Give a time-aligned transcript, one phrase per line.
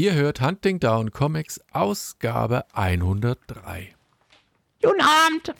[0.00, 3.94] Ihr hört Hunting Down Comics Ausgabe 103.
[4.80, 5.54] Guten Abend.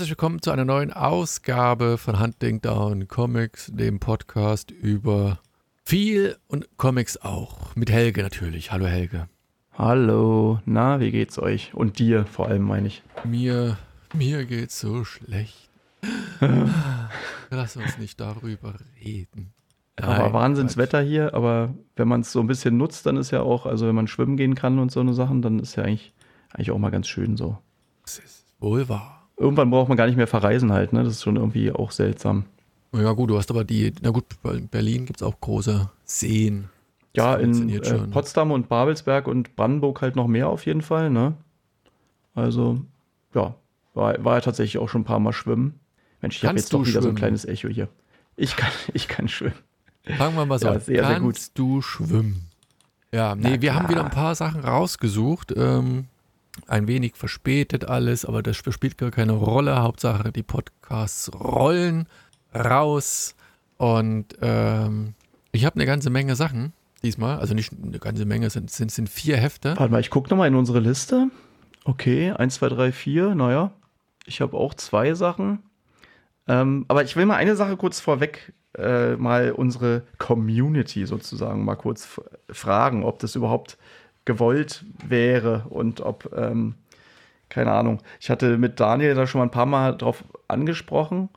[0.00, 5.40] Herzlich willkommen zu einer neuen Ausgabe von Hunting Down Comics, dem Podcast über
[5.84, 7.76] viel und Comics auch.
[7.76, 8.72] Mit Helge natürlich.
[8.72, 9.28] Hallo Helge.
[9.74, 11.74] Hallo, na, wie geht's euch?
[11.74, 13.02] Und dir vor allem, meine ich.
[13.24, 13.76] Mir,
[14.14, 15.68] mir geht's so schlecht.
[17.50, 19.52] Lass uns nicht darüber reden.
[19.96, 23.42] aber Nein, Wahnsinnswetter hier, aber wenn man es so ein bisschen nutzt, dann ist ja
[23.42, 26.14] auch, also wenn man schwimmen gehen kann und so eine Sachen, dann ist ja eigentlich,
[26.54, 27.58] eigentlich auch mal ganz schön so.
[28.02, 29.19] Das ist wohl wahr.
[29.40, 31.02] Irgendwann braucht man gar nicht mehr verreisen halt, ne?
[31.02, 32.44] Das ist schon irgendwie auch seltsam.
[32.92, 36.68] Ja gut, du hast aber die, na gut, in Berlin gibt es auch große Seen.
[37.14, 38.06] Ja, Das in funktioniert äh.
[38.12, 41.34] Potsdam und Babelsberg und Brandenburg halt noch mehr auf jeden Fall, ne?
[42.34, 42.80] Also,
[43.34, 43.54] ja,
[43.94, 45.80] war, war ja tatsächlich auch schon ein paar Mal schwimmen.
[46.20, 47.88] Mensch, ich habe Kannst jetzt doch wieder so ein kleines Echo hier.
[48.36, 49.54] Ich kann, ich kann schwimmen.
[50.18, 50.80] Fangen wir mal so Ja, an.
[50.80, 51.34] sehr, sehr gut.
[51.34, 52.48] Kannst du schwimmen?
[53.12, 54.24] Ja, nee, Na wir haben wieder ein klar.
[54.26, 55.52] paar Sachen rausgesucht.
[55.56, 56.06] Ähm,
[56.66, 59.82] ein wenig verspätet alles, aber das spielt gar keine Rolle.
[59.82, 62.06] Hauptsache, die Podcasts rollen
[62.54, 63.34] raus.
[63.76, 65.14] Und ähm,
[65.52, 67.38] ich habe eine ganze Menge Sachen diesmal.
[67.38, 69.74] Also nicht eine ganze Menge, sind, sind, sind vier Hefte.
[69.78, 71.30] Warte mal, ich gucke nochmal in unsere Liste.
[71.84, 73.72] Okay, 1, 2, 3, 4, naja.
[74.26, 75.60] Ich habe auch zwei Sachen.
[76.46, 81.76] Ähm, aber ich will mal eine Sache kurz vorweg äh, mal unsere Community sozusagen mal
[81.76, 82.20] kurz
[82.50, 83.78] fragen, ob das überhaupt
[84.24, 86.74] gewollt wäre und ob, ähm,
[87.48, 88.00] keine Ahnung.
[88.20, 91.28] Ich hatte mit Daniel da schon mal ein paar Mal drauf angesprochen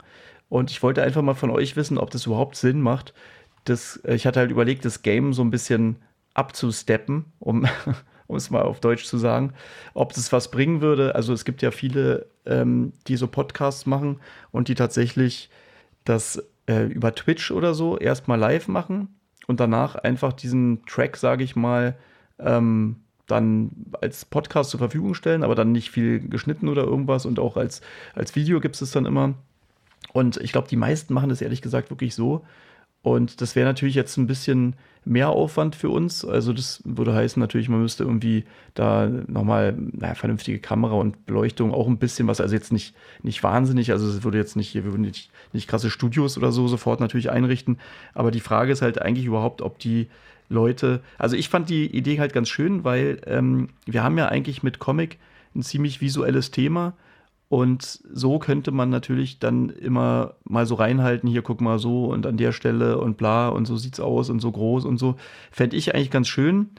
[0.48, 3.14] und ich wollte einfach mal von euch wissen, ob das überhaupt Sinn macht.
[3.64, 5.96] Das, äh, ich hatte halt überlegt, das Game so ein bisschen
[6.34, 7.66] abzusteppen, um,
[8.26, 9.54] um es mal auf Deutsch zu sagen,
[9.94, 11.14] ob das was bringen würde.
[11.14, 15.50] Also es gibt ja viele, ähm, die so Podcasts machen und die tatsächlich
[16.04, 19.08] das äh, über Twitch oder so erstmal live machen
[19.46, 21.96] und danach einfach diesen Track, sage ich mal,
[22.38, 22.96] ähm,
[23.26, 27.56] dann als Podcast zur Verfügung stellen, aber dann nicht viel geschnitten oder irgendwas und auch
[27.56, 27.80] als,
[28.14, 29.34] als Video gibt es es dann immer.
[30.12, 32.44] Und ich glaube, die meisten machen das ehrlich gesagt wirklich so.
[33.02, 36.24] Und das wäre natürlich jetzt ein bisschen mehr Aufwand für uns.
[36.24, 41.74] Also das würde heißen natürlich, man müsste irgendwie da nochmal naja, vernünftige Kamera und Beleuchtung,
[41.74, 44.84] auch ein bisschen was, also jetzt nicht, nicht wahnsinnig, also es würde jetzt nicht, wir
[44.84, 47.78] würden nicht, nicht krasse Studios oder so sofort natürlich einrichten.
[48.14, 50.08] Aber die Frage ist halt eigentlich überhaupt, ob die
[50.48, 54.62] Leute, also ich fand die Idee halt ganz schön, weil ähm, wir haben ja eigentlich
[54.62, 55.18] mit Comic
[55.54, 56.94] ein ziemlich visuelles Thema.
[57.48, 62.26] Und so könnte man natürlich dann immer mal so reinhalten, hier guck mal so und
[62.26, 65.16] an der Stelle und bla und so sieht's aus und so groß und so.
[65.52, 66.70] Fände ich eigentlich ganz schön.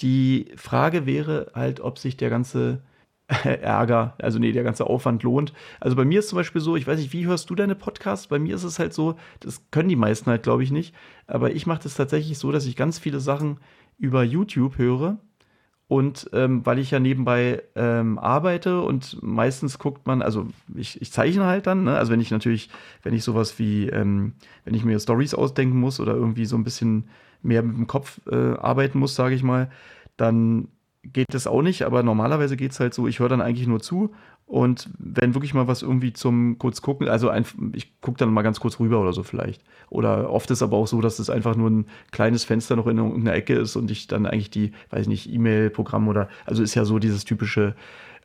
[0.00, 2.80] Die Frage wäre halt, ob sich der ganze
[3.44, 5.52] Ärger, also nee, der ganze Aufwand lohnt.
[5.80, 8.28] Also bei mir ist zum Beispiel so, ich weiß nicht, wie hörst du deine Podcasts?
[8.28, 10.94] Bei mir ist es halt so, das können die meisten halt, glaube ich, nicht.
[11.26, 13.58] Aber ich mache das tatsächlich so, dass ich ganz viele Sachen
[13.98, 15.18] über YouTube höre.
[15.88, 21.12] Und ähm, weil ich ja nebenbei ähm, arbeite und meistens guckt man, also ich, ich
[21.12, 21.96] zeichne halt dann, ne?
[21.96, 22.70] also wenn ich natürlich,
[23.04, 24.32] wenn ich sowas wie, ähm,
[24.64, 27.08] wenn ich mir Stories ausdenken muss oder irgendwie so ein bisschen
[27.40, 29.70] mehr mit dem Kopf äh, arbeiten muss, sage ich mal,
[30.16, 30.66] dann
[31.12, 33.80] geht das auch nicht, aber normalerweise geht es halt so, ich höre dann eigentlich nur
[33.80, 34.14] zu
[34.46, 37.44] und wenn wirklich mal was irgendwie zum kurz gucken, also ein,
[37.74, 39.62] ich gucke dann mal ganz kurz rüber oder so vielleicht.
[39.90, 42.98] Oder oft ist aber auch so, dass es einfach nur ein kleines Fenster noch in
[42.98, 46.76] irgendeiner Ecke ist und ich dann eigentlich die, weiß ich nicht, E-Mail-Programm oder, also ist
[46.76, 47.74] ja so dieses typische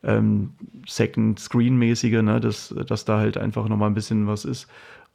[0.04, 0.50] ähm,
[0.86, 4.68] Second-Screen-mäßige, ne, dass, dass da halt einfach nochmal ein bisschen was ist.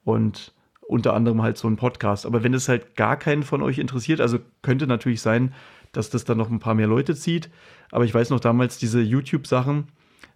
[0.03, 0.53] Und
[0.88, 2.25] unter anderem halt so ein Podcast.
[2.25, 5.53] Aber wenn es halt gar keinen von euch interessiert, also könnte natürlich sein,
[5.97, 7.49] dass das dann noch ein paar mehr Leute zieht.
[7.91, 9.87] Aber ich weiß noch damals diese YouTube-Sachen,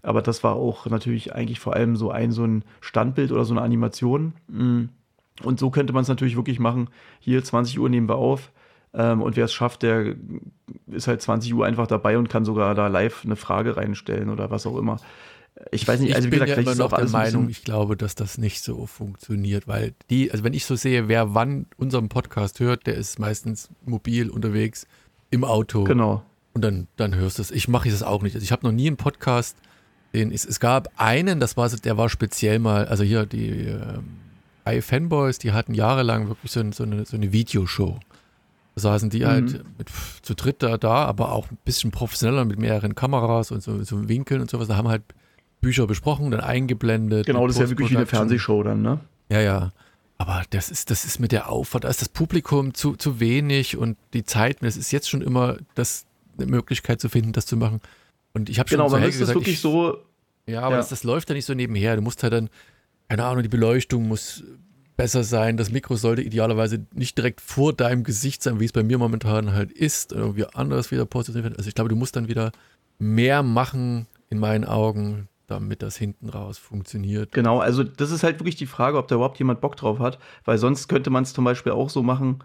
[0.01, 3.53] aber das war auch natürlich eigentlich vor allem so ein, so ein Standbild oder so
[3.53, 4.33] eine Animation.
[4.47, 4.85] Mm.
[5.43, 6.89] Und so könnte man es natürlich wirklich machen.
[7.19, 8.51] Hier 20 Uhr nehmen wir auf.
[8.93, 10.15] Ähm, und wer es schafft, der
[10.87, 14.49] ist halt 20 Uhr einfach dabei und kann sogar da live eine Frage reinstellen oder
[14.49, 14.97] was auch immer.
[15.71, 17.95] Ich weiß nicht, also wie ich bin gesagt, ja immer noch der Meinung, ich glaube,
[17.95, 22.09] dass das nicht so funktioniert, weil die, also wenn ich so sehe, wer wann unseren
[22.09, 24.87] Podcast hört, der ist meistens mobil unterwegs
[25.31, 26.23] im Auto Genau.
[26.53, 27.49] und dann, dann hörst du es.
[27.51, 28.35] Ich mache das auch nicht.
[28.35, 29.57] Also ich habe noch nie einen Podcast,
[30.13, 34.03] den es, es gab einen, das war der war speziell mal, also hier die ähm,
[34.65, 37.99] iFanboys, die hatten jahrelang wirklich so, ein, so, eine, so eine Videoshow.
[38.75, 39.25] Da saßen die Mhm.
[39.25, 39.89] halt mit,
[40.21, 44.07] zu dritt da, da, aber auch ein bisschen professioneller mit mehreren Kameras und so, so
[44.07, 44.67] Winkeln und sowas.
[44.67, 45.03] Da haben halt
[45.61, 47.25] Bücher besprochen, dann eingeblendet.
[47.25, 48.05] Genau, das ist ja wirklich wie eine.
[48.05, 48.99] Fernsehshow dann, ne?
[49.29, 49.71] Ja, ja.
[50.21, 53.75] Aber das ist, das ist mit der Aufwand, da ist das Publikum zu, zu wenig
[53.75, 56.05] und die Zeit, das ist jetzt schon immer das,
[56.37, 57.81] eine Möglichkeit zu finden, das zu machen.
[58.31, 59.97] Und ich habe schon Genau, es gesagt, wirklich ich, so,
[60.45, 60.77] Ja, aber Ja.
[60.77, 61.95] Das, das läuft ja nicht so nebenher.
[61.95, 62.51] Du musst halt dann,
[63.09, 64.43] keine Ahnung, die Beleuchtung muss
[64.95, 65.57] besser sein.
[65.57, 69.53] Das Mikro sollte idealerweise nicht direkt vor deinem Gesicht sein, wie es bei mir momentan
[69.53, 70.13] halt ist.
[70.13, 71.57] Oder irgendwie anders wieder positioniert werden.
[71.57, 72.51] Also ich glaube, du musst dann wieder
[72.99, 77.31] mehr machen, in meinen Augen, damit das hinten raus funktioniert.
[77.31, 80.17] Genau, also das ist halt wirklich die Frage, ob da überhaupt jemand Bock drauf hat,
[80.45, 82.39] weil sonst könnte man es zum Beispiel auch so machen,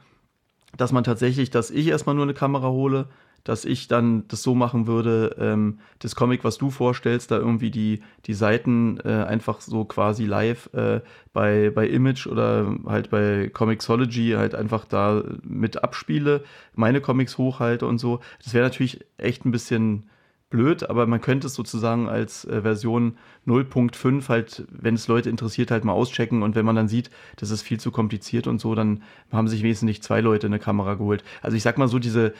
[0.76, 3.08] dass man tatsächlich, dass ich erstmal nur eine Kamera hole,
[3.46, 7.70] dass ich dann das so machen würde, ähm, das Comic, was du vorstellst, da irgendwie
[7.70, 11.00] die, die Seiten äh, einfach so quasi live äh,
[11.32, 16.42] bei, bei Image oder halt bei Comixology halt einfach da mit abspiele,
[16.74, 18.18] meine Comics hochhalte und so.
[18.42, 20.06] Das wäre natürlich echt ein bisschen
[20.48, 25.70] blöd, aber man könnte es sozusagen als äh, Version 0.5 halt, wenn es Leute interessiert,
[25.70, 28.74] halt mal auschecken und wenn man dann sieht, das ist viel zu kompliziert und so,
[28.74, 29.02] dann
[29.32, 31.24] haben sich wenigstens nicht zwei Leute eine Kamera geholt.
[31.42, 32.32] Also ich sag mal so, diese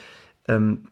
[0.47, 0.87] ähm,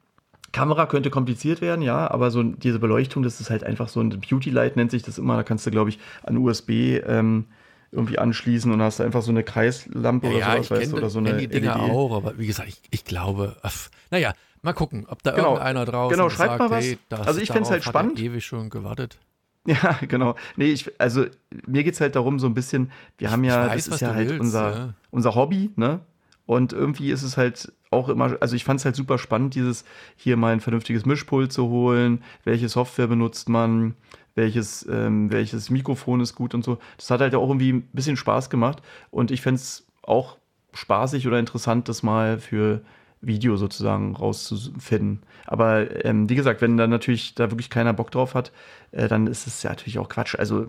[0.50, 4.20] Kamera könnte kompliziert werden, ja, aber so diese Beleuchtung, das ist halt einfach so ein
[4.20, 7.46] Beauty Light nennt sich das immer, da kannst du, glaube ich, an USB ähm,
[7.92, 11.36] irgendwie anschließen und hast einfach so eine Kreislampe oder sowas, weißt du, oder so eine
[11.36, 11.90] die Dinger LED.
[11.90, 14.32] auch, aber wie gesagt, ich, ich glaube, ach, naja,
[14.64, 15.48] mal gucken, ob da Genau.
[15.52, 16.84] irgendeiner draußen Genau, schreibt sagt, mal was.
[16.84, 18.18] hey, das, Also ich halt darauf hat er spannend.
[18.20, 19.18] ewig schon gewartet.
[19.66, 20.34] Ja, genau.
[20.56, 21.24] Nee, ich, also
[21.66, 24.28] mir geht's halt darum, so ein bisschen, wir haben ja, weiß, das ist ja halt
[24.28, 24.94] willst, unser, ja.
[25.10, 26.00] unser Hobby, ne?
[26.44, 29.86] Und irgendwie ist es halt auch immer, also ich fand es halt super spannend, dieses
[30.16, 33.94] hier mal ein vernünftiges Mischpult zu holen, welche Software benutzt man,
[34.34, 36.76] welches, ähm, welches Mikrofon ist gut und so.
[36.98, 40.36] Das hat halt auch irgendwie ein bisschen Spaß gemacht und ich fände es auch
[40.74, 42.82] spaßig oder interessant, das mal für
[43.26, 45.22] Video sozusagen rauszufinden.
[45.46, 48.52] Aber ähm, wie gesagt, wenn dann natürlich da wirklich keiner Bock drauf hat,
[48.92, 50.34] äh, dann ist es ja natürlich auch Quatsch.
[50.36, 50.68] Also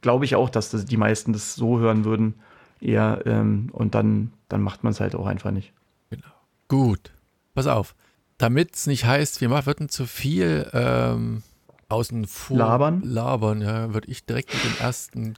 [0.00, 2.34] glaube ich auch, dass das, die meisten das so hören würden
[2.80, 5.72] eher ähm, und dann, dann macht man es halt auch einfach nicht.
[6.10, 6.26] Genau.
[6.68, 7.12] Gut,
[7.54, 7.94] pass auf.
[8.38, 11.42] Damit es nicht heißt, wir machen würden zu viel ähm,
[11.88, 13.02] außen vor Labern?
[13.02, 15.34] labern ja, würde ich direkt mit dem ersten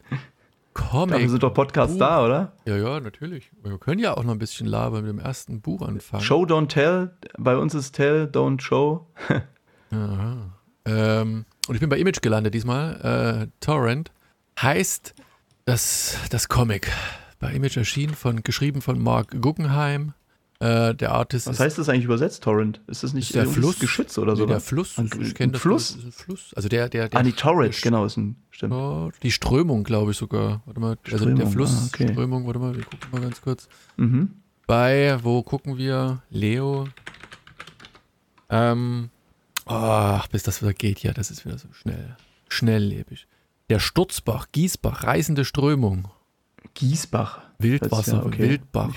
[0.77, 1.15] Comic.
[1.15, 2.53] Dafür sind doch Podcasts Buch- da, oder?
[2.67, 3.51] Ja, ja, natürlich.
[3.63, 6.23] Wir können ja auch noch ein bisschen labern mit dem ersten Buch anfangen.
[6.23, 7.11] Show, don't tell.
[7.39, 9.07] Bei uns ist tell, don't show.
[9.91, 10.37] Aha.
[10.85, 13.47] Ähm, und ich bin bei Image gelandet diesmal.
[13.49, 14.13] Äh, Torrent
[14.61, 15.15] heißt
[15.65, 16.91] das, das Comic.
[17.41, 20.13] Bei Image erschienen, von, geschrieben von Mark Guggenheim.
[20.59, 22.81] Äh, der Artist Was heißt das eigentlich übersetzt, Torrent?
[22.87, 23.79] Ist das nicht Ist der Fluss?
[23.79, 24.43] Geschütz oder so?
[24.45, 24.65] nee, der oder?
[24.65, 24.97] Fluss.
[24.99, 25.99] Ein- ich kenne Fluss?
[26.03, 26.55] das Fluss.
[26.55, 28.73] Also der, der, der Ah, die Torrent, der genau, ist ein, stimmt.
[28.73, 30.63] Ja, die Strömung, glaube ich sogar.
[30.65, 32.09] Warte mal, also der Strömung, Fluss, ah, okay.
[32.13, 33.69] Strömung, warte mal, wir gucken mal ganz kurz.
[33.99, 34.31] Mhm.
[34.67, 36.23] Bei, wo gucken wir?
[36.31, 36.89] Leo.
[38.49, 39.11] Ähm,
[39.67, 42.17] ach, bis das wieder geht, ja, das ist wieder so schnell.
[42.49, 43.27] Schnelllebig.
[43.69, 46.09] Der Sturzbach, Gießbach, reißende Strömung,
[46.75, 47.41] Giesbach.
[47.59, 48.95] Wildwasser, ja, okay, Wildbach,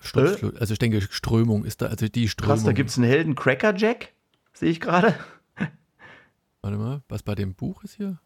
[0.00, 0.38] schlecht.
[0.38, 0.60] Sturzflut.
[0.60, 2.54] Also ich denke, Strömung ist da, also die Strömung.
[2.56, 4.12] Krass, da gibt es einen Helden Cracker Jack.
[4.52, 5.14] Sehe ich gerade.
[6.62, 8.18] Warte mal, was bei dem Buch ist hier?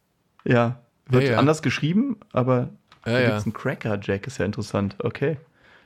[0.45, 0.81] Ja.
[1.07, 1.39] Wird Ja, ja.
[1.39, 2.71] anders geschrieben, aber
[3.07, 3.27] Ja, da ja.
[3.29, 4.97] gibt es einen Cracker Jack, ist ja interessant.
[4.99, 5.39] Okay.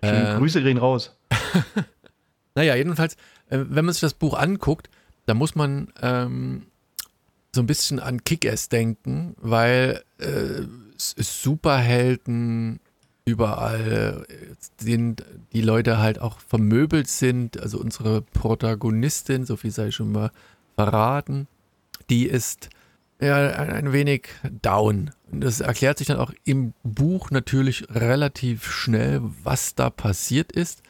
[0.04, 1.16] Schöne Äh, Grüße gehen raus.
[2.54, 3.14] Naja, jedenfalls,
[3.48, 4.90] äh, wenn man sich das Buch anguckt,
[5.24, 6.66] da muss man ähm,
[7.54, 10.60] so ein bisschen an Kick-Ass denken, weil äh,
[10.98, 12.80] Superhelden
[13.24, 17.60] überall äh, sind die Leute halt auch vermöbelt sind.
[17.60, 20.30] Also unsere Protagonistin, so viel sei schon mal
[20.76, 21.46] verraten,
[22.10, 22.70] die ist
[23.20, 24.28] ja ein, ein wenig
[24.62, 25.10] down.
[25.30, 30.82] Und das erklärt sich dann auch im Buch natürlich relativ schnell, was da passiert ist.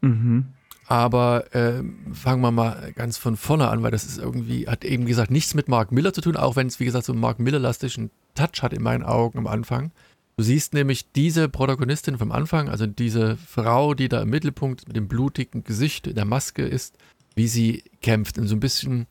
[0.00, 0.46] Mhm.
[0.86, 5.06] Aber ähm, fangen wir mal ganz von vorne an, weil das ist irgendwie, hat eben
[5.06, 7.38] gesagt, nichts mit Mark Miller zu tun, auch wenn es, wie gesagt, so einen Mark
[7.38, 9.92] Miller-lastischen Touch hat in meinen Augen am Anfang.
[10.40, 14.96] Du siehst nämlich diese Protagonistin vom Anfang, also diese Frau, die da im Mittelpunkt mit
[14.96, 16.96] dem blutigen Gesicht in der Maske ist,
[17.34, 18.38] wie sie kämpft.
[18.38, 19.06] Und so ein bisschen,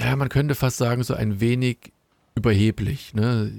[0.00, 1.92] ja, man könnte fast sagen, so ein wenig
[2.34, 3.12] überheblich.
[3.12, 3.52] Ne?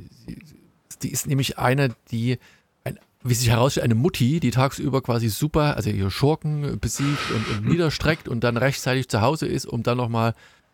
[1.03, 2.39] Die ist nämlich eine, die
[2.83, 7.47] ein, wie sich herausstellt, eine Mutti, die tagsüber quasi super, also ihre Schurken besiegt und,
[7.57, 10.33] und niederstreckt und dann rechtzeitig zu Hause ist, um dann nochmal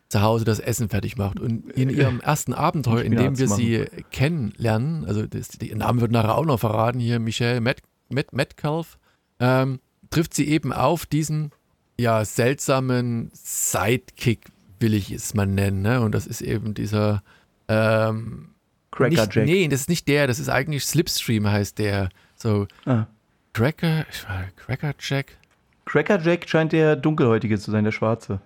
[0.09, 1.39] zu Hause das Essen fertig macht.
[1.39, 6.01] Und in ihrem ersten Abenteuer, in dem wir zu sie kennenlernen, also das, der Name
[6.01, 8.97] wird nachher auch noch verraten, hier Michelle Met, Met, Metcalf,
[9.39, 11.51] ähm, trifft sie eben auf diesen
[11.99, 14.47] ja, seltsamen Sidekick,
[14.79, 15.83] will ich es mal nennen.
[15.83, 16.01] Ne?
[16.01, 17.21] Und das ist eben dieser
[17.67, 18.49] ähm,
[18.91, 19.45] Cracker nicht, Jack.
[19.45, 22.09] Nee, das ist nicht der, das ist eigentlich Slipstream heißt der.
[22.35, 23.05] So, Ah.
[23.53, 25.37] Cracker, ich war Cracker Jack?
[25.85, 28.41] Cracker Jack scheint der Dunkelhäutige zu sein, der Schwarze.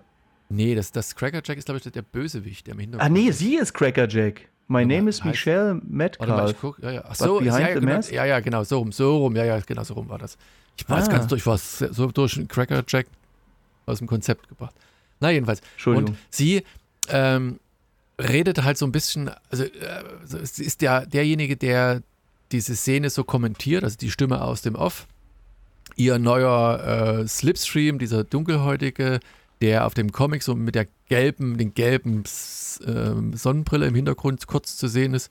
[0.54, 3.28] Nee, das, das Cracker Jack ist, glaube ich, der Bösewicht, der im Hintergrund Ah, nee,
[3.28, 3.38] ist.
[3.38, 4.48] sie ist Cracker Jack.
[4.66, 6.50] My name is Michelle Warte mal, Metcalf.
[6.52, 7.04] ich guck, ja, ja.
[7.06, 8.12] Ach so, behind ja, the genau, mask?
[8.12, 10.38] ja, ja, genau, so rum, so rum, ja, ja, genau, so rum war das.
[10.78, 11.12] Ich war jetzt Ah.
[11.12, 13.06] ganz durch was, so durch einen Cracker Jack
[13.86, 14.74] aus dem Konzept gebracht.
[15.20, 15.60] Na, jedenfalls.
[15.74, 16.10] Entschuldigung.
[16.10, 16.64] Und sie
[17.08, 17.60] ähm,
[18.18, 19.70] redet halt so ein bisschen, also äh,
[20.34, 22.02] sie ist der, derjenige, der
[22.50, 25.06] diese Szene so kommentiert, also die Stimme aus dem Off.
[25.96, 29.20] Ihr neuer äh, Slipstream, dieser dunkelhäutige,
[29.60, 32.24] der auf dem Comic so mit der gelben, den gelben
[32.86, 35.30] ähm, Sonnenbrille im Hintergrund kurz zu sehen ist,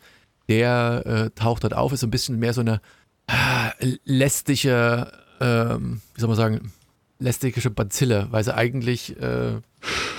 [0.50, 2.82] der äh, taucht dort auf, ist so ein bisschen mehr so eine
[3.28, 3.72] ah,
[4.06, 6.72] lästige, ähm, wie soll man sagen,
[7.20, 9.62] lästige Bazille, weil sie eigentlich äh,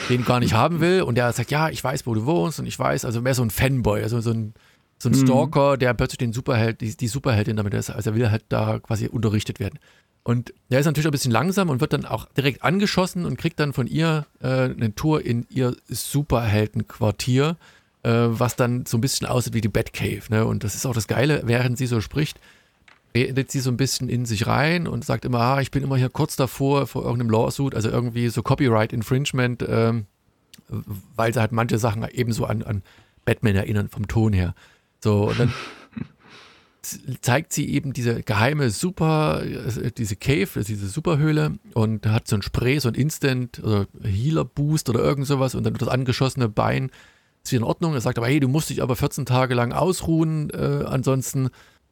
[0.09, 2.67] den gar nicht haben will und der sagt, ja, ich weiß, wo du wohnst und
[2.67, 4.55] ich weiß, also mehr so ein Fanboy, also so ein,
[4.99, 5.27] so ein Mhm.
[5.27, 8.79] Stalker, der plötzlich den Superheld, die, die Superheldin damit ist, also er will halt da
[8.79, 9.79] quasi unterrichtet werden.
[10.25, 13.61] Und der ist natürlich ein bisschen langsam und wird dann auch direkt angeschossen und kriegt
[13.61, 17.57] dann von ihr äh, eine Tour in ihr Superheldenquartier,
[18.03, 20.23] äh, was dann so ein bisschen aussieht wie die Batcave.
[20.31, 20.47] Ne?
[20.47, 22.41] Und das ist auch das Geile, während sie so spricht,
[23.15, 25.99] redet sie so ein bisschen in sich rein und sagt immer, ah, ich bin immer
[25.99, 30.07] hier kurz davor vor irgendeinem Lawsuit, also irgendwie so Copyright Infringement, ähm,
[31.17, 32.83] weil sie halt manche Sachen ebenso an, an
[33.27, 34.55] Batman erinnern vom Ton her.
[35.01, 35.53] So, und dann
[37.21, 42.37] zeigt sie eben diese geheime Super, äh, diese Cave, also diese Superhöhle und hat so
[42.37, 46.49] ein Spray, so ein Instant oder Healer Boost oder irgend sowas und dann das angeschossene
[46.49, 46.91] Bein
[47.43, 47.95] ist wieder in Ordnung.
[47.95, 51.51] Er sagt aber, hey, du musst dich aber 14 Tage lang ausruhen, äh, ansonsten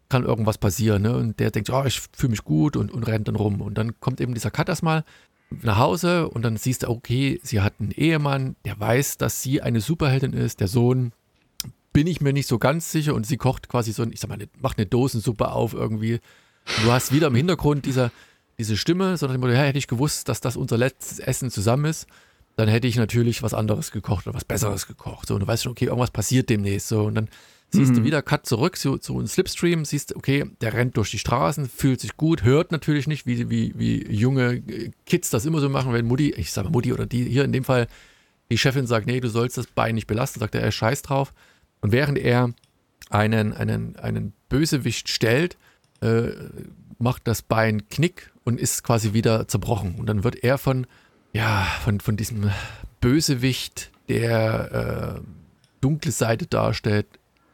[0.09, 1.03] kann irgendwas passieren.
[1.03, 1.17] Ne?
[1.17, 3.61] Und der denkt, oh, ich fühle mich gut und, und rennt dann rum.
[3.61, 5.05] Und dann kommt eben dieser Cut erstmal
[5.63, 9.63] nach Hause und dann siehst du, okay, sie hat einen Ehemann, der weiß, dass sie
[9.63, 10.61] eine Superheldin ist.
[10.61, 11.13] Der Sohn
[11.93, 14.29] bin ich mir nicht so ganz sicher und sie kocht quasi so, ein, ich sag
[14.29, 16.15] mal, eine, macht eine Dosensuppe auf irgendwie.
[16.15, 18.11] Und du hast wieder im Hintergrund dieser,
[18.59, 22.07] diese Stimme, sondern Motto, ja, hätte ich gewusst, dass das unser letztes Essen zusammen ist,
[22.57, 25.27] dann hätte ich natürlich was anderes gekocht oder was Besseres gekocht.
[25.29, 26.89] So, und du weißt schon, okay, irgendwas passiert demnächst.
[26.89, 27.29] So, und dann
[27.71, 28.05] siehst du Mhm.
[28.05, 32.01] wieder Cut zurück zu, zu einem Slipstream, siehst, okay, der rennt durch die Straßen, fühlt
[32.01, 34.63] sich gut, hört natürlich nicht, wie, wie, wie junge
[35.07, 37.53] Kids das immer so machen, wenn Mutti, ich sag mal Mutti oder die, hier in
[37.53, 37.87] dem Fall,
[38.51, 41.33] die Chefin sagt, nee, du sollst das Bein nicht belasten, sagt er, er scheiß drauf.
[41.83, 42.55] Und während er
[43.11, 45.59] einen, einen, einen Bösewicht stellt,
[46.01, 46.31] äh,
[46.99, 49.97] macht das Bein Knick und ist quasi wieder zerbrochen.
[49.97, 50.87] Und dann wird er von,
[51.35, 52.51] ja, von, von diesem
[53.01, 55.21] Bösewicht, der äh,
[55.81, 57.07] dunkle Seite darstellt,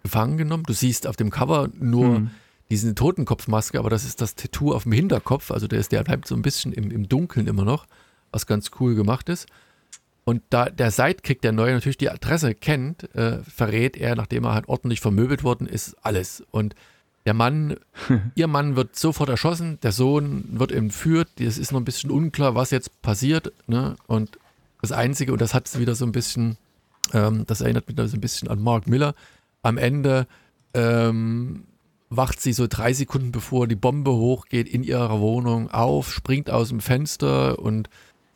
[0.02, 0.64] gefangen genommen.
[0.64, 2.30] Du siehst auf dem Cover nur Mhm.
[2.70, 5.50] diese Totenkopfmaske, aber das ist das Tattoo auf dem Hinterkopf.
[5.50, 7.87] Also der, ist, der bleibt so ein bisschen im, im Dunkeln immer noch,
[8.30, 9.47] was ganz cool gemacht ist.
[10.28, 14.52] Und da der Sidekick, der neue natürlich die Adresse kennt, äh, verrät er, nachdem er
[14.52, 16.44] halt ordentlich vermöbelt worden ist, alles.
[16.50, 16.75] Und
[17.25, 17.76] der Mann,
[18.35, 21.40] ihr Mann wird sofort erschossen, der Sohn wird entführt.
[21.40, 23.54] Es ist noch ein bisschen unklar, was jetzt passiert.
[23.68, 23.97] Ne?
[24.06, 24.38] Und
[24.82, 26.58] das Einzige, und das hat es wieder so ein bisschen,
[27.14, 29.14] ähm, das erinnert mich da so ein bisschen an Mark Miller.
[29.62, 30.26] Am Ende
[30.75, 31.64] ähm,
[32.11, 36.68] wacht sie so drei Sekunden bevor die Bombe hochgeht in ihrer Wohnung auf, springt aus
[36.68, 37.88] dem Fenster und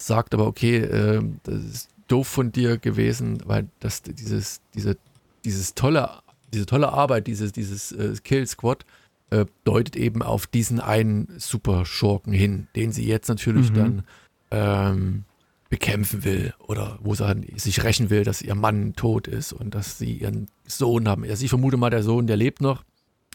[0.06, 4.96] sagt aber, okay, ähm, das ist doof von dir gewesen, weil das dieses, diese,
[5.44, 6.10] dieses tolle,
[6.52, 8.84] diese tolle Arbeit, dieses, dieses äh, Kill Squad
[9.30, 13.74] äh, deutet eben auf diesen einen Super-Schurken hin, den sie jetzt natürlich Mhm.
[13.74, 14.02] dann
[14.50, 15.24] ähm,
[15.70, 17.24] bekämpfen will oder wo sie
[17.56, 21.24] sich rächen will, dass ihr Mann tot ist und dass sie ihren Sohn haben.
[21.24, 22.84] Also ich vermute mal, der Sohn, der lebt noch,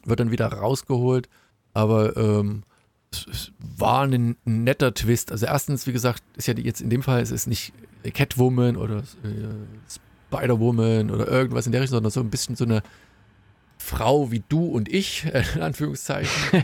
[0.05, 1.27] wird dann wieder rausgeholt,
[1.73, 2.61] aber ähm,
[3.11, 5.31] es, war ein netter Twist.
[5.31, 7.73] Also erstens, wie gesagt, ist ja jetzt in dem Fall, es ist nicht
[8.13, 12.83] Catwoman oder äh, Spider-Woman oder irgendwas in der Richtung, sondern so ein bisschen so eine
[13.77, 16.63] Frau wie du und ich, in Anführungszeichen.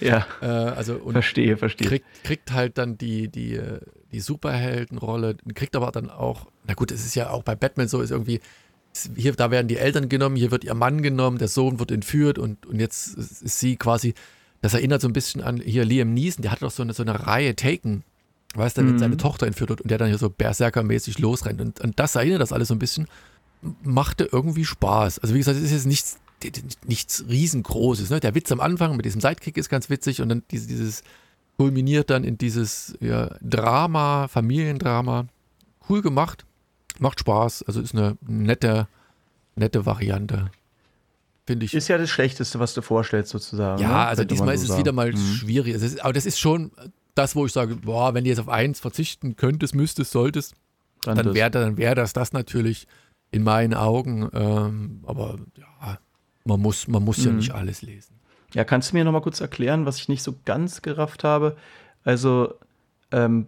[0.00, 1.86] Ja, äh, also und verstehe, verstehe.
[1.86, 6.90] kriegt, kriegt halt dann die, die, äh, die Superheldenrolle, kriegt aber dann auch, na gut,
[6.90, 8.40] es ist ja auch bei Batman so, ist irgendwie,
[9.16, 12.38] hier, da werden die Eltern genommen, hier wird ihr Mann genommen, der Sohn wird entführt
[12.38, 14.14] und, und jetzt ist sie quasi,
[14.62, 17.02] das erinnert so ein bisschen an hier Liam Neeson, der hat doch so eine, so
[17.02, 18.04] eine Reihe Taken,
[18.54, 18.98] weißt du, Mhm.
[18.98, 22.40] seine Tochter entführt wird und der dann hier so Berserker-mäßig losrennt und, und das erinnert
[22.40, 23.06] das alles so ein bisschen,
[23.82, 25.18] machte irgendwie Spaß.
[25.18, 26.18] Also wie gesagt, es ist jetzt nichts,
[26.86, 28.10] nichts riesengroßes.
[28.10, 28.18] Ne?
[28.20, 31.02] Der Witz am Anfang mit diesem Sidekick ist ganz witzig und dann dieses, dieses
[31.56, 35.26] kulminiert dann in dieses ja, Drama, Familiendrama.
[35.88, 36.44] Cool gemacht,
[36.98, 38.88] macht Spaß, also ist eine nette,
[39.56, 40.50] nette Variante.
[41.46, 41.74] Finde ich.
[41.74, 43.80] Ist ja das Schlechteste, was du vorstellst, sozusagen.
[43.82, 43.94] ja, ne?
[44.06, 44.80] also diesmal man ist so es sagen.
[44.80, 45.16] wieder mal Mhm.
[45.16, 45.74] schwierig.
[45.74, 46.70] Ist, aber das ist schon
[47.14, 50.54] das, wo ich sage, boah, wenn du jetzt auf eins verzichten könntest, müsstest, solltest,
[51.04, 51.34] dann das.
[51.34, 52.86] wäre dann wär das das natürlich
[53.32, 54.28] in meinen Augen.
[54.32, 55.98] Ähm, aber ja,
[56.44, 57.38] man muss, man muss ja Mhm.
[57.38, 58.14] nicht alles lesen.
[58.54, 61.56] Ja, kannst du mir noch mal kurz erklären, was ich nicht so ganz gerafft habe?
[62.04, 62.54] Also,
[63.10, 63.46] ähm,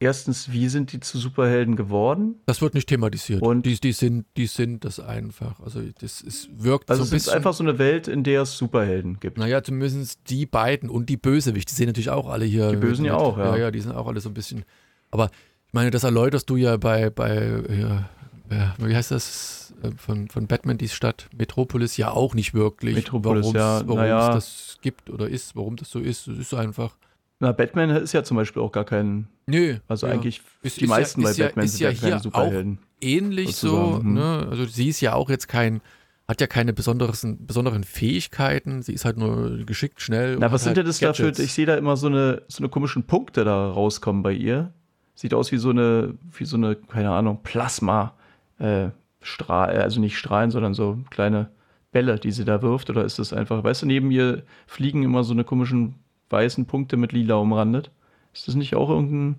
[0.00, 2.36] erstens, wie sind die zu Superhelden geworden?
[2.46, 3.42] Das wird nicht thematisiert.
[3.42, 5.60] Und- die, die, sind, die sind das einfach.
[5.60, 7.36] Also das ist, wirkt Also so ein es ist bisschen.
[7.36, 9.38] einfach so eine Welt, in der es Superhelden gibt.
[9.38, 12.70] Naja, zumindest die beiden und die Bösewichte, die sehen natürlich auch alle hier.
[12.70, 13.54] Die Bösen ja auch, ja.
[13.56, 14.64] Ja, ja, die sind auch alle so ein bisschen.
[15.10, 15.26] Aber
[15.66, 18.08] ich meine, das erläuterst du ja bei, bei ja,
[18.50, 22.96] ja, wie heißt das, äh, von, von Batman, die Stadt, Metropolis, ja auch nicht wirklich.
[22.96, 24.28] Metropolis, ja, Warum naja.
[24.30, 26.26] es das gibt oder ist, warum das so ist.
[26.26, 26.96] Es ist einfach.
[27.42, 29.76] Na, Batman ist ja zum Beispiel auch gar kein, Nö.
[29.88, 30.12] also ja.
[30.12, 32.08] eigentlich Ist- die ist ja- meisten bei ist ja- Batman ist sind ja ja, hier
[32.10, 32.78] keine Superhelden.
[33.00, 34.14] ähnlich so, sozusagen, hm.
[34.14, 34.46] ne?
[34.50, 35.80] Also sie ist ja auch jetzt kein,
[36.28, 40.36] hat ja keine besonderen, besonderen Fähigkeiten, sie ist halt nur geschickt, schnell.
[40.38, 41.24] Na, was sind halt denn das dafür?
[41.26, 41.38] Gadgets.
[41.38, 44.72] Ich sehe da immer so eine, so eine komischen Punkte da rauskommen bei ihr.
[45.14, 48.14] Sieht aus wie so eine, wie so eine, keine Ahnung, Plasma,
[48.58, 48.88] äh,
[49.22, 51.48] Strahl, also nicht Strahlen, sondern so kleine
[51.92, 52.88] Bälle, die sie da wirft.
[52.90, 55.94] Oder ist das einfach, weißt du, neben ihr fliegen immer so eine komischen
[56.30, 57.90] weißen Punkte mit lila umrandet.
[58.32, 59.36] Ist das nicht auch irgendein.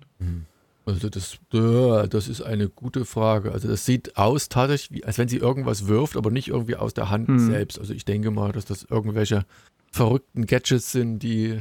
[0.85, 3.51] Also das, das ist eine gute Frage.
[3.51, 7.09] Also das sieht aus tatsächlich, als wenn sie irgendwas wirft, aber nicht irgendwie aus der
[7.09, 7.39] Hand Hm.
[7.39, 7.79] selbst.
[7.79, 9.45] Also ich denke mal, dass das irgendwelche
[9.91, 11.59] verrückten Gadgets sind, die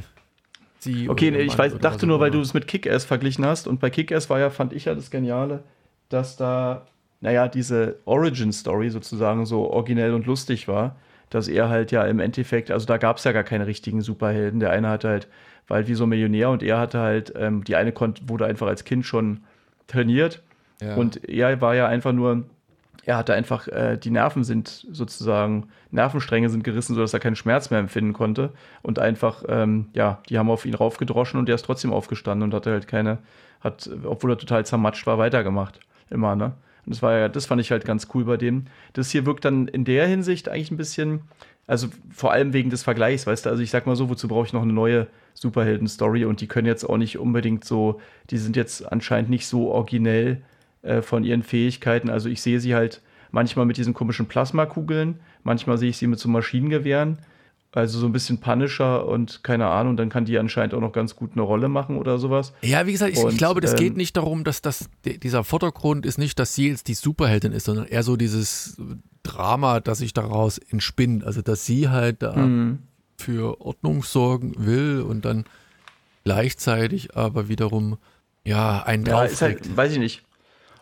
[0.79, 1.07] sie.
[1.09, 3.67] Okay, nee, ich weiß, dachte nur, weil du es mit Kick-Ass verglichen hast.
[3.67, 5.63] Und bei Kick-Ass war ja, fand ich ja das Geniale,
[6.09, 6.87] dass da,
[7.21, 10.95] naja, diese Origin-Story sozusagen so originell und lustig war,
[11.31, 14.59] dass er halt ja im Endeffekt, also da gab es ja gar keine richtigen Superhelden.
[14.59, 15.27] Der eine hatte halt,
[15.67, 18.45] war halt wie so ein Millionär und er hatte halt, ähm, die eine konnt, wurde
[18.45, 19.39] einfach als Kind schon
[19.87, 20.43] trainiert.
[20.81, 20.95] Ja.
[20.95, 22.43] Und er war ja einfach nur,
[23.05, 27.69] er hatte einfach, äh, die Nerven sind sozusagen, Nervenstränge sind gerissen, sodass er keinen Schmerz
[27.69, 28.51] mehr empfinden konnte.
[28.81, 32.53] Und einfach, ähm, ja, die haben auf ihn raufgedroschen und er ist trotzdem aufgestanden und
[32.53, 33.19] hatte halt keine,
[33.61, 35.79] hat, obwohl er total zermatscht war, weitergemacht.
[36.09, 36.53] Immer, ne?
[36.85, 38.65] Und das war ja, das fand ich halt ganz cool bei dem.
[38.93, 41.21] Das hier wirkt dann in der Hinsicht eigentlich ein bisschen,
[41.67, 44.47] also vor allem wegen des Vergleichs, weißt du, also ich sag mal so, wozu brauche
[44.47, 48.55] ich noch eine neue Superhelden-Story und die können jetzt auch nicht unbedingt so, die sind
[48.55, 50.41] jetzt anscheinend nicht so originell
[50.81, 52.09] äh, von ihren Fähigkeiten.
[52.09, 56.19] Also ich sehe sie halt manchmal mit diesen komischen Plasmakugeln, manchmal sehe ich sie mit
[56.19, 57.19] so Maschinengewehren,
[57.73, 61.15] also so ein bisschen Punisher und keine Ahnung, dann kann die anscheinend auch noch ganz
[61.15, 62.53] gut eine Rolle machen oder sowas.
[62.61, 65.43] Ja, wie gesagt, ich, ich Und, glaube, das ähm, geht nicht darum, dass das, dieser
[65.43, 68.77] Vordergrund ist nicht, dass sie jetzt die Superheldin ist, sondern eher so dieses
[69.23, 71.23] Drama, das sich daraus entspinnt.
[71.23, 72.79] Also, dass sie halt da Mhm.
[73.17, 75.45] für Ordnung sorgen will und dann
[76.23, 77.97] gleichzeitig aber wiederum,
[78.43, 80.23] ja, einen Ja, ist halt, weiß ich nicht,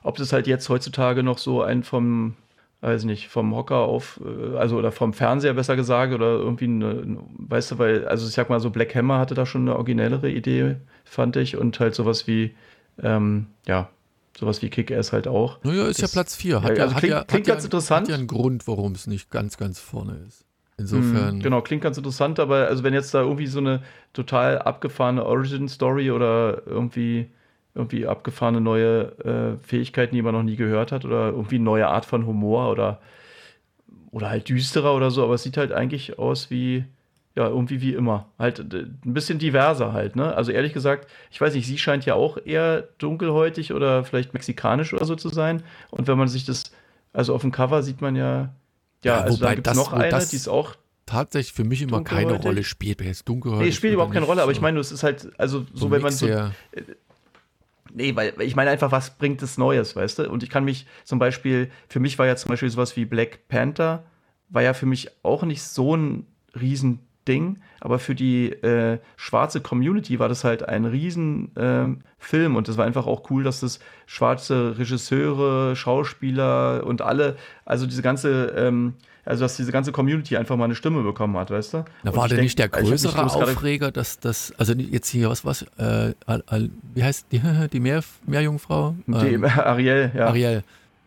[0.04, 2.36] ob das halt jetzt heutzutage noch so ein vom,
[2.82, 6.66] weiß ich nicht, vom Hocker auf, äh, also oder vom Fernseher besser gesagt oder irgendwie
[6.66, 9.76] eine, weißt du, weil, also ich sag mal so, Black Hammer hatte da schon eine
[9.76, 12.56] originellere Idee, fand ich, und halt sowas wie,
[13.02, 13.90] ähm, ja,
[14.38, 15.60] sowas wie Kick-Ass halt auch.
[15.64, 16.62] naja, ist das- ja Platz 4.
[16.62, 18.02] Hat ja, ja, also hat klingt- ja, klingt hat ganz ja, interessant.
[18.04, 20.46] Hat ja einen Grund, warum es nicht ganz, ganz vorne ist.
[20.78, 21.36] Insofern.
[21.36, 25.26] Mhm, genau, klingt ganz interessant, aber also wenn jetzt da irgendwie so eine total abgefahrene
[25.26, 27.30] Origin-Story oder irgendwie,
[27.76, 31.88] irgendwie abgefahrene neue äh, Fähigkeiten, die man noch nie gehört hat, oder irgendwie eine neue
[31.88, 33.00] Art von Humor oder,
[34.12, 36.86] oder halt düsterer oder so, aber es sieht halt eigentlich aus wie,
[37.36, 38.26] ja, irgendwie wie immer.
[38.38, 40.36] Halt äh, ein bisschen diverser halt, ne?
[40.36, 44.94] Also ehrlich gesagt, ich weiß nicht, sie scheint ja auch eher dunkelhäutig oder vielleicht mexikanisch
[44.94, 45.64] oder so zu sein.
[45.92, 46.72] Und wenn man sich das,
[47.14, 48.54] also auf dem Cover sieht man ja,
[49.04, 52.04] ja, Ja, also da gibt es noch eine, die ist auch tatsächlich für mich immer
[52.04, 52.34] keine?
[52.34, 53.00] Rolle spielt.
[53.00, 55.66] Wenn jetzt dunkelhäutig Nee, spielt überhaupt keine Rolle, aber ich meine, es ist halt, also
[55.74, 56.28] so, wenn man so.
[57.94, 60.30] Nee, weil ich meine einfach, was bringt es Neues, weißt du?
[60.30, 63.48] Und ich kann mich zum Beispiel, für mich war ja zum Beispiel sowas wie Black
[63.48, 64.04] Panther,
[64.50, 66.26] war ja für mich auch nicht so ein
[66.60, 72.68] Riesending, aber für die äh, schwarze Community war das halt ein riesen ähm, Film und
[72.68, 78.54] es war einfach auch cool, dass das schwarze Regisseure, Schauspieler und alle, also diese ganze,
[78.58, 78.96] ähm,
[79.30, 81.86] also dass diese ganze Community einfach mal eine Stimme bekommen hat, weißt du?
[82.04, 85.62] Da war denn nicht der mich größere Aufreger, dass das, also jetzt hier, was, was,
[85.78, 86.14] äh,
[86.96, 87.40] wie heißt die,
[87.72, 88.96] die Meer, Meerjungfrau?
[89.06, 90.28] Die, Ähm, Ariel, ja.
[90.28, 90.64] Ariel.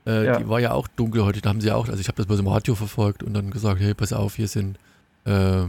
[0.07, 0.39] Äh, Ja.
[0.39, 2.39] Die war ja auch dunkelhäutig, da haben sie ja auch, also ich habe das bloß
[2.39, 4.79] im Radio verfolgt und dann gesagt, hey, pass auf, hier sind,
[5.25, 5.65] äh,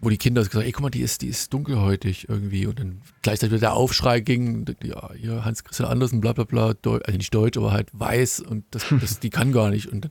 [0.00, 3.00] wo die Kinder gesagt ey, guck mal, die ist, die ist dunkelhäutig irgendwie und dann
[3.22, 7.32] gleichzeitig wieder der Aufschrei ging, ja, hier Hans-Christian Andersen, bla bla bla, Deu also nicht
[7.32, 10.10] deutsch, aber halt weiß und das, das, die kann gar nicht und dann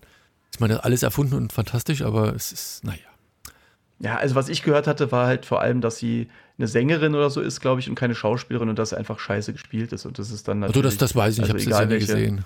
[0.59, 2.97] man das alles erfunden und fantastisch, aber es ist, naja.
[3.99, 7.29] Ja, also was ich gehört hatte, war halt vor allem, dass sie eine Sängerin oder
[7.29, 10.05] so ist, glaube ich, und keine Schauspielerin und dass sie einfach scheiße gespielt ist.
[10.05, 10.97] Und das ist dann Also natürlich.
[10.97, 12.45] das, das weiß ich nicht, ich also habe es ja nie welche- gesehen.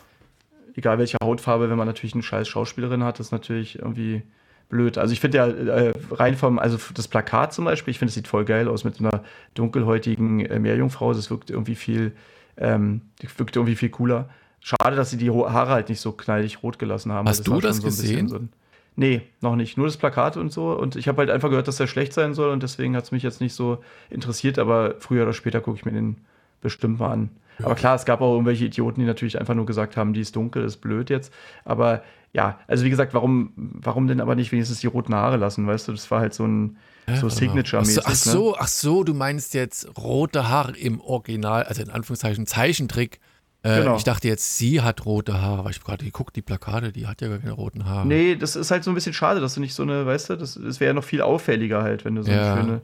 [0.75, 4.21] Egal welche Hautfarbe, wenn man natürlich eine scheiß Schauspielerin hat, ist natürlich irgendwie
[4.69, 4.99] blöd.
[4.99, 8.15] Also ich finde ja äh, rein vom, also das Plakat zum Beispiel, ich finde, es
[8.15, 9.23] sieht voll geil aus mit einer
[9.55, 11.13] dunkelhäutigen äh, Meerjungfrau.
[11.13, 12.11] Das wirkt irgendwie viel,
[12.57, 13.01] ähm,
[13.37, 14.29] wirkt irgendwie viel cooler.
[14.67, 17.25] Schade, dass sie die Haare halt nicht so knallig rot gelassen haben.
[17.25, 18.27] Hast weil du das schon so gesehen?
[18.27, 18.49] So ein,
[18.97, 19.77] nee, noch nicht.
[19.77, 20.73] Nur das Plakat und so.
[20.73, 23.13] Und ich habe halt einfach gehört, dass der schlecht sein soll und deswegen hat es
[23.13, 26.17] mich jetzt nicht so interessiert, aber früher oder später gucke ich mir den
[26.59, 27.29] bestimmt mal an.
[27.63, 30.35] Aber klar, es gab auch irgendwelche Idioten, die natürlich einfach nur gesagt haben, die ist
[30.35, 31.31] dunkel, ist blöd jetzt.
[31.63, 32.03] Aber
[32.33, 35.87] ja, also wie gesagt, warum, warum denn aber nicht wenigstens die roten Haare lassen, weißt
[35.87, 35.93] du?
[35.93, 36.75] Das war halt so ein
[37.21, 38.03] so Signature-mäßig.
[38.05, 41.89] Ach so, ach so, ach so, du meinst jetzt rote Haare im Original, also in
[41.89, 43.21] Anführungszeichen Zeichentrick.
[43.63, 43.97] Äh, Genau.
[43.97, 47.21] Ich dachte jetzt, sie hat rote Haare, weil ich gerade geguckt, die Plakate, die hat
[47.21, 48.07] ja gar keine roten Haare.
[48.07, 50.35] Nee, das ist halt so ein bisschen schade, dass du nicht so eine, weißt du,
[50.35, 52.53] das, das wäre ja noch viel auffälliger halt, wenn du so Ja.
[52.53, 52.81] eine schöne,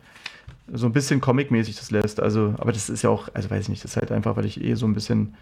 [0.74, 2.20] so ein bisschen Comic-mäßig das lässt.
[2.20, 4.46] Also, aber das ist ja auch, also weiß ich nicht, das ist halt einfach, weil
[4.46, 5.36] ich eh so ein bisschen,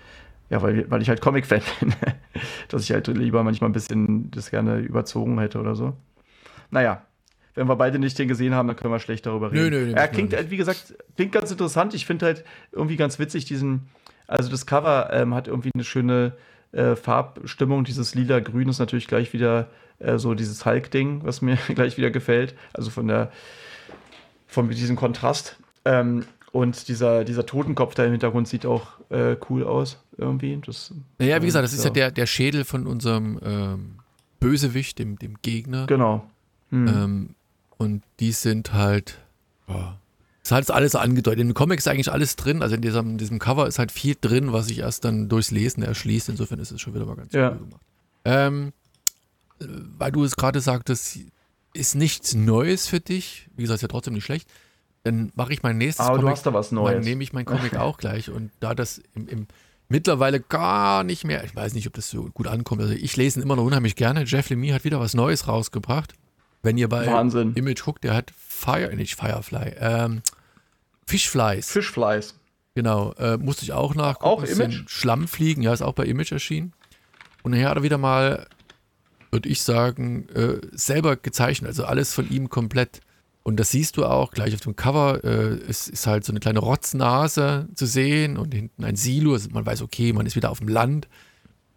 [0.49, 1.93] ja, weil, weil ich halt Comic-Fan bin,
[2.67, 5.93] dass ich halt lieber manchmal ein bisschen das gerne überzogen hätte oder so.
[6.71, 7.03] Naja,
[7.53, 9.69] wenn wir beide nicht den gesehen haben, dann können wir schlecht darüber Nö, reden.
[9.71, 11.93] nö, nö, er müssen wir klingt halt, wie gesagt, klingt ganz interessant.
[11.93, 13.89] Ich finde halt irgendwie ganz witzig diesen,
[14.31, 16.33] also das Cover ähm, hat irgendwie eine schöne
[16.71, 17.83] äh, Farbstimmung.
[17.83, 19.67] Dieses lila-grün ist natürlich gleich wieder
[19.99, 22.55] äh, so dieses Hulk-Ding, was mir gleich wieder gefällt.
[22.73, 23.31] Also von der,
[24.47, 25.57] von diesem Kontrast.
[25.83, 30.59] Ähm, und dieser, dieser Totenkopf da im Hintergrund sieht auch äh, cool aus, irgendwie.
[30.65, 31.93] Das, Naja, wie gesagt, das ist ja, ja.
[31.93, 33.95] der, der Schädel von unserem ähm,
[34.39, 35.87] Bösewicht, dem, dem Gegner.
[35.87, 36.25] Genau.
[36.69, 36.87] Hm.
[36.87, 37.35] Ähm,
[37.77, 39.19] und die sind halt.
[39.67, 39.97] Ja,
[40.43, 41.39] ist halt alles angedeutet.
[41.41, 42.61] In den Comics ist eigentlich alles drin.
[42.61, 45.83] Also in diesem, diesem Cover ist halt viel drin, was sich erst dann durchs Lesen
[45.83, 46.29] erschließt.
[46.29, 47.51] Insofern ist es schon wieder mal ganz Ja.
[47.51, 47.81] cool gemacht.
[48.25, 48.73] Ähm,
[49.59, 49.65] äh,
[49.97, 51.19] weil du es gerade sagtest,
[51.73, 53.47] ist nichts Neues für dich.
[53.55, 54.49] Wie gesagt, ist ja trotzdem nicht schlecht.
[55.03, 56.37] Dann mache ich mein nächstes Aber du Comic.
[56.37, 57.05] hast da was Dann Neues.
[57.05, 58.29] nehme ich mein Comic auch gleich.
[58.29, 59.47] Und da das im, im
[59.89, 62.81] mittlerweile gar nicht mehr, ich weiß nicht, ob das so gut ankommt.
[62.81, 64.23] Also ich lese ihn immer noch unheimlich gerne.
[64.23, 66.13] Jeff Lemire hat wieder was Neues rausgebracht.
[66.63, 67.53] Wenn ihr bei Wahnsinn.
[67.55, 70.21] Image guckt, der hat Fire, nicht Firefly, ähm,
[71.07, 71.69] Fishflies.
[71.69, 72.35] Fischfleiß.
[72.75, 74.25] Genau, äh, musste ich auch nachgucken.
[74.25, 74.83] Auch Image?
[74.87, 76.73] Schlammfliegen, ja, ist auch bei Image erschienen.
[77.43, 78.47] Und nachher hat er wieder mal,
[79.31, 83.01] würde ich sagen, äh, selber gezeichnet, also alles von ihm komplett.
[83.43, 85.23] Und das siehst du auch gleich auf dem Cover.
[85.23, 89.33] Äh, es ist halt so eine kleine Rotznase zu sehen und hinten ein Silo.
[89.33, 91.07] Also man weiß, okay, man ist wieder auf dem Land.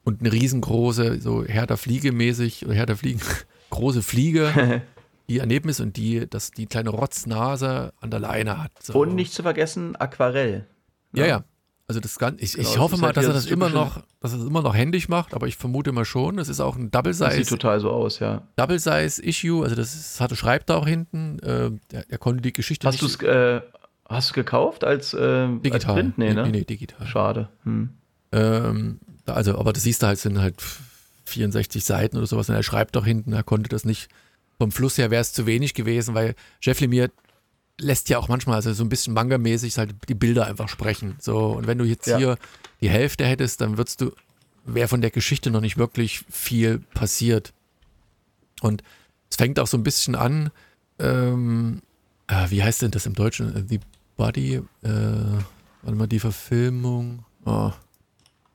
[0.05, 3.21] Und eine riesengroße, so Hertha Fliege mäßig, oder Hertha Fliegen,
[3.71, 4.83] große Fliege,
[5.29, 8.73] die daneben ist und die, das, die kleine Rotznase an der Leine hat.
[8.83, 8.95] So.
[8.95, 10.67] Und nicht zu vergessen, Aquarell.
[11.15, 11.45] Ja, ja.
[11.87, 13.69] Also das Ganze, ich, Genau, ich das hoffe ist mal, dass er das das immer
[13.69, 16.39] noch, dass er das immer noch händisch macht, aber ich vermute mal schon.
[16.39, 18.43] Das ist auch ein Double Das sieht Size, total so aus, ja.
[18.57, 19.63] Double Size Issue.
[19.63, 21.39] Also das ist, hatte schreibt da auch hinten.
[21.41, 23.61] Äh, er, er konnte die Geschichte Hast du es äh,
[24.09, 25.95] hast gekauft als, äh, als digital.
[25.95, 26.19] Print?
[26.19, 26.45] Nee, ne?
[26.45, 27.07] nee, nee, digital.
[27.07, 27.49] Schade.
[27.65, 27.91] Hm.
[28.33, 30.63] Ähm, also, aber das siehst du halt, sind halt
[31.27, 32.49] 64 Seiten oder sowas.
[32.49, 34.09] Und er schreibt auch hinten, er konnte das nicht.
[34.59, 37.11] Vom Fluss her wäre es zu wenig gewesen, weil Jeff Lemire
[37.81, 41.17] lässt ja auch manchmal, also so ein bisschen manga-mäßig, halt die Bilder einfach sprechen.
[41.19, 42.19] So, und wenn du jetzt Ja.
[42.19, 42.39] hier
[42.81, 44.13] die Hälfte hättest, dann würdest du,
[44.65, 47.53] wäre von der Geschichte noch nicht wirklich viel passiert.
[48.61, 48.83] Und
[49.29, 50.51] es fängt auch so ein bisschen an,
[51.01, 51.83] ähm,
[52.29, 53.67] äh, wie heißt denn das im Deutschen?
[53.69, 53.81] The
[54.17, 54.63] Body, äh,
[55.83, 57.73] warte mal, die Verfilmung oh,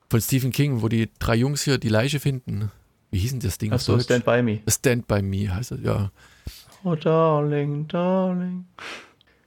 [0.10, 2.72] von Stephen King, wo die drei Jungs hier die Leiche finden.
[3.12, 3.72] Wie hieß denn das Ding?
[3.72, 4.00] Achso?
[4.00, 4.60] Stand By Me.
[4.68, 6.12] Stand by Me heißt es, ja.
[6.84, 8.66] Oh, Darling, Darling.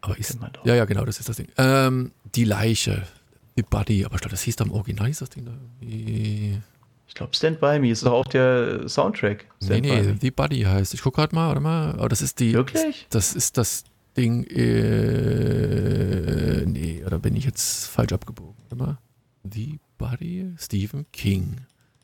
[0.01, 1.47] Aber ist, ja, ja, genau, das ist das Ding.
[1.57, 3.07] Ähm, die Leiche,
[3.57, 6.61] The Body, aber ich glaube, das hieß da im Original, hieß das Ding da irgendwie.
[7.07, 9.47] Ich glaube, Stand By Me ist doch auch der Soundtrack.
[9.61, 10.17] Nee, Stand nee, Me.
[10.21, 10.95] The Body heißt.
[10.95, 11.93] Ich guck gerade mal, warte mal.
[11.93, 12.55] Aber das ist die.
[12.55, 13.07] Wirklich?
[13.11, 13.85] Das ist das
[14.17, 14.45] Ding.
[14.45, 14.65] Äh,
[16.67, 18.55] nee, oder bin ich jetzt falsch abgebogen?
[18.63, 18.99] Warte mal.
[19.45, 21.61] The Body, Stephen King.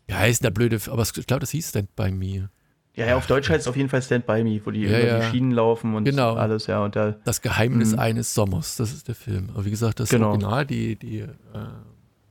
[0.09, 0.81] Wie heißt der blöde?
[0.91, 2.49] Aber ich glaube, das hieß Stand by Me.
[2.97, 4.99] Ja, ja, auf Deutsch heißt es auf jeden Fall Stand By Me, wo die Ja,
[4.99, 5.19] über ja.
[5.21, 6.35] die Schienen laufen und Genau.
[6.35, 6.83] alles, ja.
[6.83, 8.01] Und da, Das Geheimnis Mhm.
[8.01, 9.51] eines Sommers, das ist der Film.
[9.55, 10.31] Aber wie gesagt, das Genau.
[10.31, 11.29] Original, die, die äh,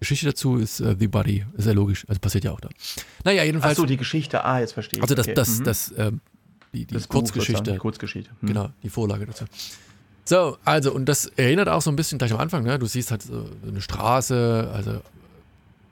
[0.02, 1.46] Geschichte dazu ist äh, The Body.
[1.56, 2.04] Ist ja logisch.
[2.10, 2.68] Also passiert ja auch da.
[3.24, 3.78] Naja, jedenfalls.
[3.78, 5.04] Achso, die Geschichte, ah, jetzt verstehe ich.
[5.04, 5.36] also das, okay.
[5.36, 5.64] das, Mhm.
[5.64, 6.20] das, ähm,
[6.74, 7.72] die, die Das Buch Kurzgeschichte.
[7.72, 8.32] Die Kurzgeschichte.
[8.42, 8.48] Mhm.
[8.48, 9.46] Genau, die Vorlage dazu.
[10.26, 12.78] So, also, und das erinnert auch so ein bisschen gleich am Anfang, ne?
[12.78, 15.00] Du siehst halt so eine Straße, also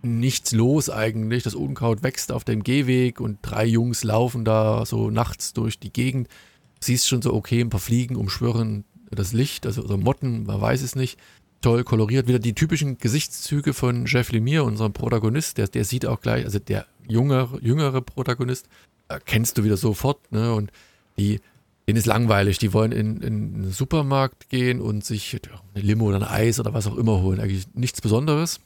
[0.05, 1.43] nichts los eigentlich.
[1.43, 5.91] Das Unkraut wächst auf dem Gehweg und drei Jungs laufen da so nachts durch die
[5.91, 6.27] Gegend.
[6.79, 10.81] Siehst schon so, okay, ein paar Fliegen umschwirren das Licht, also, also Motten, man weiß
[10.81, 11.19] es nicht.
[11.61, 12.27] Toll koloriert.
[12.27, 15.57] Wieder die typischen Gesichtszüge von Jeff Lemire, unserem Protagonist.
[15.57, 18.67] Der, der sieht auch gleich, also der jüngere, jüngere Protagonist,
[19.07, 20.53] erkennst du wieder sofort, ne?
[20.53, 20.71] Und
[21.17, 21.39] die,
[21.87, 22.59] denen ist langweilig.
[22.59, 25.39] Die wollen in, in einen Supermarkt gehen und sich
[25.73, 27.39] eine Limo oder ein Eis oder was auch immer holen.
[27.39, 28.59] Eigentlich nichts Besonderes.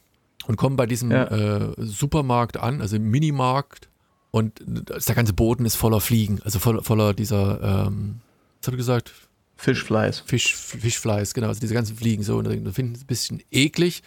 [0.49, 1.25] Und kommen bei diesem Ja.
[1.25, 3.87] äh, Supermarkt an, also im Minimarkt.
[4.31, 8.21] Und der ganze Boden ist voller Fliegen, also voller, voller dieser, ähm,
[8.59, 9.13] was hat er gesagt?
[9.57, 10.21] Fischfleiß.
[10.25, 12.37] Fisch, Fischfleiß, genau, also diese ganzen Fliegen so.
[12.39, 14.01] Und da finden es ein bisschen eklig.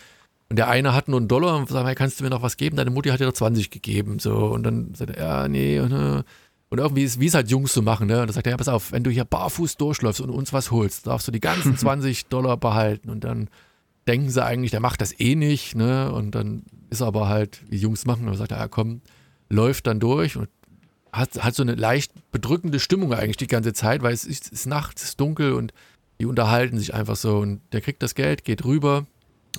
[0.49, 2.57] Und der eine hat nur einen Dollar und sagt, hey, kannst du mir noch was
[2.57, 2.77] geben?
[2.77, 4.19] Deine Mutti hat dir doch 20 gegeben.
[4.19, 4.35] So.
[4.47, 5.79] Und dann sagt er, ja, nee.
[5.79, 6.23] Und, äh,
[6.71, 8.21] und irgendwie ist, wie es halt Jungs so machen, ne?
[8.21, 10.71] Und dann sagt er, ja, pass auf, wenn du hier barfuß durchläufst und uns was
[10.73, 13.11] holst, darfst du die ganzen 20 Dollar behalten.
[13.11, 13.49] Und dann
[14.07, 16.13] denken sie eigentlich, der macht das eh nicht, ne?
[16.13, 19.01] Und dann ist er aber halt, wie Jungs machen, und sagt, ja komm,
[19.49, 20.49] läuft dann durch und
[21.13, 24.53] hat, hat so eine leicht bedrückende Stimmung eigentlich die ganze Zeit, weil es ist, es
[24.53, 25.73] ist nachts, es ist dunkel und
[26.21, 29.07] die unterhalten sich einfach so und der kriegt das Geld, geht rüber,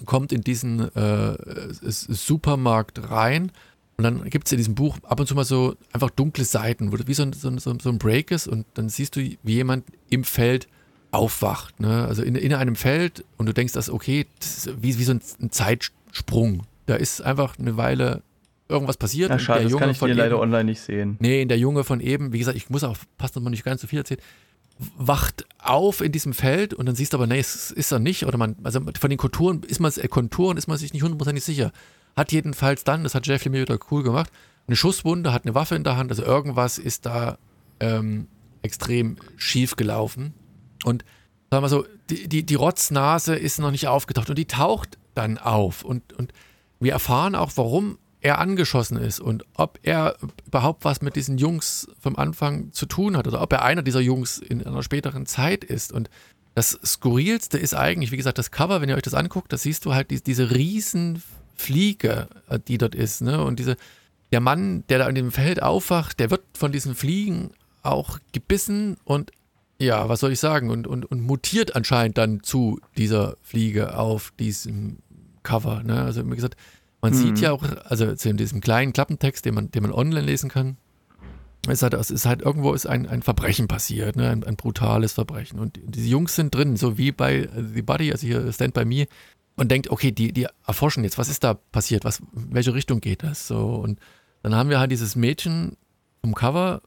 [0.05, 1.37] kommt in diesen äh,
[1.71, 3.51] Supermarkt rein
[3.97, 6.91] und dann gibt es in diesem Buch ab und zu mal so einfach dunkle Seiten,
[6.91, 9.53] wo wie so ein, so, ein, so ein Break ist und dann siehst du, wie
[9.53, 10.67] jemand im Feld
[11.13, 11.79] aufwacht.
[11.79, 12.05] Ne?
[12.07, 15.13] Also in, in einem Feld und du denkst, das okay, das ist wie, wie so
[15.13, 16.63] ein, ein Zeitsprung.
[16.85, 18.23] Da ist einfach eine Weile
[18.67, 19.29] irgendwas passiert.
[19.29, 21.17] Ja, schade, der Junge das kann ich von dir leider eben, online nicht sehen.
[21.19, 23.87] Nee, der Junge von eben, wie gesagt, ich muss auch, passt nochmal nicht ganz so
[23.87, 24.21] viel erzählen,
[24.97, 28.25] wacht auf in diesem Feld und dann siehst du aber, nee, es ist er nicht.
[28.25, 31.43] Oder man, also von den Konturen ist man, äh, Konturen ist man sich nicht hundertprozentig
[31.43, 31.71] sicher.
[32.15, 34.31] Hat jedenfalls dann, das hat Jeff Lemire wieder cool gemacht,
[34.67, 37.37] eine Schusswunde, hat eine Waffe in der Hand, also irgendwas ist da
[37.79, 38.27] ähm,
[38.63, 40.33] extrem schief gelaufen.
[40.83, 41.05] Und
[41.49, 45.37] sagen wir so, die, die, die Rotznase ist noch nicht aufgetaucht und die taucht dann
[45.37, 45.83] auf.
[45.83, 46.33] Und, und
[46.79, 50.15] wir erfahren auch, warum er angeschossen ist und ob er
[50.47, 53.99] überhaupt was mit diesen Jungs vom Anfang zu tun hat oder ob er einer dieser
[53.99, 55.91] Jungs in einer späteren Zeit ist.
[55.91, 56.09] Und
[56.55, 59.85] das Skurrilste ist eigentlich, wie gesagt, das Cover, wenn ihr euch das anguckt, da siehst
[59.85, 61.21] du halt die, diese riesen
[61.55, 63.21] Fliege, äh, die dort ist.
[63.21, 63.43] Ne?
[63.43, 63.75] Und diese,
[64.31, 68.97] der Mann, der da in dem Feld aufwacht, der wird von diesen Fliegen auch gebissen
[69.03, 69.31] und
[69.83, 70.69] ja, was soll ich sagen?
[70.69, 74.97] Und, und, und mutiert anscheinend dann zu dieser Fliege auf diesem
[75.43, 75.83] Cover.
[75.83, 76.01] Ne?
[76.01, 76.55] Also, wie gesagt,
[77.01, 77.19] man hm.
[77.19, 80.77] sieht ja auch, also in diesem kleinen Klappentext, den man, den man online lesen kann,
[81.67, 84.29] ist halt, es ist halt irgendwo ist ein, ein Verbrechen passiert, ne?
[84.29, 85.59] ein, ein brutales Verbrechen.
[85.59, 89.07] Und diese Jungs sind drin, so wie bei The Buddy, also hier Stand By Me,
[89.55, 92.99] und denkt, okay, die, die erforschen jetzt, was ist da passiert, was, in welche Richtung
[93.01, 93.47] geht das?
[93.47, 93.99] So, und
[94.41, 95.77] dann haben wir halt dieses Mädchen
[96.21, 96.81] vom Cover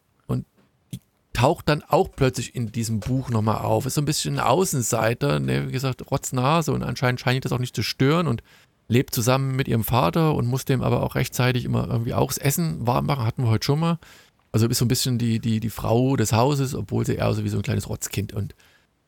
[1.37, 3.85] taucht dann auch plötzlich in diesem Buch nochmal auf.
[3.85, 7.59] Ist so ein bisschen ein Außenseiter, ne, wie gesagt, rotznase und anscheinend scheint das auch
[7.59, 8.43] nicht zu stören und
[8.89, 12.39] lebt zusammen mit ihrem Vater und muss dem aber auch rechtzeitig immer irgendwie auch das
[12.39, 13.99] Essen warm machen, hatten wir heute schon mal.
[14.51, 17.45] Also ist so ein bisschen die, die, die Frau des Hauses, obwohl sie eher so
[17.45, 18.55] wie so ein kleines Rotzkind und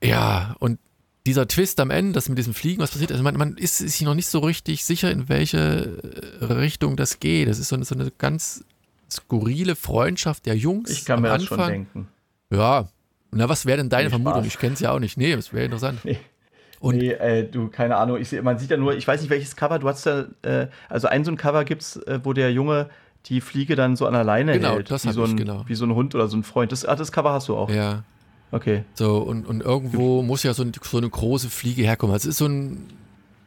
[0.05, 0.79] ja, und
[1.25, 4.03] dieser Twist am Ende, dass mit diesem Fliegen was passiert, also man, man ist sich
[4.03, 5.99] noch nicht so richtig sicher, in welche
[6.41, 7.49] äh, Richtung das geht.
[7.49, 8.65] Das ist so eine, so eine ganz
[9.11, 10.91] skurrile Freundschaft der Jungs.
[10.91, 12.09] Ich kann mir das schon denken.
[12.51, 12.89] Ja,
[13.31, 14.45] na, was wäre denn deine nee, Vermutung?
[14.45, 15.17] Ich kenne es ja auch nicht.
[15.19, 16.05] Nee, das wäre interessant.
[16.05, 16.19] Nee.
[16.81, 18.19] Und nee, äh, du, keine Ahnung.
[18.19, 19.79] Ich, man sieht ja nur, ich weiß nicht, welches Cover.
[19.79, 22.89] Du hast ja, äh, also ein so ein Cover gibt's, äh, wo der Junge
[23.27, 24.91] die Fliege dann so an der Leine genau, hält.
[24.91, 25.65] Das wie so ein, ich, genau.
[25.67, 26.73] Wie so ein Hund oder so ein Freund.
[26.73, 27.69] Das, ah, das Cover hast du auch.
[27.69, 28.05] Ja.
[28.51, 28.85] Okay.
[28.95, 32.15] So, und, und irgendwo muss ja so, ein, so eine große Fliege herkommen.
[32.15, 32.87] Also es ist so ein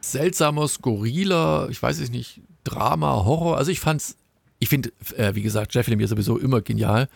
[0.00, 3.56] seltsamer, skurriler, ich weiß es nicht, Drama, Horror.
[3.56, 4.16] Also ich fand's,
[4.58, 7.08] ich finde, äh, wie gesagt, Jeff Lemire sowieso immer genial.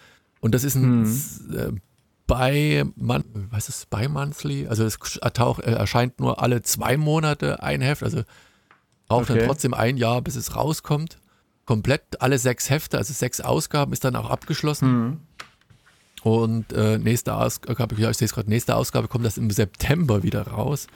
[0.47, 1.59] Und das ist ein hm.
[1.59, 1.81] äh,
[2.29, 4.69] bei, man, was ist bei Monthly?
[4.69, 8.23] Also es ertaucht, äh, erscheint nur alle zwei Monate ein Heft, also
[9.09, 9.41] braucht okay.
[9.41, 11.19] dann trotzdem ein Jahr, bis es rauskommt.
[11.65, 14.89] Komplett alle sechs Hefte, also sechs Ausgaben, ist dann auch abgeschlossen.
[14.89, 15.21] Mhm.
[16.23, 20.23] Und äh, nächste Ausgabe, ja, ich sehe es gerade, nächste Ausgabe kommt das im September
[20.23, 20.87] wieder raus.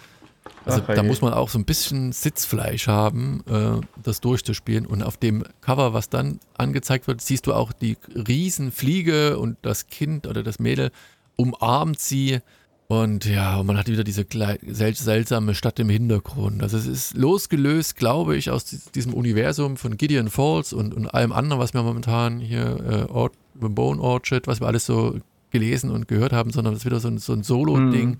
[0.64, 4.86] Also Ach, da muss man auch so ein bisschen Sitzfleisch haben, äh, das durchzuspielen.
[4.86, 9.86] Und auf dem Cover, was dann angezeigt wird, siehst du auch die Riesenfliege und das
[9.86, 10.90] Kind oder das Mädel
[11.36, 12.40] umarmt sie.
[12.88, 14.26] Und ja, man hat wieder diese
[14.66, 16.62] seltsame Stadt im Hintergrund.
[16.62, 21.32] Also es ist losgelöst, glaube ich, aus diesem Universum von Gideon Falls und, und allem
[21.32, 25.18] anderen, was wir momentan hier, äh, Or Bone Orchard, was wir alles so
[25.50, 28.10] gelesen und gehört haben, sondern es ist wieder so ein, so ein Solo-Ding.
[28.10, 28.18] Mhm.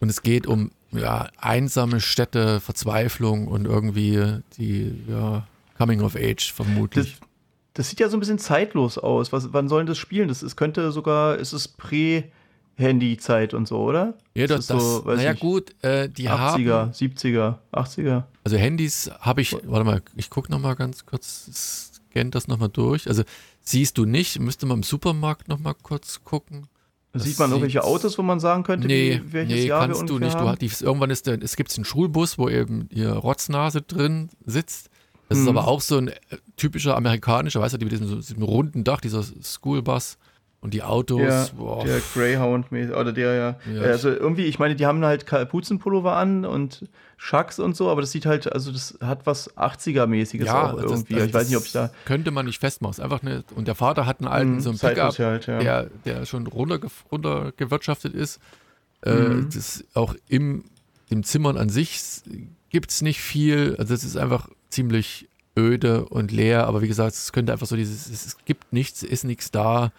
[0.00, 5.46] Und es geht um ja, einsame Städte, Verzweiflung und irgendwie die ja,
[5.78, 7.18] Coming of Age vermutlich.
[7.18, 7.28] Das,
[7.74, 9.32] das sieht ja so ein bisschen zeitlos aus.
[9.32, 10.28] Was, wann sollen das spielen?
[10.28, 12.24] Das ist, könnte sogar, ist es Prä-
[12.76, 14.14] Handy-Zeit und so, oder?
[14.34, 18.24] Ja, das, das so, naja gut, äh, die 80er, haben 70er, 80er.
[18.44, 23.08] Also Handys habe ich, warte mal, ich gucke nochmal ganz kurz, scanne das nochmal durch.
[23.08, 23.24] Also
[23.60, 26.66] siehst du nicht, müsste man im Supermarkt nochmal kurz gucken.
[27.12, 30.08] Das Sieht man irgendwelche Autos, wo man sagen könnte, nee, wie, welches nee, Jahr kannst
[30.08, 30.38] du nicht.
[30.38, 34.88] Du, die, irgendwann ist der, es gibt einen Schulbus, wo eben ihr Rotznase drin sitzt.
[35.28, 35.44] Das hm.
[35.44, 36.14] ist aber auch so ein äh,
[36.56, 40.16] typischer amerikanischer, weißt du, mit diesem, diesem runden Dach, dieser Schoolbus.
[40.62, 41.84] Und die Autos, ja, boah.
[41.84, 43.56] Der Greyhound, oder der ja.
[43.74, 43.80] ja.
[43.82, 48.12] Also irgendwie, ich meine, die haben halt Kapuzenpullover an und Schacks und so, aber das
[48.12, 51.14] sieht halt, also das hat was 80er-mäßiges ja, auch irgendwie.
[51.14, 51.90] Das, das, ich weiß nicht, ob ich da.
[52.04, 53.02] Könnte man nicht festmachen.
[53.02, 55.58] Einfach eine, und der Vater hat einen alten, mhm, so einen Pickup, halt, ja.
[55.58, 58.38] der, der schon runterge, runtergewirtschaftet ist.
[59.02, 59.48] Äh, mhm.
[59.48, 60.62] Äh, das auch im
[61.10, 62.00] dem Zimmern an sich
[62.70, 63.76] gibt es nicht viel.
[63.78, 67.76] Also es ist einfach ziemlich öde und leer, aber wie gesagt, es könnte einfach so
[67.76, 69.92] dieses, es gibt nichts, ist nichts da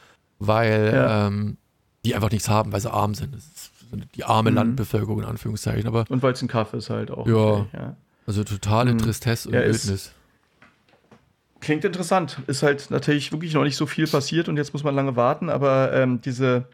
[0.48, 1.28] weil ja.
[1.28, 1.58] ähm,
[2.06, 3.36] die einfach nichts haben, weil sie arm sind.
[4.16, 4.58] Die arme Mhm.
[4.58, 5.88] Landbevölkerung in Anführungszeichen.
[5.88, 7.28] Aber Und weil es ein Kaffee ist halt auch.
[7.28, 7.34] Ja.
[7.36, 7.96] okay, ja.
[8.26, 8.98] also totale Mhm.
[9.00, 10.12] Tristesse und Ja, Wildnis.
[11.60, 12.40] Klingt interessant.
[12.48, 15.50] Ist halt natürlich wirklich noch nicht so viel passiert und jetzt muss man lange warten,
[15.50, 16.66] aber ähm, diese,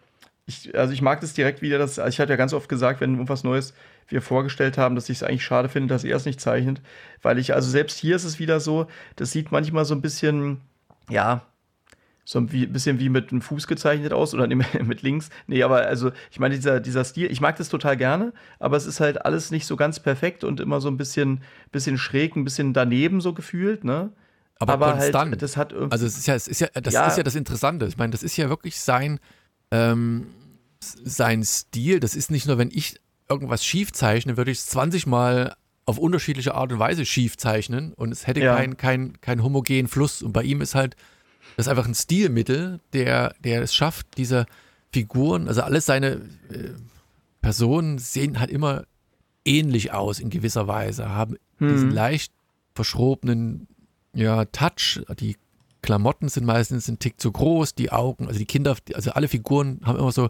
[0.48, 3.12] ich, also ich mag das direkt wieder, dass, ich hatte ja ganz oft gesagt, wenn
[3.14, 3.74] irgendwas Neues
[4.08, 6.82] wir vorgestellt haben, dass ich es eigentlich schade finde, dass er es nicht zeichnet,
[7.22, 10.62] weil ich, also selbst hier ist es wieder so, das sieht manchmal so ein bisschen,
[11.08, 11.44] ja,
[12.30, 14.46] so ein wie, bisschen wie mit einem Fuß gezeichnet aus oder
[14.86, 15.30] mit links.
[15.48, 18.86] Nee, aber also, ich meine, dieser, dieser Stil, ich mag das total gerne, aber es
[18.86, 22.44] ist halt alles nicht so ganz perfekt und immer so ein bisschen, bisschen schräg, ein
[22.44, 24.12] bisschen daneben so gefühlt, ne?
[24.60, 25.32] Aber, konstant.
[25.32, 25.92] halt, das hat irgendwie.
[25.92, 27.08] Also es ist ja, es ist ja, das Ja.
[27.08, 27.88] ist ja das Interessante.
[27.88, 29.20] Ich meine, das ist ja wirklich sein,
[29.72, 30.28] ähm,
[30.82, 32.00] sein Stil.
[32.00, 35.56] Das ist nicht nur, wenn ich irgendwas schief zeichne, würde ich es 20 Mal
[35.88, 38.56] auf unterschiedliche Art und Weise schief zeichnen und es hätte Ja.
[38.56, 40.22] keinen kein, kein homogenen Fluss.
[40.22, 40.96] Und bei ihm ist halt
[41.58, 44.46] das ist einfach ein Stilmittel, der, der es schafft, diese
[44.92, 46.14] Figuren, also alles seine
[46.50, 46.72] äh,
[47.42, 48.86] Personen sehen halt immer
[49.46, 51.96] ähnlich aus in gewisser Weise, haben diesen Hm.
[51.96, 52.34] leicht
[52.74, 53.68] verschrobenen
[54.14, 55.02] ja, Touch.
[55.20, 55.38] Die
[55.82, 59.82] Klamotten sind meistens ein Tick zu groß, die Augen, also die Kinder, also alle Figuren
[59.86, 60.30] haben immer so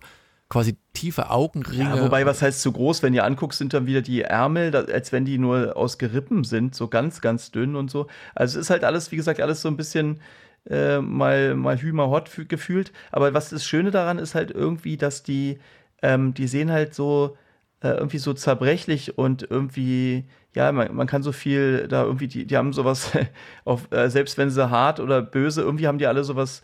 [0.50, 1.84] quasi tiefe Augenringe.
[1.84, 3.04] ja, wobei, was heißt zu groß?
[3.04, 6.74] Wenn ihr anguckst, sind dann wieder die Ärmel, als wenn die nur aus Gerippen sind,
[6.74, 8.08] so ganz, ganz dünn und so.
[8.34, 10.22] Also es ist halt alles, wie gesagt, alles so ein bisschen
[10.70, 12.92] äh, mal, mal Hü, mal Hot fü- gefühlt.
[13.12, 15.60] Aber was das Schöne daran ist halt irgendwie, dass die,
[16.02, 17.38] ähm, die sehen halt so
[17.82, 22.46] äh, irgendwie so zerbrechlich und irgendwie, ja, man, man kann so viel da irgendwie, die,
[22.46, 23.12] die haben sowas,
[23.66, 26.62] auf, äh, selbst wenn sie hart oder böse, irgendwie haben die alle sowas,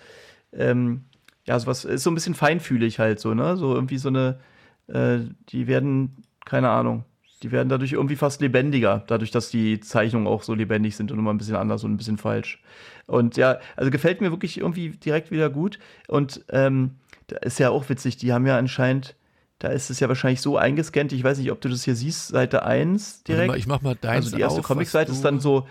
[0.54, 1.06] ähm,
[1.46, 3.58] ja, sowas, ist so ein bisschen feinfühlig halt so, ne?
[3.58, 4.40] So irgendwie so eine,
[4.88, 7.06] äh, die werden, keine Ahnung,
[7.44, 11.20] die werden dadurch irgendwie fast lebendiger, dadurch, dass die Zeichnungen auch so lebendig sind und
[11.20, 12.62] immer ein bisschen anders und ein bisschen falsch.
[13.08, 15.80] Und ja, also gefällt mir wirklich irgendwie direkt wieder gut.
[16.08, 16.96] Und ähm,
[17.28, 19.16] da ist ja auch witzig, die haben ja anscheinend,
[19.60, 22.30] da ist es ja wahrscheinlich so eingescannt, ich weiß nicht, ob du das hier siehst,
[22.30, 23.48] Seite 1 Warte direkt.
[23.50, 25.68] mal, ich mach mal deins Also die erste Comicseite ist dann so,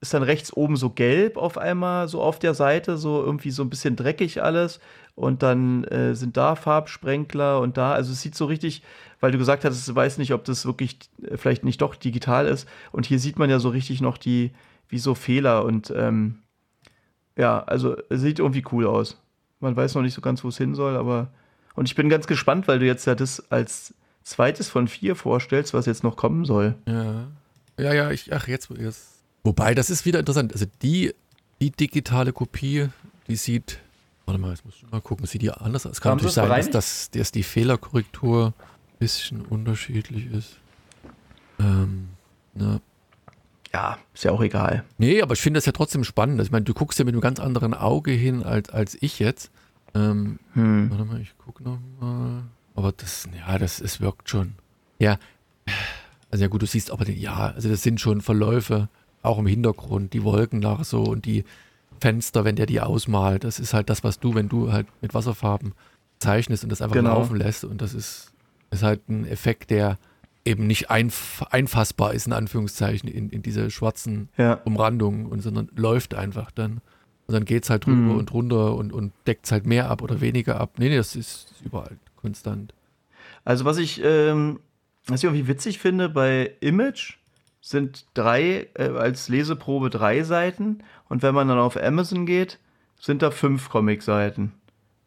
[0.00, 3.62] ist dann rechts oben so gelb auf einmal, so auf der Seite, so irgendwie so
[3.62, 4.80] ein bisschen dreckig alles.
[5.14, 8.82] Und dann äh, sind da Farbsprenkler und da, also es sieht so richtig,
[9.20, 12.46] weil du gesagt hattest, du weißt nicht, ob das wirklich äh, vielleicht nicht doch digital
[12.46, 12.66] ist.
[12.90, 14.52] Und hier sieht man ja so richtig noch die,
[14.88, 16.41] wie so Fehler und ähm,
[17.36, 19.20] ja, also es sieht irgendwie cool aus.
[19.60, 21.28] Man weiß noch nicht so ganz, wo es hin soll, aber
[21.74, 25.74] und ich bin ganz gespannt, weil du jetzt ja das als zweites von vier vorstellst,
[25.74, 26.74] was jetzt noch kommen soll.
[26.86, 27.28] Ja.
[27.78, 29.22] Ja, ja, ich, ach, jetzt, jetzt.
[29.44, 30.52] Wobei, das ist wieder interessant.
[30.52, 31.14] Also die,
[31.60, 32.88] die digitale Kopie,
[33.28, 33.78] die sieht,
[34.26, 35.92] warte mal, jetzt muss ich mal gucken, sieht die anders aus.
[35.92, 40.58] Es kann Haben natürlich sein, dass, das, dass die Fehlerkorrektur ein bisschen unterschiedlich ist.
[41.58, 42.08] Ähm,
[42.54, 42.80] na.
[43.74, 44.84] Ja, ist ja auch egal.
[44.98, 46.38] Nee, aber ich finde das ja trotzdem spannend.
[46.38, 49.18] Also Ich meine, du guckst ja mit einem ganz anderen Auge hin als, als ich
[49.18, 49.50] jetzt.
[49.94, 50.90] Ähm, Hm.
[50.90, 52.42] Warte mal, ich gucke noch mal.
[52.74, 54.54] Aber das, ja, das es wirkt schon.
[54.98, 55.18] Ja,
[56.30, 58.88] also ja gut, du siehst aber den, ja, also das sind schon Verläufe,
[59.22, 61.44] auch im Hintergrund, die Wolken nach so und die
[62.00, 63.44] Fenster, wenn der die ausmalt.
[63.44, 65.72] Das ist halt das, was du, wenn du halt mit Wasserfarben
[66.18, 67.18] zeichnest und das einfach Genau.
[67.18, 67.64] laufen lässt.
[67.64, 68.32] Und das ist,
[68.70, 69.98] ist halt ein Effekt, der
[70.44, 74.54] eben nicht einf einfassbar ist, in Anführungszeichen, in, in diese schwarzen Ja.
[74.64, 76.80] Umrandung, und, sondern läuft einfach dann.
[77.26, 78.16] Und dann geht es halt drüber Mhm.
[78.18, 80.72] und runter und, und deckt es halt mehr ab oder weniger ab.
[80.78, 82.74] Nee, nee, das ist überall konstant.
[83.44, 84.58] Also was ich, ähm,
[85.06, 87.14] was ich irgendwie witzig finde, bei Image
[87.60, 90.78] sind drei, äh, als Leseprobe drei Seiten
[91.08, 92.58] und wenn man dann auf Amazon geht,
[92.98, 94.52] sind da fünf Comic-Seiten.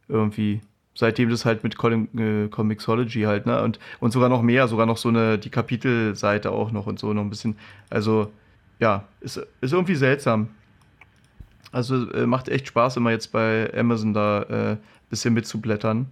[0.08, 0.62] Irgendwie.
[0.96, 3.62] Seitdem das halt mit Com äh, Comixology halt, ne?
[3.62, 7.14] Und, und sogar noch mehr, sogar noch so eine, die Kapitelseite auch noch und so
[7.14, 7.58] noch ein bisschen.
[7.90, 8.32] Also,
[8.80, 10.50] ja, ist, ist irgendwie seltsam.
[11.72, 14.78] Also äh, macht echt Spaß, immer jetzt bei Amazon da ein äh,
[15.10, 16.08] bisschen mitzublättern.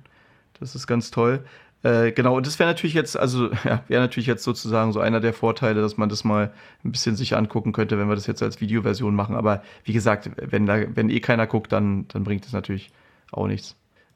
[0.60, 1.44] Das ist ganz toll.
[1.84, 5.20] Äh, genau, und das wäre natürlich jetzt, also ja, wäre natürlich jetzt sozusagen so einer
[5.20, 8.42] der Vorteile, dass man das mal ein bisschen sich angucken könnte, wenn wir das jetzt
[8.44, 9.36] als Videoversion machen.
[9.36, 12.92] Aber wie gesagt, wenn da, wenn eh keiner guckt, dann, dann bringt es natürlich
[13.32, 13.76] auch nichts.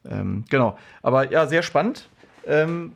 [0.10, 0.78] Ähm, genau.
[1.02, 2.10] Aber ja, sehr spannend.
[2.46, 2.94] Ähm,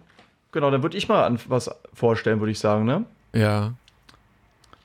[0.51, 3.05] genau, dann würde ich mal an was vorstellen, würde ich sagen, ne?
[3.33, 3.73] Ja.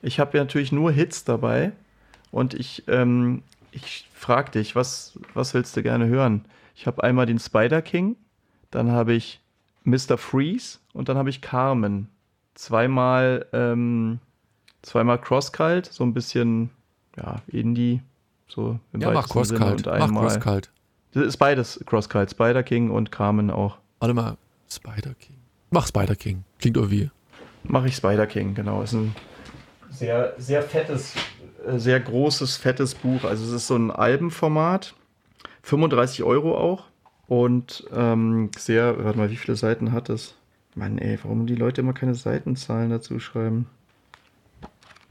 [0.01, 1.71] Ich habe ja natürlich nur Hits dabei
[2.31, 6.45] und ich, ähm, ich frage dich, was, was willst du gerne hören?
[6.75, 8.15] Ich habe einmal den Spider King,
[8.71, 9.41] dann habe ich
[9.83, 10.17] Mr.
[10.17, 12.09] Freeze und dann habe ich Carmen.
[12.55, 14.19] Zweimal, ähm,
[14.81, 16.69] zweimal Crosscult, so ein bisschen,
[17.15, 18.01] ja, Indie,
[18.47, 19.77] so im Ja, mach Sinne Crosskalt.
[19.77, 20.23] und Mach einmal.
[20.23, 20.71] Crosskalt.
[21.17, 23.79] Das ist beides Crosscult, Spider King und Carmen auch.
[23.99, 24.37] Warte mal,
[24.69, 25.37] Spider King.
[25.71, 26.43] Mach Spider King.
[26.59, 27.09] Klingt irgendwie.
[27.63, 28.83] Mache ich Spider King, genau.
[28.83, 29.15] Ist ein
[29.89, 31.15] sehr, sehr fettes,
[31.65, 33.23] äh, sehr großes, fettes Buch.
[33.23, 34.93] Also es ist so ein Albenformat.
[35.63, 36.83] 35 Euro auch.
[37.25, 40.35] Und ähm, sehr, warte mal, wie viele Seiten hat es?
[40.75, 43.65] Mann, ey, warum die Leute immer keine Seitenzahlen dazu schreiben?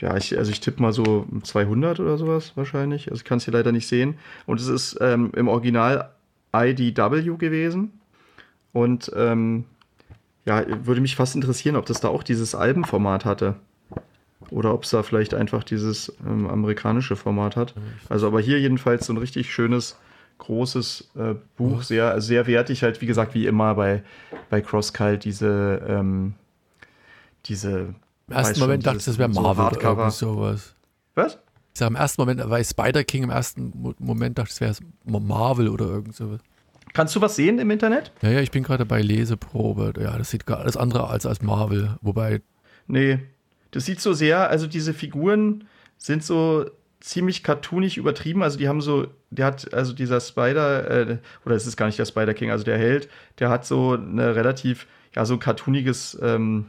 [0.01, 3.11] Ja, ich, also ich tippe mal so 200 oder sowas wahrscheinlich.
[3.11, 4.19] Also ich kann es hier leider nicht sehen.
[4.45, 6.11] Und es ist ähm, im Original
[6.55, 7.93] IDW gewesen.
[8.73, 9.65] Und ähm,
[10.45, 13.57] ja, würde mich fast interessieren, ob das da auch dieses Albenformat hatte.
[14.51, 17.75] Oder ob es da vielleicht einfach dieses ähm, amerikanische Format hat.
[18.09, 19.99] Also aber hier jedenfalls so ein richtig schönes,
[20.39, 21.83] großes äh, Buch.
[21.83, 24.03] Sehr, sehr wertig, halt wie gesagt, wie immer bei,
[24.51, 26.35] bei CrossCult diese, ähm,
[27.47, 27.95] diese
[28.29, 30.03] Im ersten Moment schon, dachte ich, das wäre so Marvel oder Hardcover.
[30.03, 30.75] irgendwie sowas.
[31.15, 31.35] Was?
[31.75, 34.75] Ich sag, im ersten Moment, weil Spider King im ersten Mo- Moment dachte, es wäre
[35.05, 36.41] Marvel oder irgend sowas.
[36.93, 38.11] Kannst du was sehen im Internet?
[38.23, 39.93] Ja, ja, ich bin gerade bei Leseprobe.
[40.01, 41.97] Ja, das sieht gar alles andere als als Marvel.
[42.01, 42.41] Wobei,
[42.87, 43.19] Nee.
[43.73, 45.65] Das sieht so sehr, also diese Figuren
[45.99, 46.65] sind so
[47.01, 48.43] ziemlich cartoonig übertrieben.
[48.43, 51.99] Also die haben so, der hat, also dieser Spider, äh, oder es ist gar nicht
[51.99, 53.09] der Spider King, also der Held,
[53.39, 56.67] der hat so eine relativ, ja, so ein cartooniges ähm,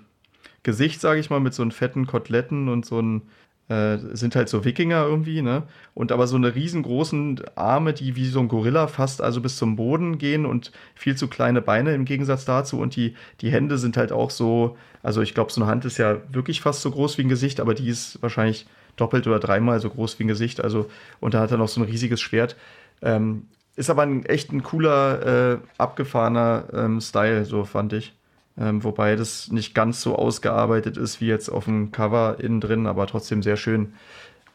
[0.64, 3.24] Gesicht, sage ich mal, mit so einen fetten Koteletten und so ein,
[3.70, 5.64] äh, sind halt so Wikinger irgendwie, ne?
[5.93, 9.76] Und aber so eine riesengroßen Arme, die wie so ein Gorilla fast also bis zum
[9.76, 12.80] Boden gehen und viel zu kleine Beine im Gegensatz dazu.
[12.80, 15.97] Und die, die Hände sind halt auch so, also ich glaube, so eine Hand ist
[15.97, 19.80] ja wirklich fast so groß wie ein Gesicht, aber die ist wahrscheinlich doppelt oder dreimal
[19.80, 20.62] so groß wie ein Gesicht.
[20.62, 20.89] Also,
[21.20, 22.55] und da hat er noch so ein riesiges Schwert.
[23.01, 28.14] Ähm, ist aber ein echt ein cooler, äh, abgefahrener ähm, Style, so fand ich.
[28.60, 32.88] Ähm, wobei das nicht ganz so ausgearbeitet ist wie jetzt auf dem Cover innen drin,
[32.88, 33.93] aber trotzdem sehr schön.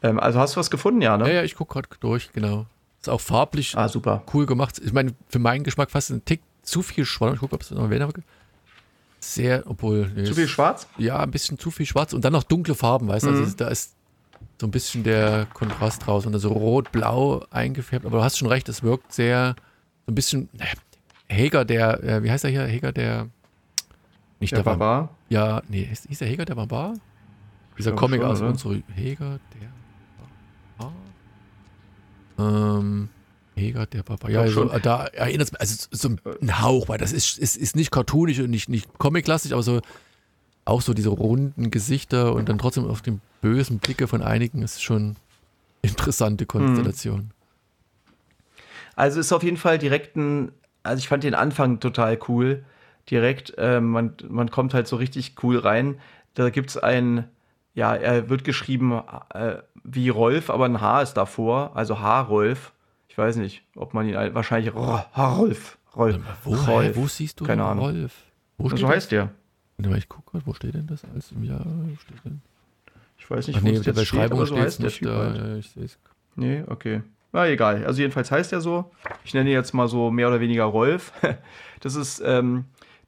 [0.01, 1.27] Ähm, also hast du was gefunden, ja, ne?
[1.29, 2.65] ja, ja, ich gucke gerade durch, genau.
[2.99, 4.23] Ist auch farblich Ah, super.
[4.33, 4.81] cool gemacht.
[4.83, 7.35] Ich meine, für meinen Geschmack fast ein Tick zu viel schwarz.
[7.35, 8.27] Ich gucke, ob es noch mehr gibt.
[9.19, 10.11] Sehr, obwohl.
[10.15, 10.87] nee, Zu viel schwarz?
[10.97, 13.31] Ja, ein bisschen zu viel schwarz und dann noch dunkle Farben, weißt du?
[13.31, 13.37] Mhm.
[13.43, 13.95] Also da ist
[14.59, 18.05] so ein bisschen der Kontrast raus und so rot-blau eingefärbt.
[18.05, 19.55] Aber du hast schon recht, es wirkt sehr,
[20.05, 20.49] so ein bisschen.
[20.53, 20.71] naja,
[21.29, 22.63] Heger, der, äh, wie heißt er hier?
[22.65, 23.29] Heger, der.
[24.43, 25.01] Nicht Der der, Barbar.
[25.03, 25.17] Barbar?
[25.29, 26.95] Ja, nee, hieß, hieß der Heger der Barbar?
[27.77, 28.49] Dieser Comic schon, aus oder?
[28.49, 29.71] unserer Heger, der
[30.77, 30.93] Barbar.
[32.77, 33.07] Ähm,
[33.55, 34.29] Heger, der Barbar.
[34.29, 34.81] Ja, glaub so, schon.
[34.81, 36.09] da erinnert es also so
[36.41, 39.79] ein Hauch, weil das ist, ist, ist nicht cartoonisch und nicht, nicht comic-lastig, aber so
[40.65, 44.83] auch so diese runden Gesichter und dann trotzdem auf den bösen Blicke von einigen ist
[44.83, 45.15] schon
[45.81, 47.31] interessante Konstellation.
[48.97, 50.51] Also ist auf jeden Fall direkt ein,
[50.83, 52.65] also ich fand den Anfang total cool.
[53.09, 55.99] Direkt, ähm, man, man kommt halt so richtig cool rein.
[56.35, 57.25] Da gibt es ein,
[57.73, 59.01] ja, er wird geschrieben
[59.33, 62.71] äh, wie Rolf, aber ein H ist davor, also H-Rolf.
[63.09, 65.77] Ich weiß nicht, ob man ihn ein- wahrscheinlich Ro- H-Rolf.
[65.95, 66.17] Rolf.
[66.43, 66.95] Wo, Rolf.
[66.95, 67.85] wo siehst du Keine Ahnung.
[67.85, 68.13] Rolf?
[68.57, 69.29] Wo So steht heißt der.
[69.77, 71.63] mal, Ich gucke gerade, wo steht denn das alles im Jahr?
[71.65, 72.41] Wo steht denn?
[73.19, 75.17] Ich weiß nicht, Ach wo nee, es jetzt steht, aber so heißt der Typ da.
[75.17, 75.37] halt.
[75.37, 75.99] Ja, ich sehe es.
[76.35, 77.01] Nee, okay.
[77.31, 77.85] Na, egal.
[77.85, 78.91] Also jedenfalls heißt er so.
[79.23, 81.11] Ich nenne ihn jetzt mal so mehr oder weniger Rolf.
[81.81, 82.63] Das ist ähm,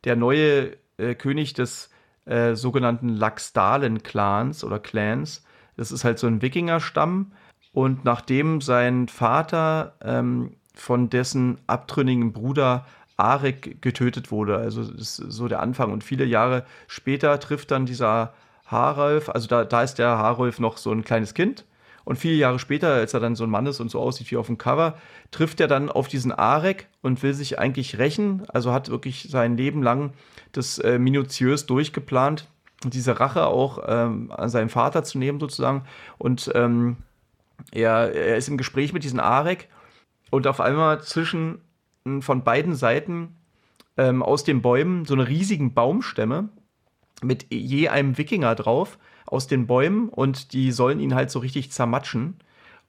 [0.05, 1.89] der neue äh, König des
[2.25, 5.43] äh, sogenannten Laxdalen-Clans oder Clans.
[5.77, 7.31] Das ist halt so ein Wikingerstamm.
[7.73, 12.85] Und nachdem sein Vater ähm, von dessen abtrünnigen Bruder
[13.17, 15.91] Arik getötet wurde, also das ist so der Anfang.
[15.91, 18.33] Und viele Jahre später trifft dann dieser
[18.65, 21.65] Harolf, also da, da ist der Harolf noch so ein kleines Kind.
[22.05, 24.37] Und viele Jahre später, als er dann so ein Mann ist und so aussieht wie
[24.37, 24.97] auf dem Cover,
[25.31, 28.43] trifft er dann auf diesen Arek und will sich eigentlich rächen.
[28.47, 30.13] Also hat wirklich sein Leben lang
[30.51, 32.47] das äh, minutiös durchgeplant,
[32.83, 35.83] diese Rache auch ähm, an seinen Vater zu nehmen sozusagen.
[36.19, 36.97] Und ähm,
[37.71, 39.67] er, er ist im Gespräch mit diesem Arek
[40.29, 41.59] und auf einmal zwischen
[42.03, 43.35] mh, von beiden Seiten
[43.97, 46.49] ähm, aus den Bäumen so eine riesigen Baumstämme
[47.23, 51.71] mit je einem Wikinger drauf aus den Bäumen und die sollen ihn halt so richtig
[51.71, 52.37] zermatschen.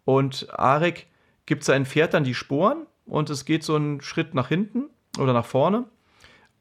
[0.04, 1.06] Und Arek
[1.46, 4.84] gibt sein Pferd dann die Sporen und es geht so einen Schritt nach hinten
[5.18, 5.84] oder nach vorne.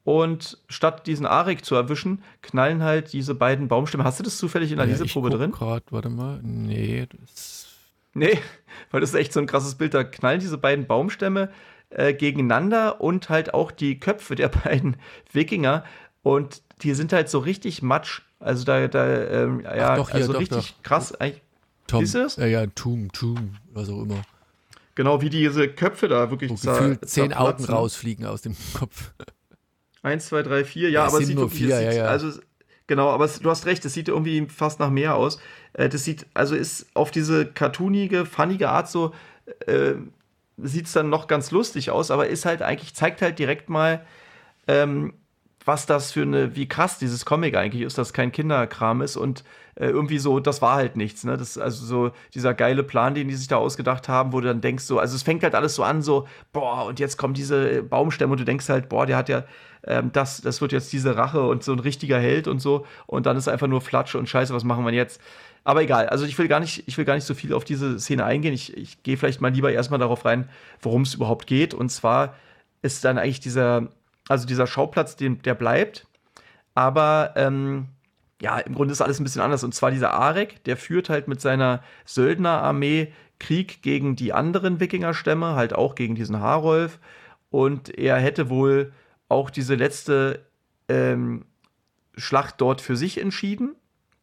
[0.04, 4.04] Und statt diesen Arek zu erwischen, knallen halt diese beiden Baumstämme.
[4.04, 5.52] Hast du das zufällig in der Ja, Leseprobe drin?
[5.52, 6.40] Grad, warte mal.
[6.44, 7.76] Nee, das
[8.16, 8.40] Nee,
[8.92, 9.94] weil das ist echt so ein krasses Bild.
[9.94, 11.50] Da knallen diese beiden Baumstämme
[11.90, 14.98] äh, gegeneinander und halt auch die Köpfe der beiden
[15.32, 15.84] Wikinger.
[16.24, 18.22] Und die sind halt so richtig matsch.
[18.46, 20.84] Also da, da ähm, ja, doch, hier, also doch, richtig doch.
[20.84, 21.14] krass.
[21.88, 22.06] Tom.
[22.06, 22.36] Du das?
[22.36, 24.22] Ja, ja, Tum, Tum, was auch immer.
[24.94, 29.14] Genau wie diese Köpfe da wirklich Wo zer- gefühlt zehn Augen rausfliegen aus dem Kopf.
[30.04, 30.90] Eins, zwei, drei, vier.
[30.92, 32.06] Ja, Ja, es aber es sieht nur vier, es ja, sieht, ja.
[32.06, 32.42] also es-
[32.86, 35.40] genau, aber es, du hast recht, es sieht irgendwie fast nach mehr aus.
[35.74, 39.12] Äh, das sieht, also ist auf diese cartoonige, funnige Art so,
[39.66, 39.94] äh,
[40.58, 44.06] sieht es dann noch ganz lustig aus, aber ist halt eigentlich, zeigt halt direkt mal,
[44.68, 45.16] ähm,
[45.66, 49.44] was das für eine, wie krass dieses Comic eigentlich ist, dass kein Kinderkram ist und
[49.76, 51.38] äh, irgendwie so, das war halt nichts, ne?
[51.38, 54.62] Das also so dieser geile Plan, den die sich da ausgedacht haben, wo du dann
[54.62, 57.84] denkst, so, also es fängt halt alles so an, so, boah, und jetzt kommen diese
[57.84, 59.44] Baumstämme und du denkst halt, boah, der hat ja,
[59.86, 63.26] ähm, das, das wird jetzt diese Rache und so ein richtiger Held und so, und
[63.26, 65.20] dann ist einfach nur Flatsch und Scheiße, was machen wir jetzt?
[65.66, 68.00] Aber egal, also ich will gar nicht, ich will gar nicht so viel auf diese
[68.00, 68.54] Szene eingehen.
[68.54, 70.48] Ich, ich gehe vielleicht mal lieber erstmal darauf rein,
[70.80, 71.74] worum es überhaupt geht.
[71.74, 72.36] Und zwar
[72.84, 73.90] ist dann eigentlich dieser,
[74.28, 76.08] also dieser Schauplatz, den, der bleibt.
[76.74, 77.90] Aber ähm,
[78.42, 79.64] ja, im Grunde ist alles ein bisschen anders.
[79.64, 85.56] Und zwar dieser Arek, der führt halt mit seiner Söldnerarmee Krieg gegen die anderen Wikingerstämme,
[85.56, 87.00] halt auch gegen diesen Harolf.
[87.50, 88.94] Und er hätte wohl
[89.30, 90.46] auch diese letzte
[90.90, 91.46] ähm,
[92.18, 93.76] Schlacht dort für sich entschieden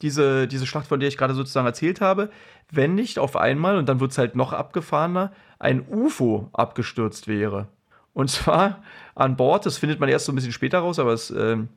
[0.02, 2.30] diese, diese Schlacht, von der ich gerade sozusagen erzählt habe,
[2.70, 7.68] wenn nicht auf einmal, und dann wird es halt noch abgefahrener, ein UFO abgestürzt wäre.
[8.14, 8.82] Und zwar
[9.14, 11.30] an Bord, das findet man erst so ein bisschen später raus, aber es.
[11.30, 11.68] Ähm,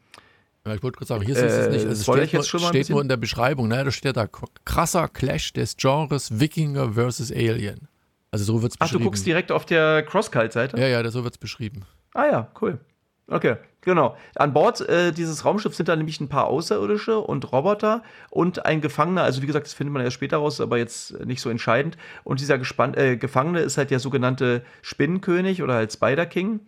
[0.66, 1.86] ja, ich wollte gerade sagen, hier ist es nicht.
[1.86, 3.84] Also es steht, jetzt schon mal steht nur in der Beschreibung, ne?
[3.84, 4.28] da steht da
[4.66, 7.32] krasser Clash des Genres Wikinger vs.
[7.32, 7.88] Alien.
[8.32, 8.98] Also so wird es beschrieben.
[8.98, 10.80] Ach, du guckst direkt auf der Crosscult-Seite?
[10.80, 11.86] Ja, ja, so wird es beschrieben.
[12.14, 12.80] Ah ja, cool.
[13.28, 14.16] Okay, genau.
[14.36, 18.82] An Bord äh, dieses Raumschiffs sind da nämlich ein paar Außerirdische und Roboter und ein
[18.82, 19.24] Gefangener.
[19.24, 21.98] Also wie gesagt, das findet man erst später raus, aber jetzt nicht so entscheidend.
[22.24, 26.60] Und dieser Gespann äh, Gefangene ist halt der sogenannte Spinnenkönig oder halt Spider King.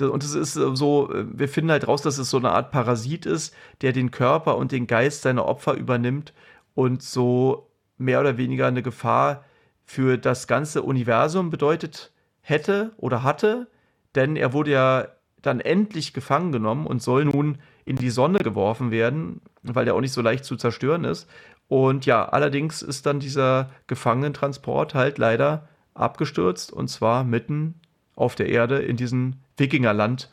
[0.00, 3.26] Und es ist so, äh, wir finden halt raus, dass es so eine Art Parasit
[3.26, 6.32] ist, der den Körper und den Geist seiner Opfer übernimmt
[6.74, 9.44] und so mehr oder weniger eine Gefahr
[9.84, 13.66] für das ganze Universum bedeutet hätte oder hatte.
[14.14, 15.08] Denn er wurde ja
[15.42, 20.00] dann endlich gefangen genommen und soll nun in die Sonne geworfen werden, weil der auch
[20.00, 21.28] nicht so leicht zu zerstören ist.
[21.68, 27.74] Und ja, allerdings ist dann dieser Gefangenentransport halt leider abgestürzt und zwar mitten
[28.16, 30.30] auf der Erde in diesen Wikingerland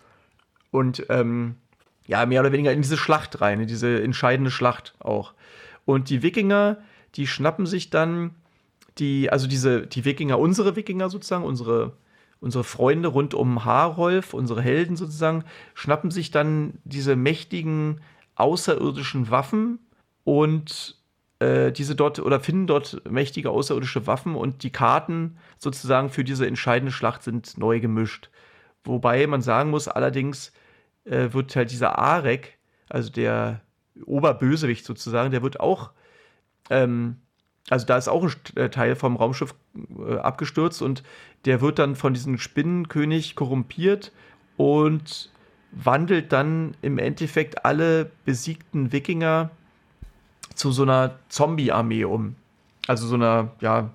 [0.71, 1.55] und ähm,
[2.07, 5.33] ja, mehr oder weniger in diese Schlacht rein, in diese entscheidende Schlacht auch.
[5.85, 6.77] Und die Wikinger,
[7.15, 8.35] die schnappen sich dann
[8.97, 11.93] die, also diese, die Wikinger, unsere Wikinger sozusagen, unsere
[12.45, 18.01] unsere Freunde rund um Harolf, unsere Helden sozusagen, schnappen sich dann diese mächtigen
[18.35, 19.79] außerirdischen Waffen
[20.23, 20.95] und
[21.39, 26.45] äh, diese dort oder finden dort mächtige außerirdische Waffen und die Karten sozusagen für diese
[26.45, 28.29] entscheidende Schlacht sind neu gemischt.
[28.83, 30.53] Wobei man sagen muss, allerdings
[31.05, 33.61] äh, wird halt dieser Arek, also der
[34.05, 35.93] Oberbösewicht sozusagen, der wird auch
[36.69, 37.17] ähm,
[37.69, 39.55] also da ist auch ein äh, Teil vom Raumschiff
[40.07, 41.03] äh, abgestürzt und
[41.45, 44.11] der wird dann von diesem Spinnenkönig korrumpiert
[44.57, 45.31] und
[45.71, 49.49] wandelt dann im Endeffekt alle besiegten Wikinger
[50.53, 52.35] zu so einer Zombie-Armee um.
[52.87, 53.89] Also so einer, ja,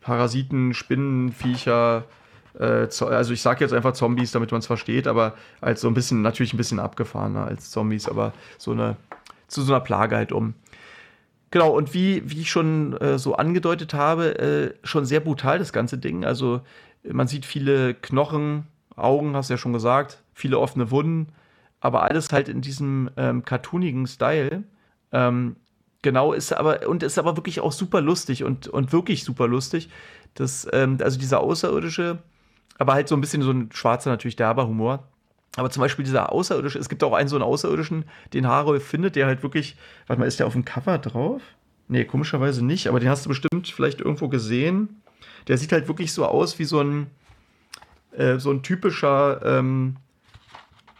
[0.00, 2.04] Parasiten, Spinnenviecher,
[2.58, 5.94] äh, also ich sage jetzt einfach Zombies, damit man es versteht, aber als so ein
[5.94, 8.96] bisschen, natürlich ein bisschen abgefahrener als Zombies, aber so eine,
[9.48, 10.54] zu so einer Plage halt um.
[11.56, 15.72] Genau, und wie, wie ich schon äh, so angedeutet habe, äh, schon sehr brutal das
[15.72, 16.22] ganze Ding.
[16.22, 16.60] Also
[17.02, 21.28] man sieht viele Knochen, Augen, hast du ja schon gesagt, viele offene Wunden,
[21.80, 24.64] aber alles halt in diesem ähm, cartoonigen Style.
[25.12, 25.56] Ähm,
[26.02, 29.88] genau, ist aber, und ist aber wirklich auch super lustig und, und wirklich super lustig.
[30.34, 32.18] Das, ähm, also dieser Außerirdische,
[32.76, 35.08] aber halt so ein bisschen so ein schwarzer, natürlich derber Humor.
[35.56, 38.04] Aber zum Beispiel dieser Außerirdische, es gibt auch einen so einen Außerirdischen,
[38.34, 39.76] den Harold findet, der halt wirklich,
[40.06, 41.42] warte mal, ist der auf dem Cover drauf?
[41.88, 45.00] Nee, komischerweise nicht, aber den hast du bestimmt vielleicht irgendwo gesehen.
[45.48, 47.06] Der sieht halt wirklich so aus wie so ein,
[48.12, 49.96] äh, so ein typischer, ähm,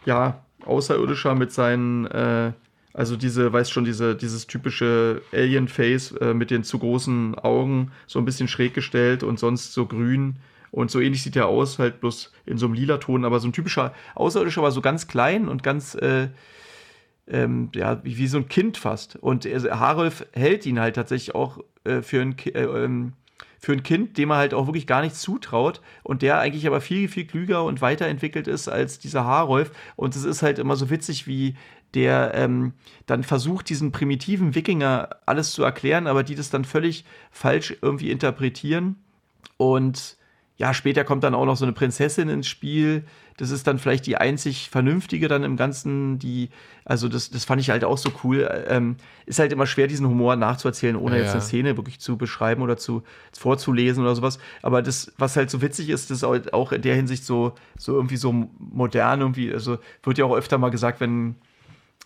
[0.05, 2.51] ja, Außerirdischer mit seinen, äh,
[2.93, 8.17] also diese, weißt schon, diese, dieses typische Alien-Face äh, mit den zu großen Augen, so
[8.17, 10.37] ein bisschen schräg gestellt und sonst so grün
[10.71, 13.47] und so ähnlich sieht er aus, halt bloß in so einem lila Ton, aber so
[13.47, 16.29] ein typischer Außerirdischer, aber so ganz klein und ganz, äh,
[17.27, 19.15] ähm, ja, wie, wie, so ein Kind fast.
[19.17, 23.13] Und äh, Harolf hält ihn halt tatsächlich auch äh, für, ein, äh, ähm,
[23.59, 26.81] für ein Kind, dem er halt auch wirklich gar nichts zutraut und der eigentlich aber
[26.81, 29.71] viel, viel klüger und weiterentwickelt ist als dieser Harolf.
[29.95, 31.55] Und es ist halt immer so witzig, wie
[31.93, 32.73] der ähm,
[33.05, 38.11] dann versucht, diesen primitiven Wikinger alles zu erklären, aber die das dann völlig falsch irgendwie
[38.11, 38.97] interpretieren.
[39.57, 40.16] Und
[40.57, 43.03] ja, später kommt dann auch noch so eine Prinzessin ins Spiel.
[43.37, 46.49] Das ist dann vielleicht die einzig vernünftige dann im Ganzen, die,
[46.83, 48.49] also das, das fand ich halt auch so cool.
[48.67, 48.95] Ähm,
[49.27, 51.23] ist halt immer schwer, diesen Humor nachzuerzählen, ohne ja.
[51.23, 53.03] jetzt eine Szene wirklich zu beschreiben oder zu
[53.37, 54.39] vorzulesen oder sowas.
[54.63, 58.17] Aber das, was halt so witzig ist, ist auch in der Hinsicht so, so irgendwie
[58.17, 61.35] so modern, irgendwie, also wird ja auch öfter mal gesagt, wenn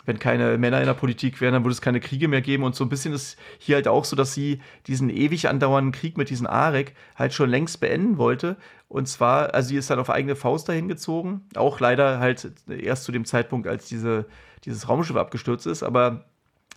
[0.05, 2.63] wenn keine Männer in der Politik wären, dann würde es keine Kriege mehr geben.
[2.63, 6.17] Und so ein bisschen ist hier halt auch so, dass sie diesen ewig andauernden Krieg
[6.17, 8.57] mit diesen Arek halt schon längst beenden wollte.
[8.87, 11.41] Und zwar, also sie ist dann auf eigene Faust dahin gezogen.
[11.55, 14.25] Auch leider halt erst zu dem Zeitpunkt, als diese,
[14.65, 15.83] dieses Raumschiff abgestürzt ist.
[15.83, 16.25] Aber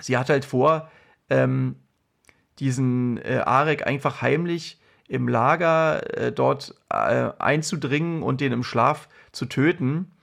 [0.00, 0.90] sie hat halt vor,
[1.30, 1.76] ähm,
[2.58, 9.08] diesen äh, Arek einfach heimlich im Lager äh, dort äh, einzudringen und den im Schlaf
[9.32, 10.13] zu töten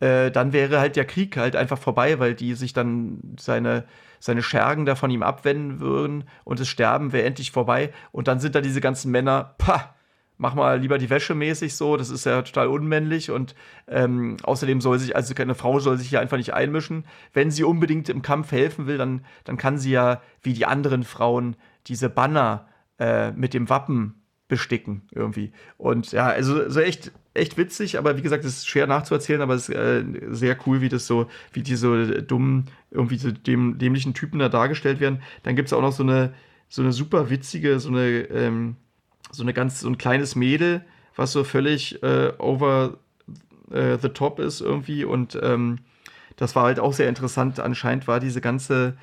[0.00, 3.84] äh, dann wäre halt der Krieg halt einfach vorbei, weil die sich dann seine,
[4.18, 7.92] seine Schergen da von ihm abwenden würden und das Sterben wäre endlich vorbei.
[8.10, 9.94] Und dann sind da diese ganzen Männer, pah,
[10.38, 13.54] mach mal lieber die Wäsche mäßig so, das ist ja total unmännlich und
[13.86, 17.04] ähm, außerdem soll sich, also keine Frau soll sich hier einfach nicht einmischen.
[17.34, 21.04] Wenn sie unbedingt im Kampf helfen will, dann, dann kann sie ja wie die anderen
[21.04, 21.56] Frauen
[21.88, 22.66] diese Banner
[22.98, 24.19] äh, mit dem Wappen
[24.50, 25.52] besticken irgendwie.
[25.78, 29.54] Und ja, also so echt echt witzig, aber wie gesagt, es ist schwer nachzuerzählen, aber
[29.54, 34.14] es ist äh, sehr cool, wie das so, wie diese dummen, irgendwie so dem, dämlichen
[34.14, 35.22] Typen da dargestellt werden.
[35.44, 36.34] Dann gibt es auch noch so eine,
[36.68, 38.76] so eine super witzige, so eine, ähm,
[39.30, 40.84] so eine ganz, so ein kleines Mädel,
[41.14, 42.98] was so völlig äh, over
[43.70, 45.78] äh, the top ist irgendwie und ähm,
[46.36, 47.60] das war halt auch sehr interessant.
[47.60, 48.96] Anscheinend war diese ganze,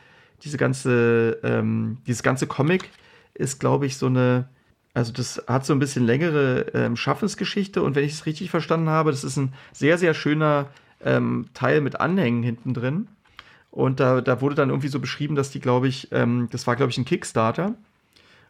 [0.44, 2.90] diese ganze, ähm, dieses ganze Comic
[3.36, 4.50] ist, glaube ich, so eine,
[4.98, 8.90] also das hat so ein bisschen längere ähm, Schaffensgeschichte und wenn ich es richtig verstanden
[8.90, 10.70] habe, das ist ein sehr, sehr schöner
[11.06, 13.08] ähm, Teil mit Anhängen hinten drin.
[13.70, 16.76] Und da, da wurde dann irgendwie so beschrieben, dass die, glaube ich, ähm, das war,
[16.76, 17.76] glaube ich, ein Kickstarter.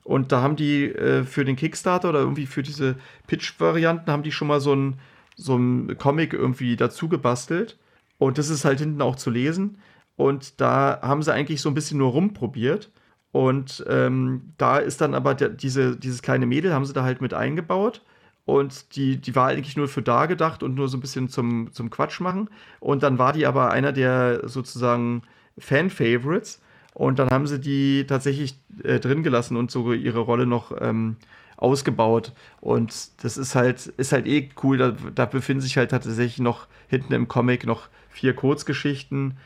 [0.06, 2.96] Und da haben die äh, für den Kickstarter oder irgendwie für diese
[3.28, 5.02] Pitch-Varianten haben die schon mal so ein,
[5.36, 7.78] so ein Comic irgendwie dazu gebastelt.
[8.20, 9.80] Und das ist halt hinten auch zu lesen.
[10.16, 12.90] Und da haben sie eigentlich so ein bisschen nur rumprobiert.
[13.32, 17.22] Und ähm, da ist dann aber der, diese, dieses kleine Mädel, haben sie da halt
[17.22, 18.02] mit eingebaut.
[18.46, 21.74] Und die, die war eigentlich nur für da gedacht und nur so ein bisschen zum,
[21.74, 22.50] zum Quatsch machen.
[22.80, 25.24] Und dann war die aber einer der sozusagen
[25.58, 26.62] Fan-Favorites.
[26.94, 31.18] Und dann haben sie die tatsächlich äh, drin gelassen und so ihre Rolle noch ähm,
[31.58, 32.32] ausgebaut.
[32.62, 34.78] Und das ist halt, ist halt eh cool.
[34.78, 39.38] Da, da befinden sich halt tatsächlich noch hinten im Comic noch vier Kurzgeschichten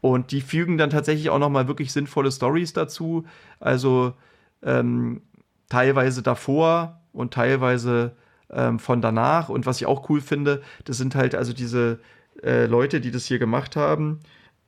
[0.00, 3.24] und die fügen dann tatsächlich auch noch mal wirklich sinnvolle Stories dazu.
[3.58, 4.14] Also
[4.62, 5.22] ähm,
[5.68, 8.12] teilweise davor und teilweise
[8.50, 9.48] ähm, von danach.
[9.48, 12.00] Und was ich auch cool finde, das sind halt also diese
[12.42, 14.20] äh, Leute, die das hier gemacht haben.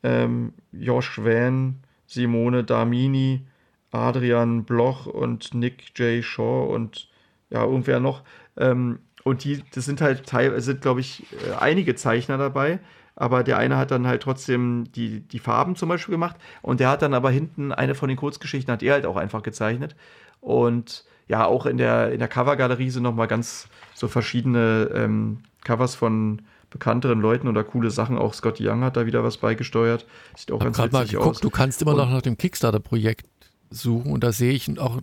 [0.03, 3.47] Ähm, Josh Van, Simone Damini,
[3.91, 6.23] Adrian Bloch und Nick J.
[6.25, 7.09] Shaw und
[7.51, 8.23] ja, irgendwer noch.
[8.57, 12.81] Ähm, und die, das sind halt teilweise, sind, glaube ich, äh, einige Zeichner dabei
[13.17, 16.89] aber der eine hat dann halt trotzdem die, die Farben zum Beispiel gemacht und der
[16.89, 19.97] hat dann aber hinten eine von den Kurzgeschichten hat er halt auch einfach gezeichnet
[20.41, 25.95] und ja, auch in der, in der Covergalerie sind nochmal ganz so verschiedene ähm, Covers
[25.95, 28.19] von bekannteren Leuten oder coole Sachen.
[28.19, 30.07] Auch Scott Young hat da wieder was beigesteuert.
[30.37, 31.41] Sieht auch ganz witzig mal geguckt, aus.
[31.41, 33.27] Du kannst immer und noch nach dem Kickstarter-Projekt
[33.71, 34.99] suchen und da sehe ich auch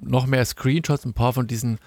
[0.00, 1.78] noch mehr Screenshots, ein paar von diesen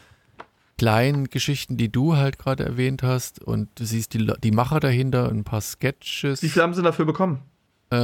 [0.77, 3.41] kleinen Geschichten, die du halt gerade erwähnt hast.
[3.41, 6.41] Und du siehst die, die Macher dahinter, ein paar Sketches.
[6.41, 7.39] Wie viel haben sie dafür bekommen?
[7.91, 7.95] Äh,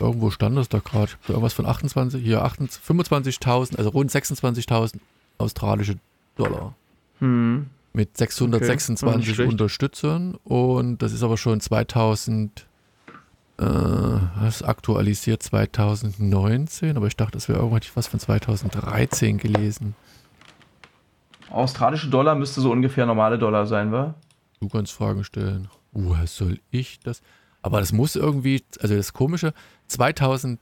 [0.00, 1.12] irgendwo stand das da gerade.
[1.28, 4.98] Irgendwas von 28, hier 25.000, also rund 26.000
[5.38, 5.96] australische
[6.36, 6.74] Dollar.
[7.18, 7.66] Hm.
[7.92, 9.48] Mit 626 okay.
[9.48, 10.36] Unterstützern.
[10.44, 12.66] Und das ist aber schon 2000
[13.58, 13.64] äh,
[14.42, 19.94] das aktualisiert 2019, aber ich dachte, das wäre irgendwas von 2013 gelesen.
[21.50, 24.14] Australische Dollar müsste so ungefähr normale Dollar sein, wa?
[24.60, 25.68] Du kannst Fragen stellen.
[25.92, 27.22] Woher uh, soll ich das?
[27.62, 29.54] Aber das muss irgendwie, also das Komische,
[29.88, 30.58] 2013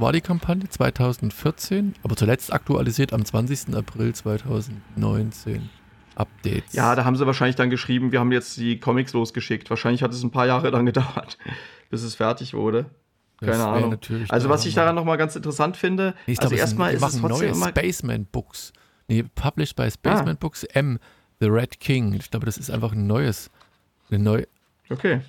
[0.00, 3.76] war die Kampagne, 2014, aber zuletzt aktualisiert am 20.
[3.76, 5.70] April 2019.
[6.16, 6.72] Updates.
[6.72, 9.68] Ja, da haben sie wahrscheinlich dann geschrieben, wir haben jetzt die Comics losgeschickt.
[9.70, 11.38] Wahrscheinlich hat es ein paar Jahre dann gedauert,
[11.90, 12.86] bis es fertig wurde.
[13.40, 13.98] Keine Ahnung.
[14.28, 17.56] Also was ich daran nochmal ganz interessant finde, nee, also erstmal ist es trotzdem neue
[17.56, 18.72] immer Spaceman Books.
[19.08, 20.38] Nee, published by Spaceman ah.
[20.38, 20.98] Books M,
[21.40, 22.14] The Red King.
[22.14, 23.50] Ich glaube, das ist einfach ein neues.
[24.10, 24.48] Eine neue.
[24.88, 25.20] Okay.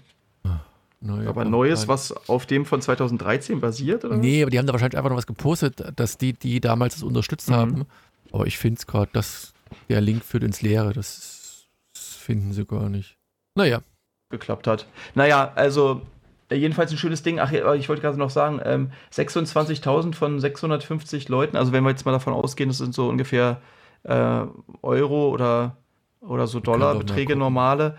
[0.43, 0.59] Ah,
[1.01, 4.05] neue aber neues, was auf dem von 2013 basiert?
[4.05, 6.93] Oder nee, aber die haben da wahrscheinlich einfach noch was gepostet, dass die, die damals
[6.95, 7.55] das unterstützt mhm.
[7.55, 7.85] haben.
[8.31, 9.54] Aber ich finde es gerade, dass
[9.89, 10.93] der Link führt ins Leere.
[10.93, 13.17] Das, das finden sie gar nicht.
[13.55, 13.81] Naja.
[14.29, 14.87] Geklappt hat.
[15.13, 16.01] Naja, also
[16.49, 17.39] äh, jedenfalls ein schönes Ding.
[17.39, 21.57] Ach, ich wollte gerade noch sagen, ähm, 26.000 von 650 Leuten.
[21.57, 23.61] Also wenn wir jetzt mal davon ausgehen, das sind so ungefähr
[24.03, 24.41] äh,
[24.81, 25.77] Euro oder,
[26.21, 27.97] oder so Dollarbeträge normale,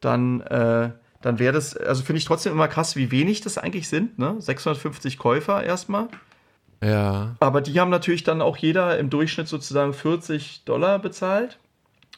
[0.00, 3.88] dann, äh, dann wäre das, also finde ich trotzdem immer krass, wie wenig das eigentlich
[3.88, 4.18] sind.
[4.18, 4.36] Ne?
[4.38, 6.08] 650 Käufer erstmal.
[6.82, 7.36] Ja.
[7.40, 11.58] Aber die haben natürlich dann auch jeder im Durchschnitt sozusagen 40 Dollar bezahlt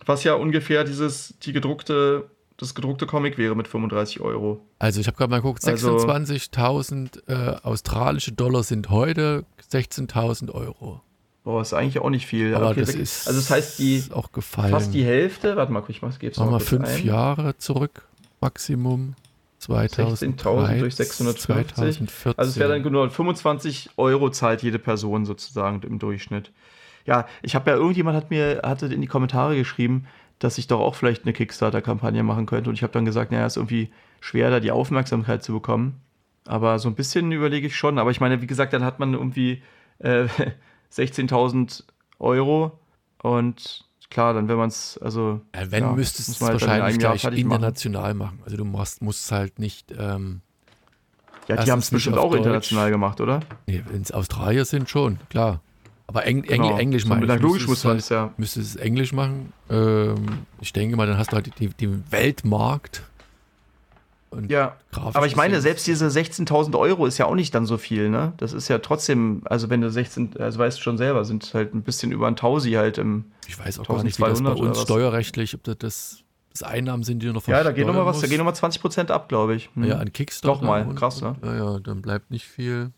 [0.07, 4.65] Was ja ungefähr dieses, die gedruckte, das gedruckte Comic wäre mit 35 Euro.
[4.79, 11.01] Also ich habe gerade mal geguckt, Also- 26.000 äh, australische Dollar sind heute 16.000 Euro.
[11.43, 12.55] Boah, ist eigentlich auch nicht viel.
[12.55, 14.71] Aber Okay, das ist, also das heißt, die auch gefallen.
[14.71, 17.05] fast die Hälfte, warte mal, guck ich mal, geb's noch kurz fünf ein.
[17.05, 18.07] Jahre zurück,
[18.41, 19.15] Maximum.
[19.69, 21.75] 16.000 durch 650.
[21.75, 22.35] 2014.
[22.37, 26.53] Also es wäre dann genau 25 Euro zahlt jede Person sozusagen im Durchschnitt.
[27.07, 30.07] Ja, ich habe ja, irgendjemand hat mir, hatte in die Kommentare geschrieben,
[30.39, 32.71] dass ich doch auch vielleicht eine Kickstarter-Kampagne machen könnte.
[32.71, 33.91] Und ich habe dann gesagt, naja, ist irgendwie
[34.21, 36.01] schwer, da die Aufmerksamkeit zu bekommen.
[36.47, 37.99] Aber so ein bisschen überlege ich schon.
[37.99, 39.63] Aber ich meine, wie gesagt, dann hat man irgendwie
[39.99, 40.27] äh,
[40.93, 41.85] 16.000
[42.19, 42.79] Euro.
[43.23, 43.85] Und
[44.15, 47.21] klar, dann wenn man es, also Ja, wenn ja, müsstest du es halt wahrscheinlich gleich
[47.21, 47.53] fertig machen.
[47.57, 48.39] international machen.
[48.45, 50.41] Also du musst, musst es halt nicht, ähm,
[51.49, 52.39] ja, die haben es bestimmt auch Deutsch.
[52.39, 53.41] international gemacht, oder?
[53.67, 55.61] nee, wenn es Australier sind, schon, klar.
[56.07, 56.69] Aber Eng, Genau.
[56.71, 57.27] Engl Englisch So, ich.
[57.27, 58.33] na, Logisch muss man halt, es ja.
[58.37, 59.53] Müsstest es Englisch machen.
[59.71, 63.03] Ähm, ich denke mal, dann hast du halt die, den Weltmarkt.
[64.35, 67.79] Und Ja, aber ich meine, selbst diese 16.000 Euro ist ja auch nicht dann so
[67.79, 68.33] viel, ne?
[68.37, 71.75] Das ist ja trotzdem, also wenn du 16, also weißt du schon selber, sind halt
[71.75, 73.27] ein bisschen über ein Tausi halt im.
[73.47, 76.19] Ich weiß auch gar nicht, wie das bei 1200 oder uns steuerrechtlich, ob das, das,
[76.53, 78.55] das Einnahmen sind, die du noch Ja, da geht nochmal versteuern was, da gehen nochmal
[78.55, 79.71] 20 Prozent ab, glaube ich.
[79.75, 79.85] Hm.
[79.85, 80.55] Ja, an Kickstarter.
[80.61, 81.37] Doch mal, und- krass, ne?
[81.45, 82.91] Ja, ja, dann bleibt nicht viel.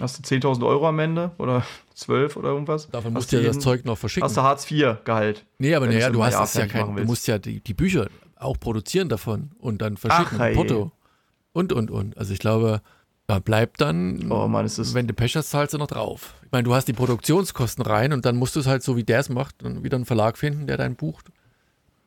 [0.00, 2.88] Hast du 10.000 Euro am Ende oder 12 oder irgendwas?
[2.90, 4.24] Davon musst du ja das Zeug noch verschicken.
[4.24, 5.44] Hast du Hartz IV Gehalt?
[5.58, 8.08] nee, aber naja, du hast das ja kein, du musst ja die, die Bücher
[8.42, 10.38] auch produzieren davon und dann verschicken.
[10.40, 10.52] Ach.
[10.54, 10.92] Porto.
[11.52, 12.16] Und, und, und.
[12.16, 12.80] Also ich glaube,
[13.26, 16.34] da bleibt dann, Oh Mann, wenn du Pech hast, zahlst du noch drauf.
[16.44, 19.04] Ich meine, du hast die Produktionskosten rein und dann musst du es halt so, wie
[19.04, 21.30] der es macht, dann wieder einen Verlag finden, der dein bucht.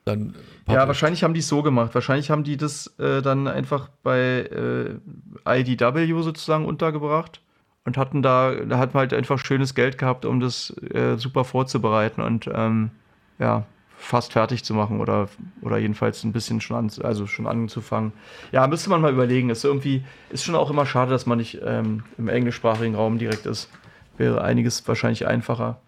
[0.03, 0.35] Dann
[0.67, 1.95] äh, Ja, wahrscheinlich haben die es so gemacht.
[1.95, 4.99] Wahrscheinlich haben die das äh, dann einfach bei
[5.45, 7.41] äh, IDW sozusagen untergebracht
[7.85, 11.43] und hatten da, da hat man halt einfach schönes Geld gehabt, um das äh, super
[11.43, 12.91] vorzubereiten und ähm,
[13.39, 13.65] ja,
[13.97, 15.29] fast fertig zu machen oder,
[15.61, 18.13] oder jedenfalls ein bisschen schon an, also schon anzufangen.
[18.51, 19.49] Ja, müsste man mal überlegen.
[19.49, 23.45] Ist irgendwie, ist schon auch immer schade, dass man nicht ähm, im englischsprachigen Raum direkt
[23.45, 23.69] ist.
[24.17, 25.79] Wäre einiges wahrscheinlich einfacher.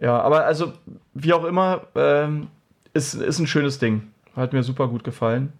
[0.00, 0.72] Ja, aber also,
[1.14, 2.48] wie auch immer, ähm,
[2.94, 4.02] ist, ist ein schönes Ding.
[4.34, 5.52] Hat mir super gut gefallen.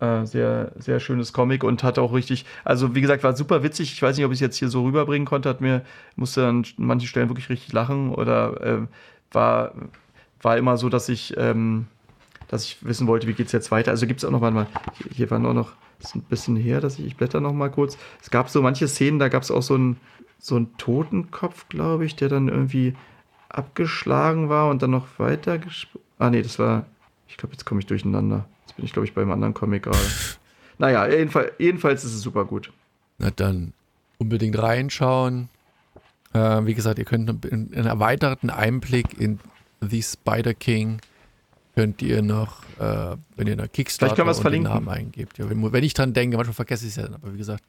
[0.00, 3.92] Äh, sehr, sehr schönes Comic und hat auch richtig, also wie gesagt, war super witzig.
[3.92, 5.82] Ich weiß nicht, ob ich es jetzt hier so rüberbringen konnte, hat mir,
[6.16, 8.78] musste an manchen Stellen wirklich richtig lachen oder äh,
[9.30, 9.72] war,
[10.44, 11.86] war immer so, dass ich, ähm,
[12.48, 13.90] dass ich wissen wollte, wie geht es jetzt weiter.
[13.90, 16.80] Also gibt es auch noch mal, hier, hier war nur noch, ist ein bisschen her,
[16.80, 17.96] dass ich, ich blätter noch mal kurz.
[18.20, 19.96] Es gab so manche Szenen, da gab es auch so einen
[20.44, 22.94] so einen Totenkopf, glaube ich, der dann irgendwie
[23.48, 25.58] abgeschlagen war und dann noch weiter
[26.18, 26.84] Ah, nee, das war.
[27.28, 28.44] Ich glaube, jetzt komme ich durcheinander.
[28.66, 29.98] Jetzt bin ich, glaube ich, beim anderen Comic gerade.
[30.78, 32.72] naja, jedenfalls, jedenfalls ist es super gut.
[33.18, 33.72] Na dann
[34.18, 35.48] unbedingt reinschauen.
[36.34, 39.40] Äh, wie gesagt, ihr könnt einen einen erweiterten Einblick in
[39.90, 41.00] The Spider King
[41.74, 44.70] könnt ihr noch, äh, wenn ihr nach Kickstarter können und verlinken.
[44.70, 45.38] den Namen eingebt.
[45.38, 47.64] Ja, wenn, wenn ich dran denke, manchmal vergesse ich es ja dann, aber wie gesagt,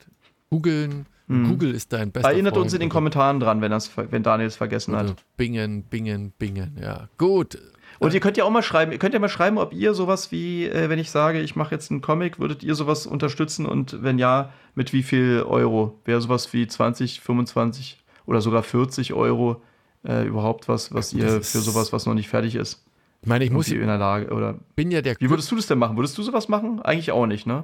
[0.49, 1.05] googeln.
[1.27, 1.47] Mhm.
[1.49, 2.65] Google ist dein bester Erinnert Freund.
[2.65, 5.23] uns in den oder- Kommentaren dran, wenn, das, wenn Daniel es vergessen oder hat.
[5.37, 6.77] Bingen, bingen, bingen.
[6.79, 7.57] Ja, gut.
[7.97, 10.31] Und ihr könnt ja auch mal schreiben, ihr könnt ja mal schreiben, ob ihr sowas
[10.31, 14.03] wie, äh, wenn ich sage, ich mache jetzt einen Comic, würdet ihr sowas unterstützen und
[14.03, 15.99] wenn ja, mit wie viel Euro?
[16.05, 17.97] Wäre sowas wie 20, 25
[18.27, 19.61] oder sogar 40 Euro
[20.07, 22.83] äh, überhaupt was, was ihr für sowas, was noch nicht fertig ist,
[23.21, 25.67] Ich meine, ich muss, in der Lage oder bin ja der wie würdest du das
[25.67, 25.97] denn machen?
[25.97, 26.81] Würdest du sowas machen?
[26.81, 27.63] Eigentlich auch nicht, ne?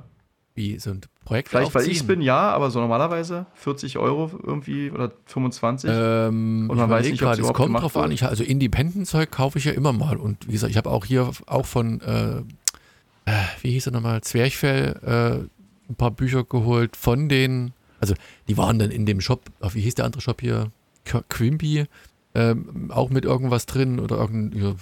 [0.53, 4.29] wie so ein Projekt Vielleicht, weil ich es bin, ja, aber so normalerweise 40 Euro
[4.43, 5.89] irgendwie oder 25.
[5.91, 8.11] Ähm, Und man weiß nicht, grad, es kommt drauf an.
[8.11, 10.17] Ich, also Independent-Zeug kaufe ich ja immer mal.
[10.17, 12.39] Und wie gesagt, ich habe auch hier auch von, äh,
[13.25, 13.31] äh,
[13.61, 14.99] wie hieß er nochmal, Zwerchfell,
[15.87, 17.71] äh, ein paar Bücher geholt von den,
[18.01, 18.13] also
[18.49, 20.69] die waren dann in dem Shop, ach, wie hieß der andere Shop hier?
[21.07, 21.85] Qu- Quimby,
[22.35, 24.73] ähm, auch mit irgendwas drin oder irgend, ja,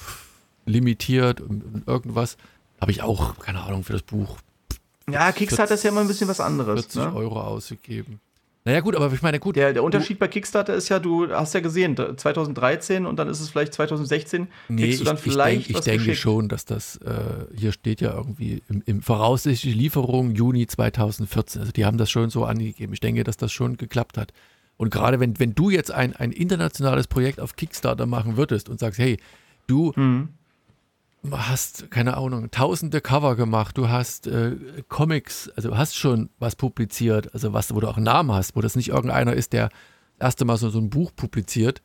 [0.65, 2.37] limitiert und irgendwas.
[2.79, 4.37] Habe ich auch, keine Ahnung, für das Buch
[5.11, 6.81] ja, Kickstarter ist ja immer ein bisschen was anderes.
[6.81, 7.15] 40 Ne?
[7.15, 8.19] Euro ausgegeben.
[8.65, 9.55] Naja, gut, aber ich meine, gut.
[9.55, 13.39] Der, der Unterschied bei Kickstarter ist ja, du hast ja gesehen, 2013 und dann ist
[13.39, 16.17] es vielleicht 2016, Nee, kriegst du dann ich, ich, vielleicht denk, ich denke geschickt.
[16.19, 21.61] schon, dass das, äh, hier steht ja irgendwie im, im voraussichtliche Lieferung Juni 2014.
[21.61, 22.93] Also die haben das schon so angegeben.
[22.93, 24.33] Ich denke, dass das schon geklappt hat.
[24.79, 28.79] Und gerade wenn, wenn du jetzt ein, ein internationales Projekt auf Kickstarter machen würdest und
[28.79, 29.17] sagst, hey,
[29.67, 30.29] du Hm.
[31.29, 34.55] hast, keine Ahnung, tausende Cover gemacht, du hast äh,
[34.87, 38.61] Comics, also hast schon was publiziert, also was, wo du auch einen Namen hast, wo
[38.61, 39.67] das nicht irgendeiner ist, der
[40.17, 41.81] das erste Mal so, so ein Buch publiziert,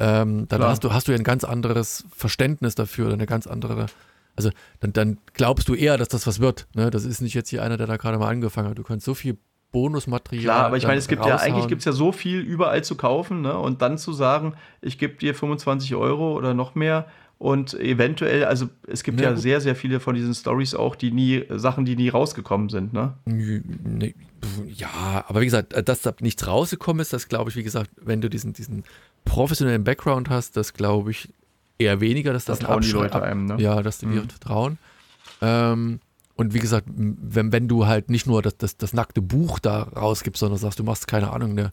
[0.00, 0.70] ähm, dann Klar.
[0.70, 3.86] hast du, hast du ja ein ganz anderes Verständnis dafür oder eine ganz andere,
[4.34, 6.66] also dann, dann glaubst du eher, dass das was wird.
[6.74, 6.90] Ne?
[6.90, 8.78] Das ist nicht jetzt hier einer, der da gerade mal angefangen hat.
[8.78, 9.38] Du kannst so viel
[9.72, 10.44] Bonusmaterial.
[10.44, 11.68] Klar, aber ich meine, es gibt ja, eigentlich raushauen.
[11.68, 13.56] gibt es ja so viel überall zu kaufen, ne?
[13.58, 17.06] Und dann zu sagen, ich gebe dir 25 Euro oder noch mehr
[17.38, 21.10] und eventuell, also es gibt Ja, ja, sehr, sehr viele von diesen Stories auch, die
[21.10, 23.14] nie, Sachen, die nie rausgekommen sind, ne?
[23.26, 27.90] Pf, Ja, aber wie gesagt, dass da nichts rausgekommen ist, das glaube ich, wie gesagt,
[28.00, 28.84] wenn du diesen, diesen
[29.24, 31.30] professionellen Background hast, das glaube ich
[31.78, 33.56] eher weniger, dass Da das ein trauen die Leute einem, ne?
[33.58, 34.28] Ja, dass die Mhm.
[34.28, 34.78] vertrauen.
[35.40, 35.98] Ähm,
[36.36, 39.82] und wie gesagt, wenn, wenn du halt nicht nur das, das, das nackte Buch da
[39.82, 41.70] rausgibst, sondern sagst, du machst, keine Ahnung, eine,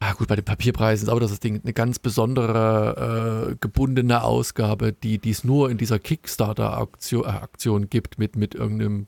[0.00, 4.92] ah gut, bei den Papierpreisen ist aber das Ding, eine ganz besondere äh, gebundene Ausgabe,
[4.92, 9.06] die es nur in dieser Kickstarter-Aktion äh, gibt, mit, mit irgendeinem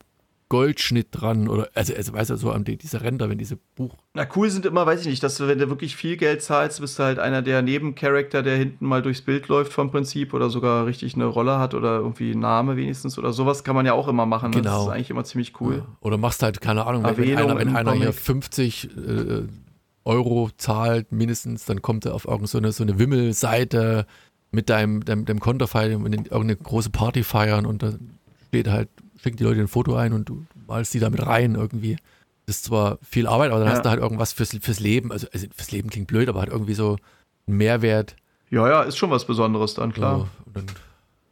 [0.54, 3.96] Goldschnitt dran oder, also, also weißt du, so an die, diese Ränder, wenn diese Buch,
[4.14, 6.80] Na, cool sind immer, weiß ich nicht, dass du, wenn du wirklich viel Geld zahlst,
[6.80, 10.50] bist du halt einer der Nebencharakter, der hinten mal durchs Bild läuft vom Prinzip oder
[10.50, 14.06] sogar richtig eine Rolle hat oder irgendwie Name wenigstens oder sowas kann man ja auch
[14.06, 14.52] immer machen.
[14.52, 14.58] Ne?
[14.58, 14.70] Genau.
[14.70, 15.82] Das ist eigentlich immer ziemlich cool.
[16.02, 18.14] Oder machst halt, keine Ahnung, wenn, wenn einer, wenn einer hier Comic.
[18.14, 19.42] 50 äh,
[20.04, 24.06] Euro zahlt, mindestens, dann kommt er auf irgendeine so eine, Wimmelseite
[24.52, 27.94] mit deinem, deinem, deinem Konterfei und irgendeine große Party feiern und da
[28.50, 28.88] steht halt,
[29.24, 31.96] schicken die Leute ein Foto ein und du malst die damit rein irgendwie.
[32.46, 33.74] Das ist zwar viel Arbeit, aber dann Ja.
[33.74, 35.10] hast du halt irgendwas fürs, fürs Leben.
[35.10, 36.98] Also, also fürs Leben klingt blöd, aber halt irgendwie so
[37.46, 38.14] einen Mehrwert.
[38.50, 40.28] Ja, ja, ist schon was Besonderes dann, klar.
[40.44, 40.66] So, dann,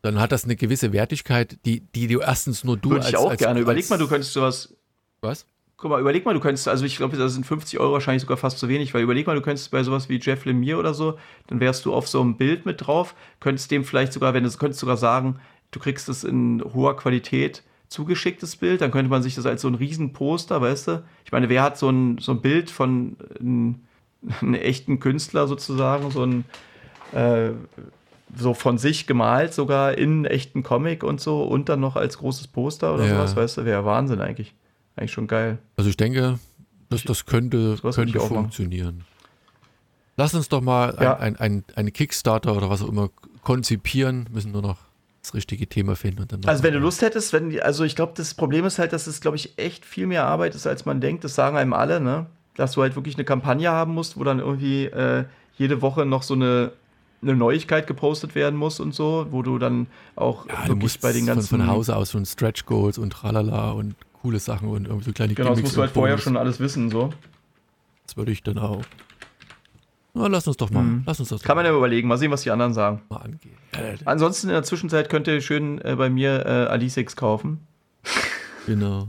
[0.00, 3.16] dann hat das eine gewisse Wertigkeit, die, die du erstens nur du Würde als ich
[3.16, 3.60] auch als, gerne.
[3.60, 4.74] Überleg als, mal, du könntest sowas.
[5.20, 5.46] Was?
[5.76, 8.36] Guck mal, überleg mal, du könntest, also ich glaube, das sind 50 Euro wahrscheinlich sogar
[8.38, 11.18] fast zu wenig, weil überleg mal, du könntest bei sowas wie Jeff Lemire oder so,
[11.48, 14.50] dann wärst du auf so einem Bild mit drauf, könntest dem vielleicht sogar, wenn du
[14.50, 15.40] könntest sogar sagen,
[15.72, 17.62] du kriegst es in hoher Qualität
[17.92, 21.02] zugeschicktes Bild, dann könnte man sich das als so ein Riesenposter, weißt du?
[21.24, 23.80] Ich meine, wer hat so ein, so ein Bild von einem,
[24.40, 26.44] einem echten Künstler sozusagen, so ein
[27.12, 27.50] äh,
[28.34, 32.48] so von sich gemalt, sogar in echten Comic und so und dann noch als großes
[32.48, 33.10] Poster oder Ja.
[33.16, 34.54] sowas, weißt du, wäre Wahnsinn eigentlich.
[34.96, 35.58] Eigentlich schon geil.
[35.76, 36.38] Also ich denke,
[36.88, 38.34] das, das könnte, würde könnte auch machen.
[38.44, 39.04] funktionieren.
[40.16, 41.16] Lass uns doch mal Ja.
[41.16, 43.10] ein, ein, ein, eine Kickstarter oder was auch immer
[43.42, 44.78] konzipieren, müssen nur noch
[45.22, 46.22] das richtige Thema finden.
[46.22, 48.78] Und dann Also wenn du Lust hättest, wenn die, also ich glaube, das Problem ist
[48.78, 51.22] halt, dass es, glaube ich, echt viel mehr Arbeit ist, als man denkt.
[51.24, 52.26] Das sagen einem alle, ne?
[52.56, 55.24] Dass du halt wirklich eine Kampagne haben musst, wo dann irgendwie äh,
[55.56, 56.72] jede Woche noch so eine,
[57.22, 61.00] eine Neuigkeit gepostet werden muss und so, wo du dann auch ja, du wirklich musst
[61.00, 64.68] bei den ganzen von, von Hause aus schon Stretch Goals und tralala und coole Sachen
[64.68, 67.12] und irgendwie so kleine Genau, das Gimmicks musst du halt vorher schon alles wissen, so.
[68.06, 68.82] Das würde ich dann auch.
[70.14, 71.02] Na, lass uns doch mal, Mhm.
[71.06, 73.00] lass uns das Kann man doch ja überlegen, mal sehen, was die anderen sagen.
[73.08, 73.56] mal angehen.
[74.04, 77.60] Ansonsten in der Zwischenzeit könnt ihr schön äh, bei mir äh, Alicix kaufen.
[78.66, 79.08] genau.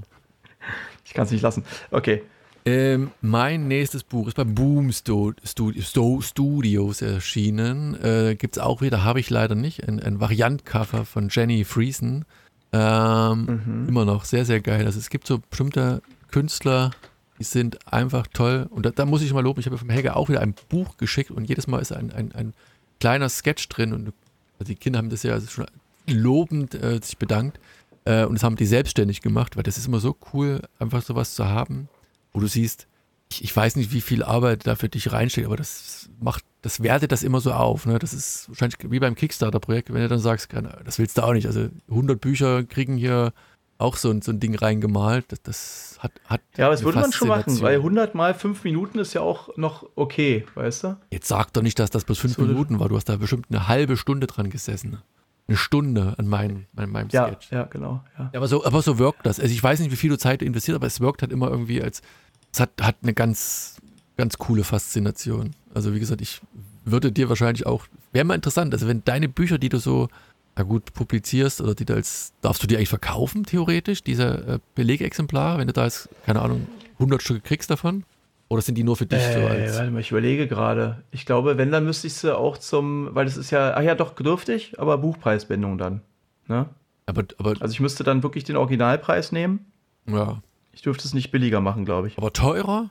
[1.05, 1.63] Ich kann es nicht lassen.
[1.91, 2.23] Okay.
[2.65, 8.01] Ähm, mein nächstes Buch ist bei Boom Sto Stu Sto Studios erschienen.
[8.01, 9.85] Äh, Gibt es auch wieder, habe ich leider nicht.
[9.85, 12.23] Ein, ein Variantcover von Jenny Friesen.
[12.71, 13.89] Ähm, Mhm.
[13.89, 14.85] Immer noch sehr, sehr geil.
[14.85, 16.01] Also es gibt so bestimmte
[16.31, 16.91] Künstler,
[17.39, 18.67] die sind einfach toll.
[18.69, 20.97] Und da, da muss ich mal loben, ich habe vom Helge auch wieder ein Buch
[20.97, 22.53] geschickt und jedes Mal ist ein, ein, ein
[22.99, 23.93] kleiner Sketch drin.
[23.93, 24.13] Und
[24.59, 25.65] also die Kinder haben das ja schon
[26.07, 27.59] lobend äh, sich bedankt.
[28.05, 31.35] Äh, und das haben die selbstständig gemacht, weil das ist immer so cool, einfach sowas
[31.35, 31.87] zu haben,
[32.33, 32.87] wo du siehst,
[33.31, 36.83] ich, ich weiß nicht, wie viel Arbeit da für dich reinsteckt, aber das macht, das
[36.83, 37.85] wertet das immer so auf.
[37.85, 37.99] Ne?
[37.99, 40.49] Das ist wahrscheinlich wie beim Kickstarter-Projekt, wenn du dann sagst,
[40.85, 41.47] das willst du auch nicht.
[41.47, 43.33] Also 100 Bücher kriegen hier
[43.77, 45.25] auch so ein, so ein Ding reingemalt.
[45.31, 48.63] Das, das hat, hat Ja, aber das würde man schon machen, weil 100 mal 5
[48.63, 50.97] Minuten ist ja auch noch okay, weißt du?
[51.11, 52.89] Jetzt sag doch nicht, dass das bloß fünf Das würde- Minuten war.
[52.89, 54.99] Du hast da bestimmt eine halbe Stunde dran gesessen.
[55.47, 57.51] Eine Stunde an meinem, an meinem Ja, Sketch.
[57.51, 58.01] ja, genau.
[58.17, 59.39] Ja, aber so, aber so wirkt das.
[59.41, 61.81] Also ich weiß nicht, wie viel du Zeit investiert, aber es wirkt halt immer irgendwie
[61.81, 62.01] als,
[62.53, 63.75] es hat, hat eine ganz,
[64.15, 65.51] ganz coole Faszination.
[65.73, 66.39] Also wie gesagt, ich
[66.85, 70.07] würde dir wahrscheinlich auch, wäre mal interessant, also wenn deine Bücher, die du so,
[70.55, 74.59] na gut, publizierst oder die du als, darfst du die eigentlich verkaufen, theoretisch, diese äh,
[74.75, 78.03] Belegexemplare, wenn du da jetzt, keine Ahnung, 100 Stücke kriegst davon?
[78.49, 81.03] Oder sind die nur für dich so Äh, als, warte mal, ich überlege gerade.
[81.11, 83.95] Ich glaube, wenn, dann müsste ich sie auch zum, weil das ist ja, ach ja,
[83.95, 86.01] doch, dürftig, aber Buchpreisbindung dann.
[86.47, 86.67] Ne?
[87.07, 89.65] aber, aber, Also ich müsste dann wirklich den Originalpreis nehmen.
[90.05, 90.41] ja,
[90.71, 92.17] Ich dürfte es nicht billiger machen, glaube ich.
[92.17, 92.89] aber teurer?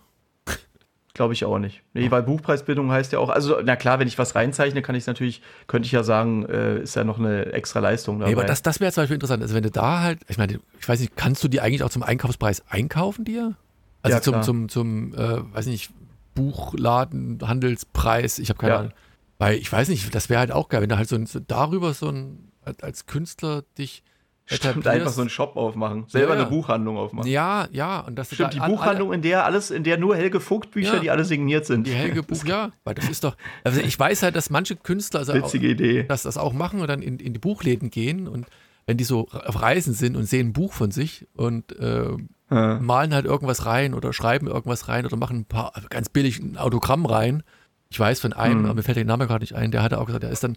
[1.14, 1.82] Glaube ich auch nicht.
[1.92, 5.02] Nee, weil Buchpreisbindung heißt ja auch, also na klar, wenn ich was reinzeichne, kann ich
[5.02, 8.30] es natürlich, könnte ich ja sagen, äh, ist ja noch eine extra Leistung dabei.
[8.32, 9.42] Nee, aber das, das wäre zum Beispiel interessant.
[9.42, 11.90] Also wenn du da halt, ich meine, ich weiß nicht, kannst du die eigentlich auch
[11.90, 13.56] zum Einkaufspreis einkaufen dir?
[14.00, 14.42] Also Ja, zum, klar.
[14.42, 15.90] zum, zum, äh, weiß nicht,
[16.34, 18.78] Buchladen, Handelspreis, ich habe keine Ja.
[18.80, 18.92] Ahnung.
[19.38, 21.40] Weil ich weiß nicht, das wäre halt auch geil, wenn du halt so, ein- so
[21.40, 24.02] darüber so ein, als Künstler dich
[24.46, 24.88] Stimmt, etablierst.
[24.88, 26.04] einfach so einen Shop aufmachen.
[26.08, 27.30] Selber Ja, eine Buchhandlung aufmachen.
[27.30, 30.40] Ja, ja, und das Stimmt, die an- Buchhandlung, in der alles, in der nur Helge
[30.40, 31.00] Vogt Bücher, Ja.
[31.00, 31.86] die alle signiert sind.
[31.86, 35.20] Die Helge Buch, ja, weil das ist doch, also ich weiß halt, dass manche Künstler,
[35.20, 36.02] also Witzige Idee.
[36.04, 38.46] dass das auch machen und dann in, in die Buchläden gehen und
[38.86, 42.08] wenn die so auf Reisen sind und sehen ein Buch von sich und äh,
[42.50, 42.78] Ja.
[42.80, 46.40] malen halt irgendwas rein oder schreiben irgendwas rein oder machen ein paar also ganz billig
[46.40, 47.44] ein Autogramm rein.
[47.90, 48.64] Ich weiß von einem, Mhm.
[48.66, 50.56] aber mir fällt der Name gerade nicht ein, der hatte auch gesagt, der ist dann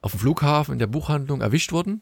[0.00, 2.00] auf dem Flughafen in der Buchhandlung erwischt worden,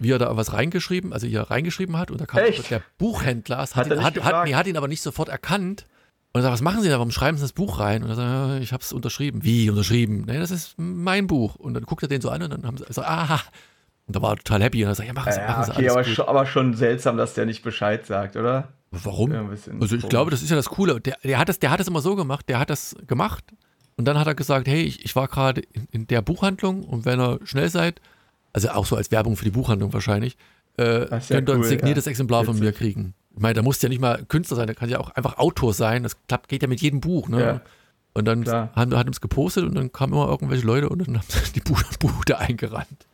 [0.00, 2.10] wie er da was reingeschrieben, also hier reingeschrieben hat.
[2.10, 2.70] Und da kam Echt?
[2.70, 5.86] der Buchhändler, Hat hat, ihn, hat, hat, nee, hat ihn aber nicht sofort erkannt.
[6.32, 6.96] Und er sagt, was machen Sie da?
[6.96, 8.02] Warum schreiben Sie das Buch rein?
[8.02, 9.42] Und er sagt, ich habe es unterschrieben.
[9.42, 10.24] Wie unterschrieben?
[10.26, 11.54] Nee, das ist mein Buch.
[11.54, 13.40] Und dann guckt er den so an und dann haben sie so, aha.
[14.06, 15.70] Und da war er total happy und er sagt, ja, machen Sie, Ja, machen Sie
[15.72, 16.14] okay, alles aber gut.
[16.14, 18.68] schon, aber schon seltsam, dass der nicht Bescheid sagt, oder?
[18.90, 19.32] Warum?
[19.32, 20.08] Ja, Also ich komisch.
[20.08, 21.00] glaube, das ist ja das Coole.
[21.00, 23.44] Der, der, hat das, der hat das immer so gemacht, der hat das gemacht
[23.96, 27.04] und dann hat er gesagt, hey, ich, ich war gerade in, in der Buchhandlung und
[27.04, 28.00] wenn ihr schnell seid,
[28.56, 30.38] also auch so als Werbung für die Buchhandlung wahrscheinlich,
[30.78, 32.10] äh, könnt ihr ein cool, signiertes ja.
[32.10, 33.12] Exemplar von mir kriegen.
[33.34, 35.74] Ich meine, da muss ja nicht mal Künstler sein, der kann ja auch einfach Autor
[35.74, 36.02] sein.
[36.02, 37.28] Das klappt, geht ja mit jedem Buch.
[37.28, 37.40] Ne?
[37.40, 37.60] Ja.
[38.14, 38.70] Und dann Klar.
[38.74, 41.60] haben, hat es gepostet und dann kamen immer irgendwelche Leute und dann haben sie die
[41.60, 43.06] Buch, Bude eingerannt.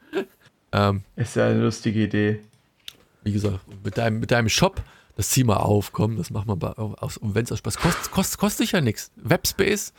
[0.70, 2.38] Ähm, Ist ja eine lustige Idee.
[3.24, 4.80] wie gesagt, mit deinem, mit deinem Shop,
[5.16, 7.16] das zieh mal auf, komm, das machen wir aus.
[7.16, 9.11] Und wenn es euch Spaß kostet, kostet, kostet ja nichts.
[9.16, 9.93] Webspace,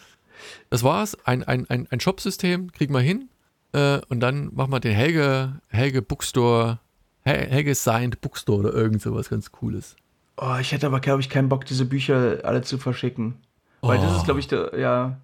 [0.69, 1.17] das war's.
[1.25, 3.27] Ein, ein, ein, ein Shopsystem, kriegen wir hin.
[3.73, 6.79] Äh, und dann machen wir den Helge, Helge Bookstore,
[7.21, 9.95] Hel- Helge Signed Bookstore oder irgend sowas ganz Cooles.
[10.37, 13.35] Oh, ich hätte aber, glaube ich, keinen Bock, diese Bücher alle zu verschicken.
[13.81, 14.17] Weil das Oh.
[14.17, 15.17] ist, glaube ich, der, ja.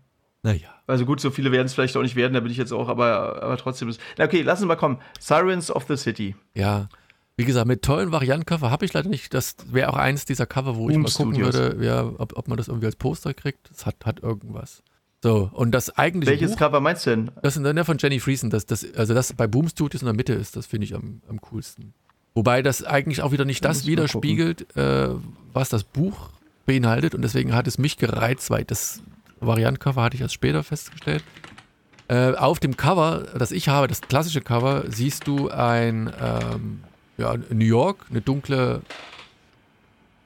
[0.43, 0.69] Naja.
[0.87, 2.87] Also gut, so viele werden es vielleicht auch nicht werden, da bin ich jetzt auch,
[2.89, 3.99] aber, aber trotzdem ist.
[4.17, 4.99] Na okay, lass uns mal kommen.
[5.19, 6.35] Sirens of the City.
[6.53, 6.89] Ja.
[7.37, 9.33] Wie gesagt, mit tollen Variantencover habe ich leider nicht.
[9.33, 11.53] Das wäre auch eins dieser Cover, wo ich Boom mal gucken Studios.
[11.55, 13.69] würde, ja, ob, ob man das irgendwie als Poster kriegt.
[13.71, 14.83] Das hat, hat irgendwas.
[15.21, 17.31] So, und das eigentliche Welches Buch, Cover meinst du denn?
[17.41, 20.15] Das dann ja von Jenny Friesen, das, das, also das bei Boom Studios in der
[20.15, 21.93] Mitte ist, das finde ich am, am coolsten.
[22.35, 25.09] Wobei das eigentlich auch wieder nicht Da das widerspiegelt, äh,
[25.51, 26.29] was das Buch
[26.65, 29.01] beinhaltet und deswegen hat es mich gereizt, weil das
[29.41, 31.23] Variantcover hatte ich erst später festgestellt.
[32.07, 36.79] Äh, auf dem Cover, das ich habe, das klassische Cover, siehst du ein ähm,
[37.17, 38.81] ja, New York, eine dunkle,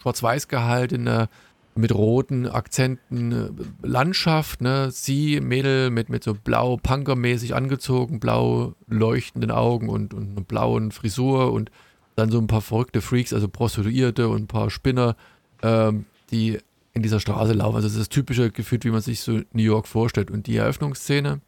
[0.01, 1.29] schwarz-weiß gehaltene,
[1.75, 4.89] mit roten Akzenten äh, Landschaft, ne?
[4.91, 10.91] Sie, Mädel mit, mit so blau punkermäßig angezogen, blau leuchtenden Augen und, und einer blauen
[10.91, 11.71] Frisur und
[12.15, 15.15] dann so ein paar verrückte Freaks, also Prostituierte und ein paar Spinner,
[15.61, 16.59] ähm, die
[16.93, 17.75] in dieser Straße laufen.
[17.75, 20.29] Also das ist das typische Gefühl, wie man sich so New York vorstellt.
[20.29, 21.41] Und die Eröffnungsszene,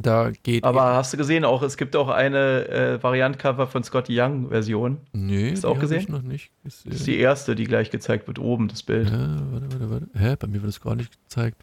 [0.00, 0.64] da geht.
[0.64, 4.98] Aber hast du gesehen, auch es gibt auch eine äh, Variantcover von Scotty Young Version.
[5.12, 6.00] nee, hast du auch gesehen?
[6.00, 6.90] Ich noch nicht gesehen.
[6.90, 9.10] Das ist die erste, die gleich gezeigt wird, oben, das Bild.
[9.10, 9.16] Hä,
[9.52, 10.08] warte, warte, warte.
[10.14, 11.58] Hä, bei mir wird das gar nicht gezeigt.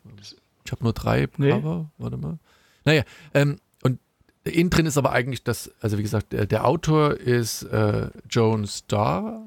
[0.66, 1.50] Ich habe nur drei Nee.
[1.52, 1.90] Cover.
[1.98, 2.38] Warte mal.
[2.86, 3.04] Naja,
[3.34, 4.00] ähm, und
[4.44, 8.66] innen drin ist aber eigentlich das, also wie gesagt, der, der Autor ist äh, Joan
[8.66, 9.42] Star,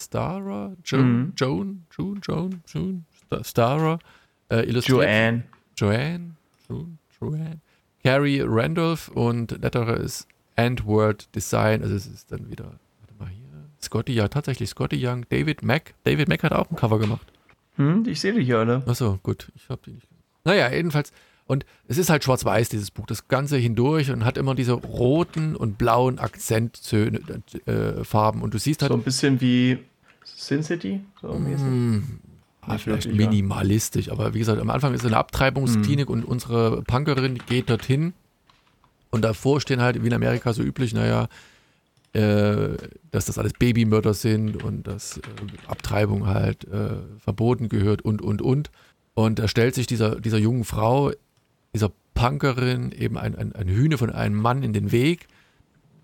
[0.00, 1.32] Starer, Joan, Mhm.
[1.36, 3.98] Joan, Joan, Joan, Joan, Star- Starer,
[4.50, 5.44] äh, illustriert Joanne.
[5.76, 6.34] Joanne,
[6.68, 7.60] Joan, Joanne,
[8.02, 10.26] Carrie Randolph und letterer ist
[10.56, 13.46] Antword Design, also es ist dann wieder, warte mal hier,
[13.82, 17.26] Scotty, ja tatsächlich Scotty Young, David Mack, David Mack hat auch ein Cover gemacht.
[17.76, 18.82] Hm, ich sehe die hier alle.
[18.86, 20.08] Achso, gut, ich habe die nicht.
[20.44, 21.12] Naja, jedenfalls,
[21.46, 25.54] und es ist halt schwarz-weiß, dieses Buch, das Ganze hindurch und hat immer diese roten
[25.56, 28.42] und blauen Akzentfarben äh, Farben.
[28.42, 29.78] und du siehst halt So ein bisschen wie
[30.24, 31.00] Sin City.
[31.22, 31.64] So mäßig.
[31.64, 32.02] Mm,
[32.62, 33.12] ah, Nicht vielleicht ja.
[33.12, 38.14] minimalistisch, aber wie gesagt, am Anfang ist es eine Abtreibungsklinik und unsere Punkerin geht dorthin
[39.10, 41.28] und davor stehen halt, wie in Amerika so üblich, naja,
[42.12, 42.76] äh,
[43.10, 45.20] dass das alles Babymörder sind und dass äh,
[45.66, 48.70] Abtreibung halt äh, verboten gehört und, und, und.
[49.14, 51.12] Und da stellt sich dieser, dieser jungen Frau,
[51.74, 55.26] dieser Punkerin, eben ein, ein, ein Hühne von einem Mann in den Weg.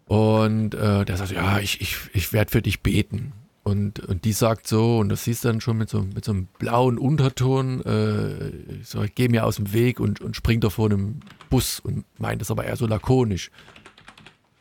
[0.07, 3.32] Und äh, der sagt, ja, ich, ich, ich werde für dich beten.
[3.65, 6.33] Und, und die sagt so, und das siehst du dann schon mit so, mit so
[6.33, 8.51] einem blauen Unterton, äh,
[8.81, 12.05] ich so, geh mir aus dem Weg und, und springt da vor einem Bus und
[12.19, 13.51] meint das aber eher so lakonisch.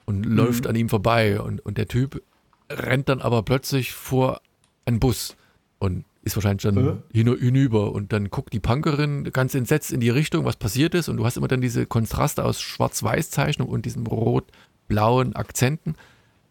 [0.06, 1.41] Und läuft an ihm vorbei.
[1.41, 2.24] Und, und der Typ
[2.72, 4.41] rennt dann aber plötzlich vor
[4.86, 5.36] einen Bus
[5.80, 7.91] und ist wahrscheinlich dann hin, hinüber.
[7.91, 11.10] Und dann guckt die Punkerin ganz entsetzt in die Richtung, was passiert ist.
[11.10, 15.95] Und du hast immer dann diese Kontraste aus Schwarz-Weiß-Zeichnung und diesem rot-blauen Akzenten.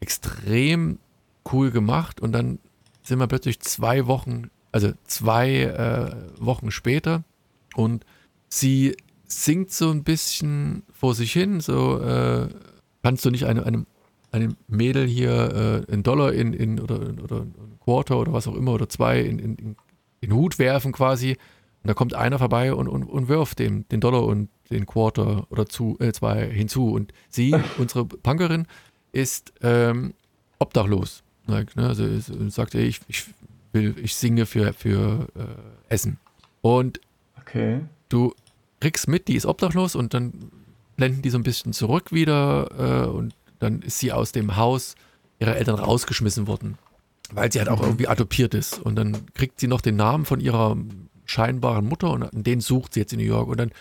[0.01, 0.99] Extrem
[1.51, 2.21] cool gemacht.
[2.21, 2.59] Und dann
[3.03, 7.25] sind wir plötzlich zwei Wochen, also zwei äh, Wochen später.
[7.75, 8.05] Und
[8.49, 12.49] sie singt so ein bisschen vor sich hin, so äh,
[13.03, 13.87] kannst du nicht einem, einem,
[14.31, 18.55] einem Mädel hier äh, einen Dollar in, in oder, oder ein Quarter oder was auch
[18.55, 19.77] immer oder zwei in, in, in
[20.23, 21.37] den Hut werfen quasi.
[21.83, 25.47] Und da kommt einer vorbei und, und, und wirft dem den Dollar und den Quarter
[25.51, 26.93] oder zu, äh, zwei hinzu.
[26.93, 28.67] Und sie, unsere Punkerin,
[29.13, 30.15] ist ähm,
[30.59, 31.22] obdachlos.
[31.47, 31.89] Like, ne?
[31.89, 33.25] Also es- und sagt, ey, ich, ich
[33.73, 36.19] will, ich singe für, für äh, Essen.
[36.61, 37.01] Und
[37.41, 37.81] Okay.
[38.09, 38.35] du
[38.81, 40.33] kriegst mit, die ist obdachlos und dann
[40.97, 42.69] blenden die so ein bisschen zurück wieder
[43.05, 44.95] äh, und dann ist sie aus dem Haus
[45.41, 46.79] ihrer Eltern rausgeschmissen worden,
[47.33, 48.79] weil sie halt auch irgendwie adoptiert ist.
[48.79, 50.77] Und dann kriegt sie noch den Namen von ihrer
[51.25, 53.49] scheinbaren Mutter und den sucht sie jetzt in New York.
[53.49, 53.73] Und dann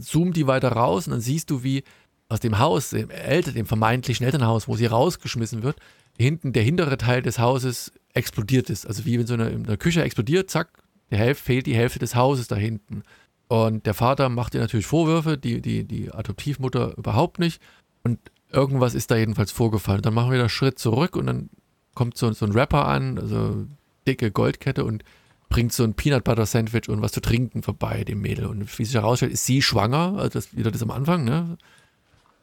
[0.00, 1.84] zoomt die weiter raus und dann siehst du, wie
[2.28, 5.76] aus dem Haus, dem Eltern, dem vermeintlichen Elternhaus, wo sie rausgeschmissen wird,
[6.20, 8.86] hinten der hintere Teil des Hauses explodiert ist.
[8.86, 10.68] Also wie wenn so eine, in der Küche explodiert, zack,
[11.10, 13.02] der Hälfte, fehlt die Hälfte des Hauses da hinten.
[13.48, 17.60] Und der Vater macht ihr natürlich Vorwürfe, die, die, die Adoptivmutter überhaupt nicht.
[18.04, 18.18] Und
[18.52, 20.02] irgendwas ist da jedenfalls vorgefallen.
[20.02, 21.50] Dann machen wir da Schritt zurück und dann
[21.94, 23.66] kommt so, so ein Rapper an, also
[24.06, 25.02] dicke Goldkette und
[25.48, 28.46] bringt so ein Peanut Butter Sandwich und was zu trinken vorbei, dem Mädel.
[28.46, 31.58] Und wie sich herausstellt, ist sie schwanger, also das wieder das am Anfang, ne?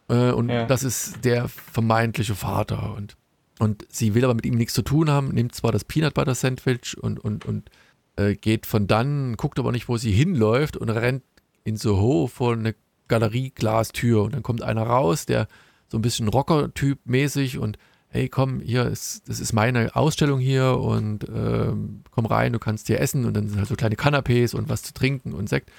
[0.09, 0.65] Äh, und Ja.
[0.65, 2.93] das ist der vermeintliche Vater.
[2.95, 3.15] Und,
[3.59, 6.35] und sie will aber mit ihm nichts zu tun haben, nimmt zwar das Peanut Butter
[6.35, 7.69] Sandwich und, und, und
[8.15, 11.23] äh, geht von dann, guckt aber nicht, wo sie hinläuft und rennt
[11.63, 12.75] in Soho vor eine
[13.07, 14.23] Galerieglastür.
[14.23, 15.47] Und dann kommt einer raus, der
[15.87, 17.77] so ein bisschen Rocker-Typ mäßig und
[18.09, 22.87] hey, komm, hier ist, das ist meine Ausstellung hier und ähm, komm rein, du kannst
[22.87, 25.71] hier essen und dann sind halt so kleine Canapés und was zu trinken und Sekt.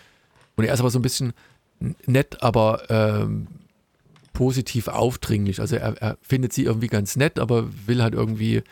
[0.56, 1.32] Und er ist aber so ein bisschen
[2.06, 3.46] nett, aber ähm,
[4.38, 5.58] positiv aufdringlich.
[5.58, 8.62] Also er, er findet sie irgendwie ganz nett, aber will halt irgendwie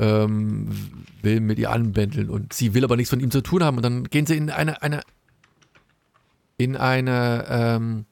[0.00, 0.68] ähm,
[1.22, 3.84] will mit ihr anbändeln und sie will aber nichts von ihm zu tun haben und
[3.84, 5.02] dann gehen sie in eine, eine
[6.58, 8.04] in eine ähm,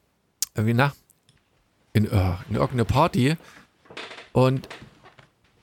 [0.55, 0.93] wie na
[1.91, 3.35] in, äh, in irgendeine Party
[4.31, 4.69] und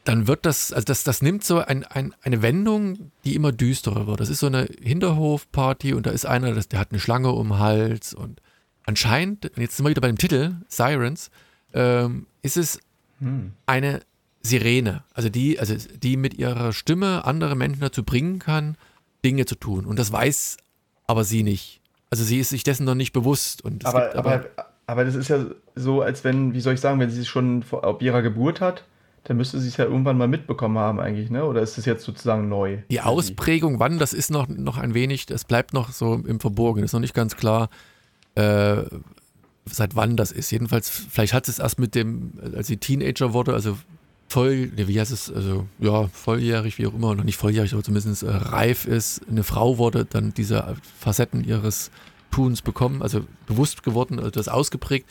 [0.04, 4.06] dann wird das, also das, das nimmt so ein, ein, eine Wendung, die immer düsterer
[4.06, 4.20] wird.
[4.20, 7.48] Das ist so eine Hinterhofparty und da ist einer, das, der hat eine Schlange um
[7.48, 8.42] den Hals und
[8.88, 11.30] anscheinend, jetzt sind wir wieder bei dem Titel, Sirens,
[11.74, 12.80] ähm, ist es
[13.20, 13.52] Hm.
[13.66, 14.00] eine
[14.42, 18.76] Sirene, also die, also die mit ihrer Stimme andere Menschen dazu bringen kann,
[19.24, 19.84] Dinge zu tun.
[19.84, 20.56] Und das weiß
[21.06, 21.80] aber sie nicht.
[22.10, 23.62] Also sie ist sich dessen noch nicht bewusst.
[23.62, 24.44] Und Aber, gibt aber,
[24.86, 27.62] aber das ist ja so, als wenn, wie soll ich sagen, wenn sie es schon
[27.62, 28.84] vor, ab ihrer Geburt hat,
[29.24, 31.44] dann müsste sie es ja irgendwann mal mitbekommen haben eigentlich, ne?
[31.44, 32.78] Oder ist es jetzt sozusagen neu?
[32.90, 33.00] Die?
[33.00, 36.84] Ausprägung, wann, das ist noch, noch ein wenig, das bleibt noch so im Verborgenen.
[36.86, 37.68] Ist noch nicht ganz klar,
[38.38, 38.84] äh,
[39.66, 40.50] seit wann das ist.
[40.50, 43.76] Jedenfalls, vielleicht hat es erst mit dem, als sie Teenager wurde, also
[44.28, 47.82] voll, ne, wie heißt es, also ja, volljährig, wie auch immer, noch nicht volljährig, aber
[47.82, 51.90] zumindest äh, reif ist, eine Frau wurde, dann diese Facetten ihres
[52.30, 55.06] Tuns bekommen, also bewusst geworden, also das ausgeprägt.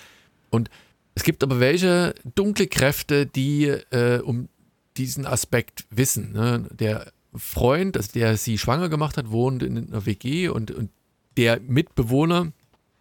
[0.50, 0.70] Und
[1.16, 4.50] es gibt aber welche dunkle Kräfte, die äh, um
[4.98, 6.32] diesen Aspekt wissen.
[6.32, 6.66] Ne?
[6.72, 10.90] Der Freund, also der sie schwanger gemacht hat, wohnt in einer WG und, und
[11.38, 12.52] der Mitbewohner,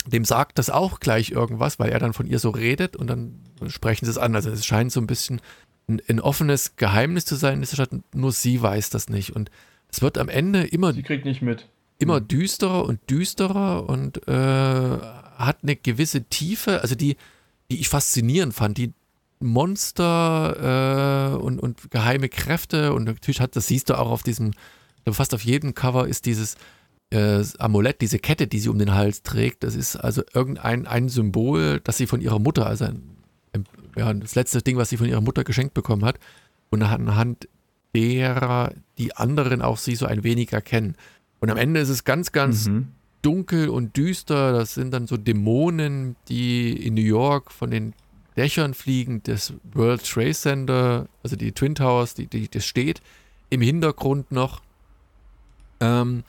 [0.07, 3.41] dem sagt das auch gleich irgendwas, weil er dann von ihr so redet und dann
[3.69, 4.35] sprechen sie es an.
[4.35, 5.41] Also es scheint so ein bisschen
[5.89, 9.35] ein, ein offenes Geheimnis zu sein in dieser Stadt, nur sie weiß das nicht.
[9.35, 9.51] Und
[9.91, 11.69] es wird am Ende immer Sie kriegt nicht mit.
[11.99, 12.29] immer Mhm.
[12.29, 17.17] düsterer und düsterer und äh, hat eine gewisse Tiefe, also die,
[17.71, 18.93] die ich faszinierend fand, die
[19.41, 24.53] Monster äh, und, und geheime Kräfte und natürlich hat, das siehst du auch auf diesem,
[25.11, 26.57] fast auf jedem Cover ist dieses
[27.11, 31.09] äh, Amulett, diese Kette, die sie um den Hals trägt, das ist also irgendein ein
[31.09, 33.17] Symbol, das sie von ihrer Mutter, also ein,
[33.97, 36.19] ja, das letzte Ding, was sie von ihrer Mutter geschenkt bekommen hat
[36.71, 37.49] und anhand
[37.95, 40.97] derer die anderen auch sie so ein wenig erkennen.
[41.41, 42.89] Und am Ende ist es ganz, ganz Mhm.
[43.23, 44.53] dunkel und düster.
[44.53, 47.95] Das sind dann so Dämonen, die in New York von den
[48.37, 53.01] Dächern fliegen, des World Trade Center, also die Twin Towers, die, die, das steht
[53.49, 54.61] im Hintergrund noch.
[55.81, 56.23] Ähm,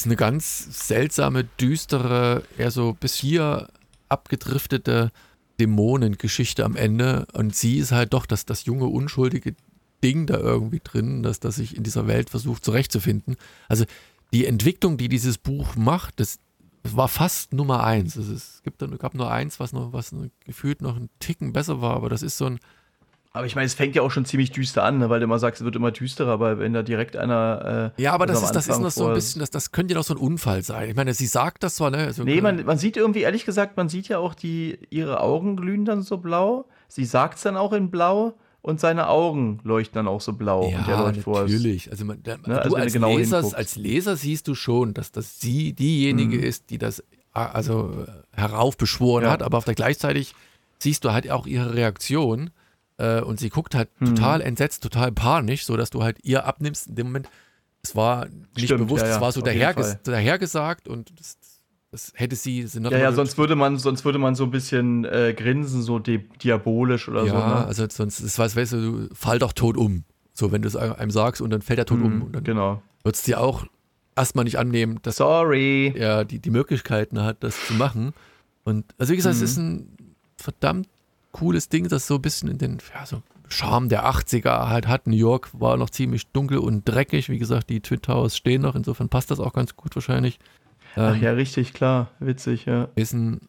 [0.00, 3.68] ist eine ganz seltsame, düstere, eher so bis hier
[4.08, 5.10] abgedriftete
[5.58, 7.26] Dämonengeschichte am Ende.
[7.32, 9.54] Und sie ist halt doch das, das junge, unschuldige
[10.02, 13.36] Ding da irgendwie drin, dass das sich in dieser Welt versucht zurechtzufinden.
[13.68, 13.84] Also
[14.32, 16.38] die Entwicklung, die dieses Buch macht, das,
[16.82, 18.16] war fast Nummer eins.
[18.16, 20.14] Also es gibt dann, gab nur eins, was noch, was
[20.46, 22.58] gefühlt noch ein Ticken besser war, aber das ist so ein,
[23.32, 25.08] Aber ich meine, es fängt ja auch schon ziemlich düster an, ne?
[25.08, 27.92] weil du immer sagst, es wird immer düsterer, aber wenn da direkt einer.
[27.96, 29.98] Äh, ja, aber das ist, das ist noch so ein bisschen, das, das könnte ja
[30.00, 30.90] noch so ein Unfall sein.
[30.90, 31.98] Ich meine, sie sagt das zwar, ne?
[31.98, 35.56] Also, Nee, man, man sieht irgendwie, ehrlich gesagt, man sieht ja auch die, ihre Augen
[35.56, 36.66] glühen dann so blau.
[36.88, 40.64] Sie sagt es dann auch in blau und seine Augen leuchten dann auch so blau.
[40.64, 41.42] und der ja, läuft vor.
[41.42, 41.88] natürlich.
[41.88, 43.56] Also, man, da, Ne, du also als, genau Leser, hinguckst.
[43.56, 46.42] als Leser siehst du schon, dass das sie diejenige Mhm.
[46.42, 49.30] ist, die das ah, also äh, heraufbeschworen Ja.
[49.30, 50.34] hat, aber auf der gleichzeitig
[50.80, 52.50] siehst du halt auch ihre Reaktion
[53.00, 54.06] äh, und sie guckt halt Mhm.
[54.14, 57.28] total entsetzt, total panisch, so dass du halt ihr abnimmst in dem Moment.
[57.82, 61.38] Es war nicht Stimmt, bewusst, ja, es ja, war so daherges dahergesagt und das,
[61.90, 65.04] das hätte sie, noch Ja, ja, sonst würde man, sonst würde man so ein bisschen
[65.06, 67.36] äh, grinsen, so di diabolisch oder ja, so.
[67.38, 67.66] Ne?
[67.66, 68.76] also sonst ist was, weißt du,
[69.08, 70.04] du fall doch tot um.
[70.34, 72.16] So, wenn du es einem sagst und dann fällt er tot um.
[72.16, 72.82] Mhm, Und dann genau.
[73.02, 73.66] würdest du ja auch
[74.16, 75.92] erstmal nicht annehmen, dass Sorry.
[75.96, 78.12] er die, die Möglichkeiten hat, das zu machen.
[78.64, 79.42] Und also wie gesagt, Mhm.
[79.42, 79.96] es ist ein
[80.36, 80.88] verdammt
[81.32, 85.06] cooles Ding, das so ein bisschen in den ja, so Charme der 80er halt hat.
[85.06, 87.28] New York war noch ziemlich dunkel und dreckig.
[87.28, 90.38] Wie gesagt, die Twin Towers stehen noch, insofern passt das auch ganz gut wahrscheinlich.
[90.96, 92.10] Ach Ähm, ja, richtig, klar.
[92.18, 92.88] Witzig, ja.
[92.94, 93.40] Ist ein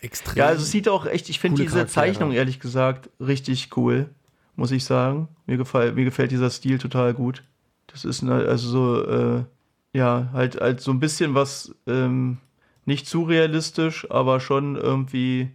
[0.00, 0.36] extrem.
[0.36, 1.94] Ja, also es sieht auch echt, ich finde diese Charaktere.
[1.94, 4.10] Zeichnung ehrlich gesagt richtig cool,
[4.56, 5.28] muss ich sagen.
[5.46, 7.42] Mir gefällt, mir gefällt dieser Stil total gut.
[7.86, 9.44] Das ist ne, also so, äh,
[9.92, 12.38] ja, halt, halt so ein bisschen was, ähm,
[12.84, 15.50] nicht zu realistisch, aber schon irgendwie,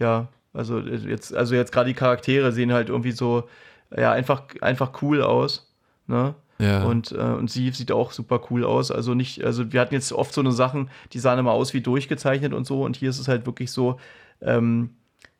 [0.00, 3.48] ja, also äh, jetzt, also jetzt gerade die Charaktere sehen halt irgendwie so,
[3.94, 5.70] ja, einfach, einfach cool aus,
[6.06, 6.34] ne?
[6.58, 6.84] ja.
[6.84, 8.90] Und, äh, und sie sieht auch super cool aus.
[8.90, 11.80] Also nicht, also wir hatten jetzt oft so eine Sachen, die sahen immer aus wie
[11.80, 12.82] durchgezeichnet und so.
[12.82, 13.98] Und hier ist es halt wirklich so,
[14.40, 14.90] ähm,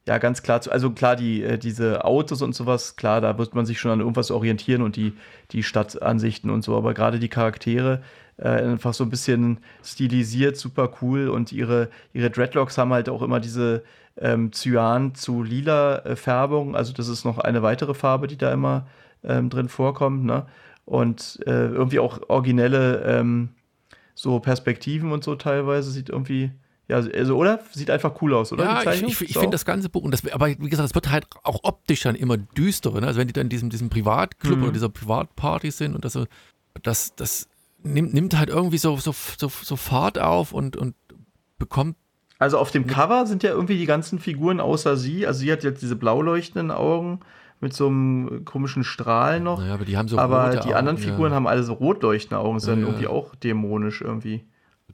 [0.07, 3.55] ja, ganz klar, zu, also klar, die, äh, diese Autos und sowas, klar, da wird
[3.55, 5.15] man sich schon an irgendwas orientieren und die,
[5.53, 8.03] die Stadtansichten und so, aber gerade die Charaktere,
[8.37, 13.23] äh, einfach so ein bisschen stilisiert, super cool und ihre, ihre Dreadlocks haben halt auch
[13.23, 13.85] immer diese
[14.17, 18.53] ähm, Cyan zu lila äh, Färbung, also das ist noch eine weitere Farbe, die da
[18.53, 18.87] immer
[19.25, 20.47] ähm, drin vorkommt, ne?
[20.87, 23.49] Und äh, irgendwie auch originelle ähm,
[24.15, 26.51] so Perspektiven und so teilweise sieht irgendwie,
[26.89, 27.61] ja, also oder?
[27.73, 28.65] Sieht einfach cool aus, oder?
[28.65, 29.41] Ja, ich, ich, ich So.
[29.41, 32.15] finde das ganze Buch, und das, aber wie gesagt, es wird halt auch optisch dann
[32.17, 33.01] immer düsterer.
[33.01, 33.07] Ne?
[33.07, 34.63] Also wenn die dann in diesem, diesem Privatclub Mhm.
[34.65, 36.19] oder dieser Privatparty sind und das
[36.83, 37.49] das, das
[37.85, 40.95] nimmt, nimmt halt irgendwie so, so, so, so Fahrt auf und, und
[41.59, 41.97] bekommt,
[42.39, 45.27] Also auf dem Cover sind ja irgendwie die ganzen Figuren außer sie.
[45.27, 47.21] Also sie hat jetzt diese blau leuchtenden Augen
[47.61, 49.59] mit so einem komischen Strahl noch.
[49.61, 52.03] naja, aber die haben so aber die anderen Augen, Figuren ja, haben alle so rot
[52.03, 52.87] leuchtende Augen, sind Ja, ja.
[52.89, 54.45] irgendwie auch dämonisch irgendwie.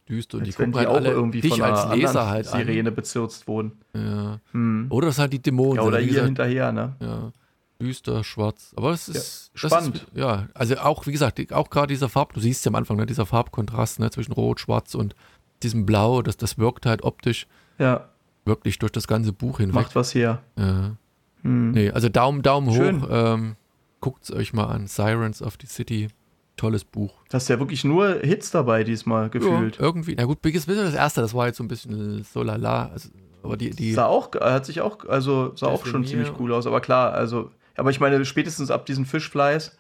[0.09, 2.09] düster und die Als gucken die halt auch alle irgendwie dich von einer als Leser
[2.21, 3.73] anderen halt Sirene bezirzt wurden.
[3.95, 4.07] an.
[4.07, 4.41] Ja.
[4.53, 4.87] Hm.
[4.91, 5.77] Oder es halt die Dämonen.
[5.77, 6.97] Ja, oder hier gesagt, hinterher, ne?
[7.01, 7.33] Ja,
[7.81, 8.73] düster, schwarz.
[8.77, 9.97] Aber es ist Ja, das spannend.
[9.97, 12.97] Ist, ja, also auch, wie gesagt, auch gerade dieser Farb, du siehst ja am Anfang,
[12.97, 15.15] ne, dieser Farbkontrast ne, zwischen Rot, Schwarz und
[15.63, 17.47] diesem Blau, das, das wirkt halt optisch
[17.79, 18.09] Ja,
[18.45, 19.75] wirklich durch das ganze Buch hinweg.
[19.75, 20.43] macht was her.
[20.57, 20.97] Ja.
[21.43, 21.71] Hm.
[21.73, 23.03] Nee, also Daumen, Daumen Schön.
[23.03, 23.09] hoch.
[23.11, 23.57] Ähm,
[24.03, 24.87] Guckt es euch mal an.
[24.87, 26.09] Sirens of the City.
[26.57, 27.13] Tolles Buch.
[27.31, 29.77] Da ist ja wirklich nur Hits dabei diesmal gefühlt.
[29.77, 30.15] Ja, irgendwie.
[30.15, 32.89] Na gut, Biggest Visitor, das erste, das war jetzt so ein bisschen so lala.
[32.89, 33.09] Also,
[33.43, 36.67] aber die, die Sah auch, hat sich auch, also sah auch schon ziemlich cool aus,
[36.67, 37.51] aber klar, also,
[37.81, 39.77] aber ich meine, spätestens ab diesen Fishflies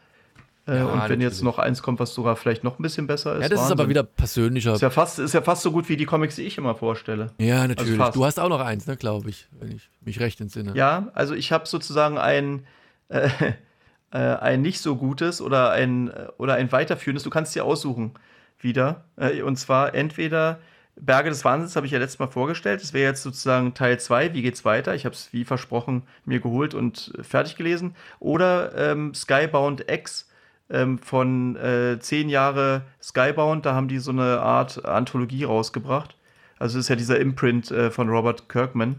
[0.67, 1.23] äh, Ja, und wenn natürlich.
[1.23, 3.43] jetzt noch eins kommt, was sogar vielleicht noch ein bisschen besser ist.
[3.43, 3.91] ja, das ist aber Wahnsinn.
[3.91, 4.75] wieder persönlicher.
[4.75, 7.33] Ist ja, fast, ist ja fast so gut wie die Comics, die ich immer vorstelle.
[7.39, 7.97] ja, natürlich.
[7.97, 8.17] fast.
[8.17, 10.73] du hast auch noch eins, ne, glaube ich, wenn ich mich recht entsinne.
[10.75, 12.67] Ja, also ich habe sozusagen ein,
[13.09, 13.29] äh,
[14.13, 18.15] äh, ein nicht so gutes oder ein, oder ein weiterführendes, du kannst dir aussuchen
[18.59, 19.05] wieder.
[19.17, 20.59] Äh, und zwar entweder
[21.01, 22.83] Berge des Wahnsinns habe ich ja letztes Mal vorgestellt.
[22.83, 24.35] Das wäre jetzt sozusagen Teil 2.
[24.35, 24.95] Wie geht's weiter?
[24.95, 27.95] Ich habe es wie versprochen mir geholt und äh, fertig gelesen.
[28.19, 30.29] Oder ähm, Skybound X
[30.71, 33.67] ähm, von äh, zehn Jahre Skybound.
[33.67, 36.15] Da haben die so eine Art Anthologie rausgebracht.
[36.59, 38.97] Also das ist ja dieser Imprint äh, von Robert Kirkman.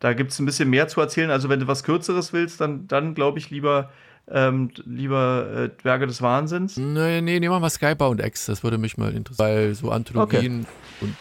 [0.00, 1.30] Da gibt es ein bisschen mehr zu erzählen.
[1.30, 3.90] Also wenn du was Kürzeres willst, dann, dann glaube ich lieber,
[4.28, 6.76] ähm, lieber äh, Berge des Wahnsinns.
[6.76, 9.48] Nee, nee, nehmen wir mal Skybound X, das würde mich mal interessieren.
[9.48, 10.66] Weil so Anthologien
[11.00, 11.14] und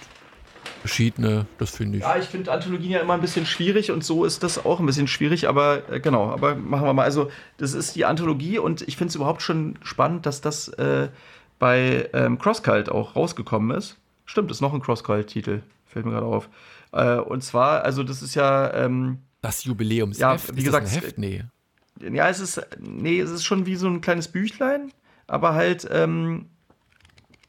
[0.83, 2.03] verschiedene, das finde ich.
[2.03, 4.85] Ja, ich finde Anthologien ja immer ein bisschen schwierig und so ist das auch ein
[4.85, 7.05] bisschen schwierig, aber äh, genau, aber machen wir mal.
[7.05, 11.07] Also, das ist die Anthologie und ich finde es überhaupt schon spannend, dass das äh,
[11.57, 13.95] bei ähm, Crosscult auch rausgekommen ist.
[14.25, 16.49] Stimmt, ist noch ein Crosscult-Titel, fällt mir gerade auf.
[16.91, 20.19] Äh, und zwar, also, das ist ja, ähm, Das Jubiläumsheft.
[20.19, 21.17] Ja, ist wie das ein gesagt, Heft?
[21.17, 21.45] Nee.
[22.01, 24.91] ja, es ist, nee, es ist schon wie so ein kleines Büchlein,
[25.27, 26.49] aber halt, ähm,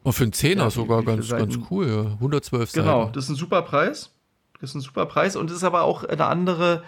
[0.04, 1.88] Und für einen Zehner Ja, sogar ganz, ganz cool.
[1.88, 2.12] Ja.
[2.12, 3.12] 112 Genau, Seiten.
[3.14, 4.10] das ist ein super Preis.
[4.60, 6.84] Das ist ein super Preis und es ist aber auch eine andere,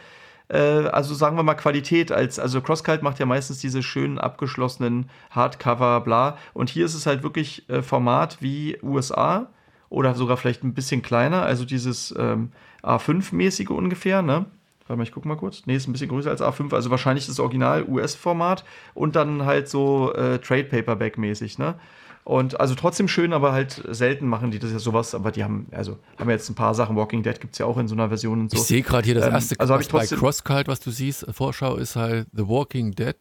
[0.48, 5.10] äh, also sagen wir mal Qualität als, also Crosscult macht ja meistens diese schönen abgeschlossenen
[5.30, 6.38] Hardcover, bla.
[6.55, 9.48] Und hier ist es halt wirklich äh, Format wie USA
[9.88, 12.52] oder sogar vielleicht ein bisschen kleiner, also dieses ähm,
[12.82, 14.47] A5-mäßige ungefähr, ne?
[14.86, 15.62] Warte mal, ich guck mal kurz.
[15.66, 18.64] Nee, ist ein bisschen größer als A5, also wahrscheinlich das Original US-Format
[18.94, 21.74] und dann halt so äh, Trade Paperback-mäßig, ne?
[22.27, 25.69] Und also trotzdem schön, aber halt selten machen die das ja sowas, aber die haben,
[25.70, 28.09] also haben jetzt ein paar Sachen, Walking Dead gibt es ja auch in so einer
[28.09, 28.57] Version und so.
[28.57, 30.81] Ich sehe gerade hier das Ähm, erste, also hab was ich bei trotzdem- Crosscult, was
[30.81, 33.15] du siehst, Vorschau ist halt The Walking Dead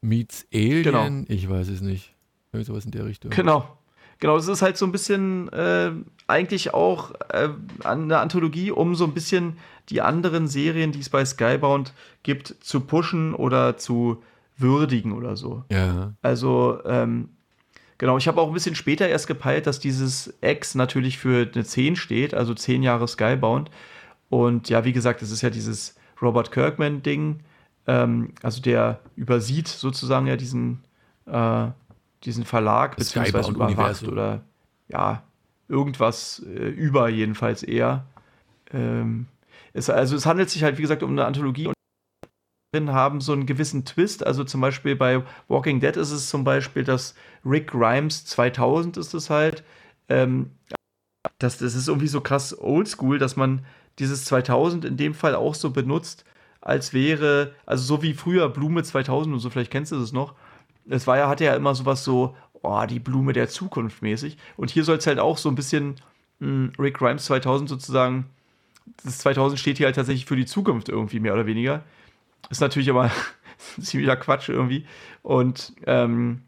[0.00, 0.84] meets Alien.
[0.84, 1.08] Genau.
[1.26, 2.14] Ich weiß es nicht.
[2.52, 3.32] Irgendwie sowas in der Richtung.
[3.32, 3.66] Genau.
[4.20, 5.90] Genau, es ist halt so ein bisschen äh,
[6.28, 7.48] eigentlich auch äh,
[7.82, 9.58] eine Anthologie, um so ein bisschen
[9.90, 11.92] die anderen Serien, die es bei Skybound
[12.22, 14.22] gibt, zu pushen oder zu
[14.56, 15.64] würdigen oder so.
[15.70, 16.14] Ja.
[16.22, 17.30] Also, ähm,
[17.98, 21.64] genau, ich habe auch ein bisschen später erst gepeilt, dass dieses X natürlich für eine
[21.64, 23.70] 10 steht, also 10 Jahre Skybound.
[24.28, 27.40] Und ja, wie gesagt, es ist ja dieses Robert Kirkman-Ding,
[27.86, 30.82] ähm, also der übersieht sozusagen ja diesen,
[31.26, 31.68] äh,
[32.24, 34.42] diesen Verlag, Das beziehungsweise überwacht oder
[34.88, 35.22] ja,
[35.68, 38.06] irgendwas äh, über jedenfalls eher.
[38.72, 39.26] Ähm,
[39.72, 41.75] es, also es handelt sich halt, wie gesagt, um eine Anthologie und
[42.76, 44.26] drin haben so einen gewissen Twist.
[44.26, 49.14] Also zum Beispiel bei Walking Dead ist es zum Beispiel, dass Rick Grimes 2000 ist
[49.14, 49.64] es halt.
[50.08, 50.50] Ähm,
[51.38, 53.64] das, das ist irgendwie so krass oldschool, dass man
[53.98, 56.24] dieses 2000 in dem Fall auch so benutzt,
[56.60, 60.34] als wäre, also so wie früher Blume 2000 und so, vielleicht kennst du das noch.
[60.88, 64.36] Es war ja, hatte ja immer sowas so, oh, die Blume der Zukunft mäßig.
[64.56, 65.96] Und hier soll es halt auch so ein bisschen
[66.40, 68.26] mh, hm, Rick Grimes 2000 sozusagen,
[69.04, 71.82] das 2000 steht hier halt tatsächlich für die Zukunft irgendwie mehr oder weniger.
[72.50, 73.10] Ist natürlich aber
[73.80, 74.86] ziemlicher Quatsch irgendwie.
[75.22, 76.42] Und ähm,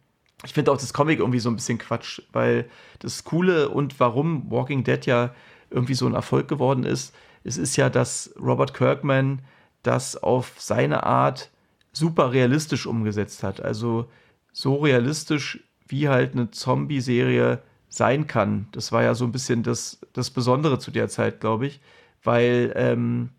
[0.44, 2.68] ich finde auch das Comic irgendwie so ein bisschen Quatsch, weil
[3.00, 5.34] das Coole und warum Walking Dead ja
[5.70, 7.14] irgendwie so ein Erfolg geworden ist,
[7.44, 9.40] es ist ja, dass Robert Kirkman
[9.82, 11.50] das auf seine Art
[11.92, 13.60] super realistisch umgesetzt hat.
[13.60, 14.08] Also
[14.52, 18.68] so realistisch, wie halt eine Zombie-Serie sein kann.
[18.72, 21.80] Das war ja so ein bisschen das, das Besondere zu der Zeit, glaube ich,
[22.22, 23.30] weil ähm,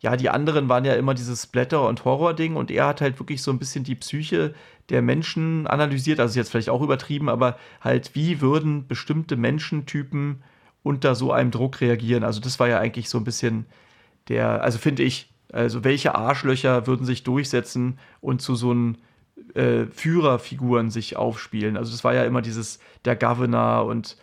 [0.00, 3.42] ja, die anderen waren ja immer dieses Splatter- und Horror-Ding und er hat halt wirklich
[3.42, 4.54] so ein bisschen die Psyche
[4.90, 10.42] der Menschen analysiert, also jetzt vielleicht auch übertrieben, aber halt, wie würden bestimmte Menschentypen
[10.82, 12.24] unter so einem Druck reagieren?
[12.24, 13.66] Also, das war ja eigentlich so ein bisschen
[14.28, 18.96] der, also finde ich, also welche Arschlöcher würden sich durchsetzen und zu so einem
[19.54, 21.76] äh, Führerfiguren sich aufspielen?
[21.76, 24.16] Also, das war ja immer dieses, der Governor und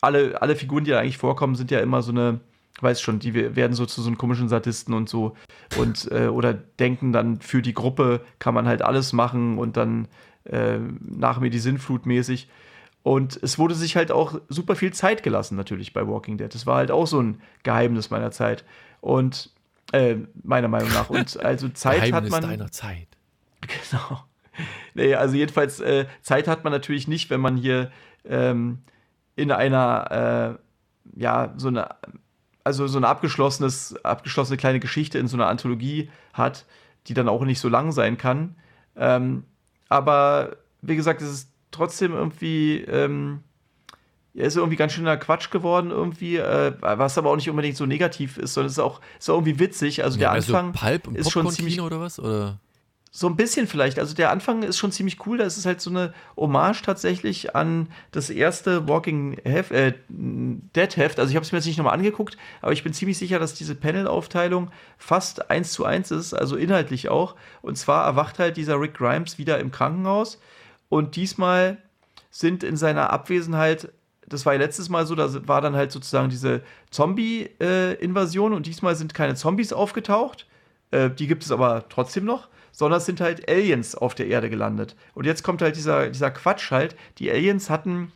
[0.00, 2.40] alle, alle Figuren, die da eigentlich vorkommen, sind ja immer so eine
[2.82, 5.34] weiß schon, die werden so zu so einem komischen Sadisten und so
[5.78, 10.08] und äh, oder denken dann für die Gruppe kann man halt alles machen und dann
[10.44, 12.48] äh, nach mir die Sinnflut mäßig.
[13.02, 16.52] Und es wurde sich halt auch super viel Zeit gelassen, natürlich bei Walking Dead.
[16.52, 18.64] Das war halt auch so ein Geheimnis meiner Zeit.
[19.00, 19.50] Und
[19.92, 21.08] äh, meiner Meinung nach.
[21.08, 22.50] Und also Zeit Geheimnis hat man.
[22.50, 23.08] deiner Zeit.
[23.60, 24.24] Genau.
[24.94, 27.90] Nee, also jedenfalls, äh, Zeit hat man natürlich nicht, wenn man hier
[28.24, 28.78] ähm,
[29.36, 30.58] in einer,
[31.14, 31.88] äh, ja, so eine
[32.68, 36.66] also so eine abgeschlossenes, abgeschlossene kleine Geschichte in so einer Anthologie hat,
[37.06, 38.56] die dann auch nicht so lang sein kann.
[38.94, 39.44] Ähm,
[39.88, 43.40] aber wie gesagt, es ist trotzdem irgendwie, ähm,
[44.34, 47.86] er ist irgendwie ganz schöner Quatsch geworden irgendwie, äh, was aber auch nicht unbedingt so
[47.86, 50.04] negativ ist, sondern es ist auch, ist auch irgendwie witzig.
[50.04, 52.60] Also ja, der Anfang so Pulp ist schon ziemlich oder was oder
[53.18, 53.98] so ein bisschen vielleicht.
[53.98, 55.38] Also der Anfang ist schon ziemlich cool.
[55.38, 60.96] Da ist es halt so eine Hommage tatsächlich an das erste Walking Heft, äh, Dead
[60.96, 61.18] Heft.
[61.18, 63.54] Also ich habe es mir jetzt nicht nochmal angeguckt, aber ich bin ziemlich sicher, dass
[63.54, 67.34] diese Panel-Aufteilung fast eins zu eins ist, also inhaltlich auch.
[67.60, 70.40] Und zwar erwacht halt dieser Rick Grimes wieder im Krankenhaus
[70.88, 71.78] und diesmal
[72.30, 73.88] sind in seiner Abwesenheit
[74.26, 78.66] das war ja letztes Mal so, da war dann halt sozusagen diese Zombie-Invasion äh, und
[78.66, 80.46] diesmal sind keine Zombies aufgetaucht.
[80.90, 84.50] Äh, die gibt es aber trotzdem noch sondern es sind halt Aliens auf der Erde
[84.50, 84.96] gelandet.
[85.14, 86.96] Und jetzt kommt halt dieser, dieser Quatsch halt.
[87.18, 88.12] Die Aliens hatten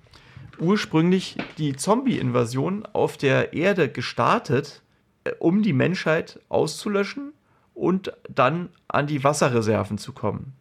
[0.59, 4.83] ursprünglich die Zombie-Invasion auf der Erde gestartet,
[5.25, 7.33] äh, um die Menschheit auszulöschen
[7.75, 10.53] und dann an die Wasserreserven zu kommen.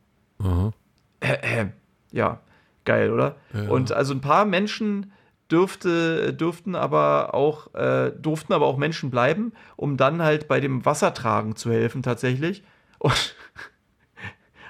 [1.20, 1.68] Äh,
[2.12, 2.40] ja,
[2.86, 3.36] geil, oder?
[3.54, 3.70] Ja.
[3.70, 5.12] Und also ein paar Menschen
[5.52, 10.86] dürfte, dürften aber auch, äh, durften aber auch Menschen bleiben, um dann halt bei dem
[10.86, 12.64] Wassertragen zu helfen tatsächlich.
[13.00, 13.36] Und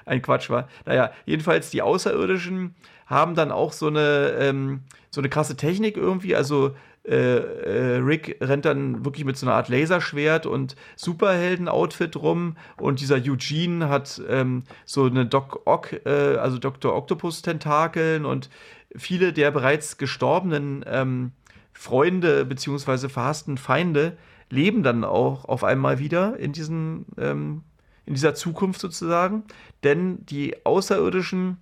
[0.05, 0.67] ein Quatsch war.
[0.85, 2.75] Naja, jedenfalls die Außerirdischen
[3.05, 6.35] haben dann auch so eine, ähm, so eine krasse Technik irgendwie.
[6.35, 12.57] Also äh, äh, Rick rennt dann wirklich mit so einer Art Laserschwert und Superhelden-Outfit rum
[12.77, 16.95] und dieser Eugene hat ähm, so eine Doc Ock, äh, also Dr.
[16.95, 18.51] Octopus-Tentakeln und
[18.95, 21.31] viele der bereits gestorbenen ähm,
[21.73, 24.15] Freunde beziehungsweise verhassten Feinde
[24.51, 27.63] leben dann auch auf einmal wieder in diesen ähm,
[28.05, 29.43] in dieser Zukunft sozusagen,
[29.83, 31.57] denn die Außerirdischen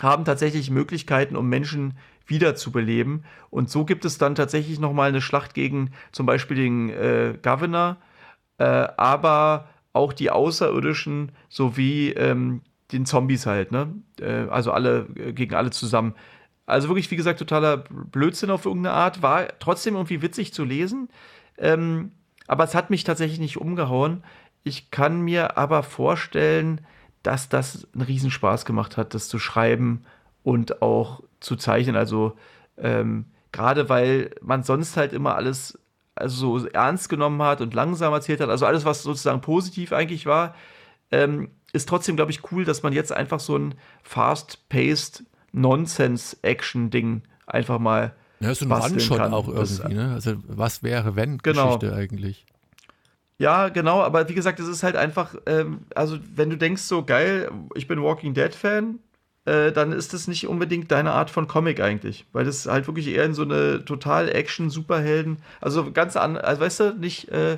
[0.00, 3.24] haben tatsächlich Möglichkeiten, um Menschen wiederzubeleben.
[3.50, 7.96] Und so gibt es dann tatsächlich nochmal eine Schlacht gegen zum Beispiel den äh, Governor,
[8.58, 12.62] äh, aber auch die Außerirdischen sowie ähm,
[12.92, 13.92] den Zombies halt, ne?
[14.20, 16.14] Äh, also alle äh, gegen alle zusammen.
[16.66, 19.22] Also wirklich, wie gesagt, totaler Blödsinn auf irgendeine Art.
[19.22, 21.08] War trotzdem irgendwie witzig zu lesen.
[21.58, 22.12] Ähm,
[22.46, 24.22] aber es hat mich tatsächlich nicht umgehauen.
[24.62, 26.80] Ich kann mir aber vorstellen,
[27.22, 30.04] dass das einen Riesenspaß gemacht hat, das zu schreiben
[30.42, 31.96] und auch zu zeichnen.
[31.96, 32.36] Also
[32.76, 35.78] ähm, gerade weil man sonst halt immer alles
[36.14, 40.26] also so ernst genommen hat und langsam erzählt hat, also alles, was sozusagen positiv eigentlich
[40.26, 40.54] war,
[41.10, 47.78] ähm, ist trotzdem, glaube ich, cool, dass man jetzt einfach so ein fast-paced Nonsense-Action-Ding einfach
[47.78, 50.12] mal ja, so ein One-Shot auch irgendwie, ne?
[50.14, 51.78] Also was wäre, wenn genau.
[51.78, 52.46] Geschichte eigentlich.
[53.40, 57.02] Ja, genau, aber wie gesagt, es ist halt einfach, ähm, also wenn du denkst, so
[57.02, 58.98] geil, ich bin Walking Dead-Fan,
[59.46, 62.26] äh, dann ist das nicht unbedingt deine Art von Comic eigentlich.
[62.34, 66.80] Weil das halt wirklich eher in so eine total Action-Superhelden, also ganz an, also weißt
[66.80, 67.56] du, nicht, äh,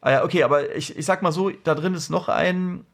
[0.00, 2.86] ah ja, okay, aber ich, ich sag mal so, da drin ist noch ein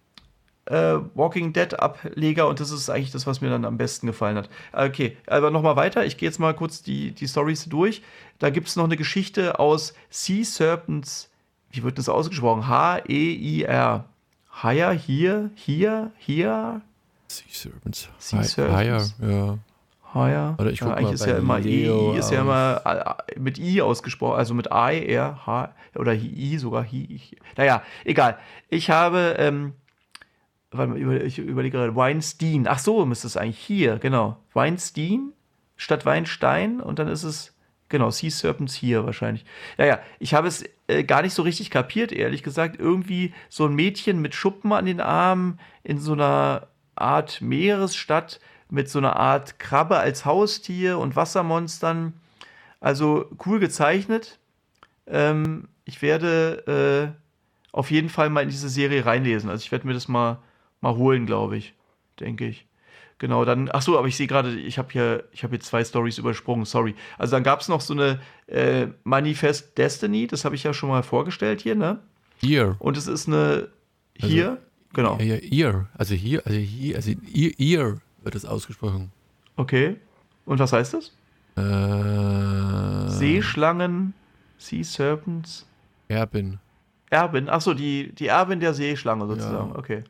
[0.66, 4.50] äh, Walking Dead-Ableger und das ist eigentlich das, was mir dann am besten gefallen hat.
[4.72, 8.02] Okay, aber nochmal weiter, ich gehe jetzt mal kurz die, die Stories durch.
[8.40, 11.27] Da gibt es noch eine Geschichte aus Sea Serpents
[11.70, 12.68] wie wird das ausgesprochen?
[12.68, 14.04] H-E-I-R.
[14.62, 16.80] Higher, hier, hier, hier.
[17.28, 18.08] Sea Serpents.
[18.18, 19.14] Sea Serpents.
[19.20, 19.58] Higher, ja.
[20.14, 20.56] Higher.
[20.58, 22.80] Oder ich guck ja, mal eigentlich ist bei ja immer Leo I, ist ja immer
[23.28, 27.20] äh, mit I ausgesprochen, also mit I, R, H, oder I sogar, Hi.
[27.56, 28.38] Naja, egal.
[28.68, 29.74] Ich habe, ähm,
[30.70, 32.66] warte mal, ich überlege gerade, Weinstein.
[32.66, 34.38] Ach so, müsste es eigentlich hier, genau.
[34.54, 35.32] Weinstein
[35.76, 37.54] statt Weinstein und dann ist es,
[37.88, 39.44] genau, Sea Serpents hier wahrscheinlich.
[39.76, 42.78] Naja, ich habe es äh, gar nicht so richtig kapiert, ehrlich gesagt.
[42.78, 48.40] Irgendwie so ein Mädchen mit Schuppen an den Armen in so einer Art Meeresstadt
[48.70, 52.12] mit so einer Art Krabbe als Haustier und Wassermonstern.
[52.80, 54.38] Also cool gezeichnet.
[55.06, 57.18] Ähm, ich werde äh,
[57.72, 59.50] auf jeden Fall mal in diese Serie reinlesen.
[59.50, 60.38] Also ich werde mir das mal,
[60.80, 61.74] mal holen, glaube ich.
[62.20, 62.67] Denke ich.
[63.20, 65.82] Genau, dann, ach so, aber ich sehe gerade, ich habe hier, ich habe hier zwei
[65.84, 66.94] Stories übersprungen, sorry.
[67.18, 70.88] Also dann gab es noch so eine äh, Manifest Destiny, das habe ich ja schon
[70.88, 71.98] mal vorgestellt hier, ne?
[72.42, 72.76] Ear.
[72.78, 73.68] Und es ist eine
[74.14, 74.58] hier,
[74.92, 75.88] genau, Ja, Ear.
[75.98, 79.10] Also hier, also hier, also Ear, Ear wird es ausgesprochen.
[79.56, 79.96] okay.
[80.44, 81.12] Und was heißt das?
[81.56, 84.14] Äh, Seeschlangen,
[84.58, 85.66] Sea Serpents,
[86.08, 86.58] Erbin.
[87.10, 89.76] Erbin, ach so, die, die Erbin der Seeschlange sozusagen, Ja.
[89.78, 90.04] okay.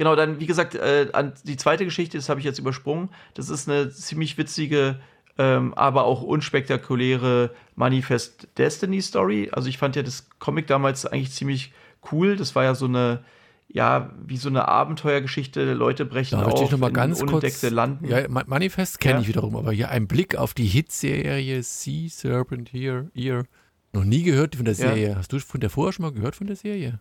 [0.00, 3.10] Genau, dann, wie gesagt, äh, an die zweite Geschichte, das habe ich jetzt übersprungen.
[3.34, 4.98] Das ist eine ziemlich witzige,
[5.36, 9.50] ähm, aber auch unspektakuläre Manifest Destiny Story.
[9.52, 11.74] Also ich fand ja das Comic damals eigentlich ziemlich
[12.10, 12.36] cool.
[12.36, 13.22] Das war ja so eine,
[13.68, 15.74] ja, wie so eine Abenteuergeschichte.
[15.74, 17.28] Leute brechen ich auf dich nochmal in ganz kurz.
[17.32, 18.08] unentdeckte Landen.
[18.08, 19.20] Ja, Ma- Manifest kenne Ja.
[19.20, 23.04] ich wiederum, aber hier ein Blick auf die Hitserie Sea Serpent Ear.
[23.14, 23.44] Ear.
[23.92, 24.88] Noch nie gehört von der Ja.
[24.88, 25.16] Serie.
[25.16, 27.00] Hast du von der vorher schon mal gehört von der Serie?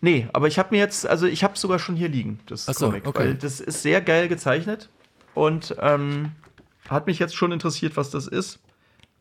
[0.00, 2.68] Nee, aber ich habe mir jetzt, also ich habe es sogar schon hier liegen, das
[2.68, 3.18] Ach so, Comic, okay.
[3.18, 4.88] weil das ist sehr geil gezeichnet
[5.34, 6.32] und ähm,
[6.88, 8.60] hat mich jetzt schon interessiert, was das ist.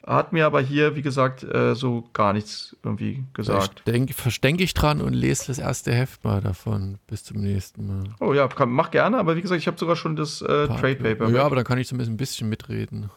[0.06, 3.86] Hat mir aber hier, wie gesagt, äh, so gar nichts irgendwie gesagt.
[3.86, 6.98] Denk, verdenke ich dran und lese das erste Heft mal davon.
[7.08, 8.04] Bis zum nächsten Mal.
[8.22, 10.96] Oh ja, kann, mach gerne, aber wie gesagt, ich habe sogar schon das äh, Trade
[10.96, 11.30] Paper.
[11.30, 13.10] Ja, aber dann kann ich zumindest ein bisschen mitreden.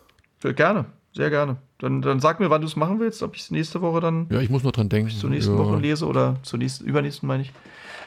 [0.42, 1.56] Äh, gerne, sehr gerne.
[1.78, 4.26] Dann, dann sag mir, wann du es machen willst, ob ich es nächste Woche dann
[4.30, 5.10] Ja, ich muss noch dran denken.
[5.10, 5.58] zur nächsten ja.
[5.58, 7.52] Woche lese oder zur nächsten, übernächsten meine ich.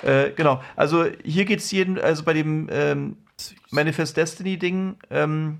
[0.03, 3.17] Äh, genau, also hier geht es jeden, also bei dem ähm,
[3.71, 5.59] Manifest Destiny Ding ähm,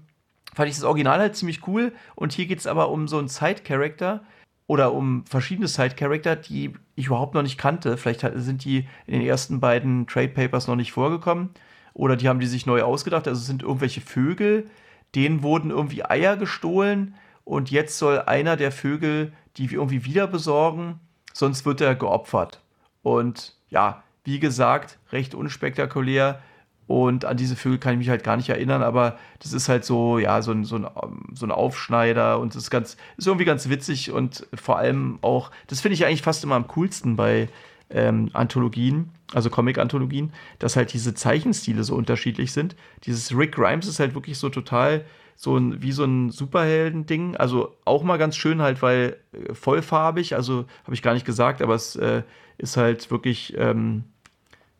[0.53, 3.27] fand ich das Original halt ziemlich cool und hier geht es aber um so einen
[3.27, 4.23] Side-Character
[4.67, 7.97] oder um verschiedene Side-Character, die ich überhaupt noch nicht kannte.
[7.97, 11.49] Vielleicht sind die in den ersten beiden Trade Papers noch nicht vorgekommen
[11.93, 13.27] oder die haben die sich neu ausgedacht.
[13.27, 14.69] Also es sind irgendwelche Vögel,
[15.15, 20.99] denen wurden irgendwie Eier gestohlen und jetzt soll einer der Vögel die irgendwie wieder besorgen,
[21.31, 22.61] sonst wird er geopfert.
[23.01, 26.41] Und ja, wie gesagt, recht unspektakulär.
[26.85, 29.85] Und an diese Vögel kann ich mich halt gar nicht erinnern, aber das ist halt
[29.85, 30.87] so, ja, so ein, so ein,
[31.33, 35.49] so ein Aufschneider und das ist ganz, ist irgendwie ganz witzig und vor allem auch,
[35.67, 37.47] das finde ich eigentlich fast immer am coolsten bei
[37.89, 42.75] ähm, Anthologien, also Comic-Anthologien, dass halt diese Zeichenstile so unterschiedlich sind.
[43.05, 47.35] Dieses Rick Grimes ist halt wirklich so total so ein, wie so ein Superhelden-Ding.
[47.37, 51.61] Also auch mal ganz schön halt, weil äh, vollfarbig, also habe ich gar nicht gesagt,
[51.61, 52.23] aber es äh,
[52.57, 54.05] ist halt wirklich, ähm,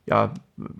[0.06, 0.34] ja,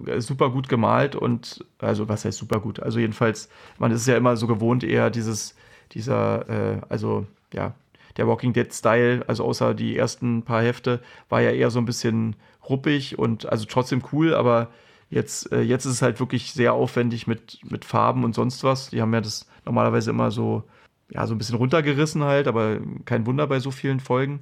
[0.06, 2.80] äh, super gut gemalt und, also was heißt super gut?
[2.80, 5.56] Also jedenfalls, man ist ja immer so gewohnt, eher dieses,
[5.92, 7.74] dieser, äh, also ja,
[8.18, 12.36] der Walking Dead-Style, also außer die ersten paar Hefte, war ja eher so ein bisschen
[12.70, 14.70] ruppig und also trotzdem cool, aber
[15.10, 18.90] jetzt, äh, jetzt ist es halt wirklich sehr aufwendig mit, mit Farben und sonst was.
[18.90, 20.64] Die haben ja das normalerweise immer so,
[21.10, 24.42] ja, so ein bisschen runtergerissen halt, aber kein Wunder bei so vielen Folgen.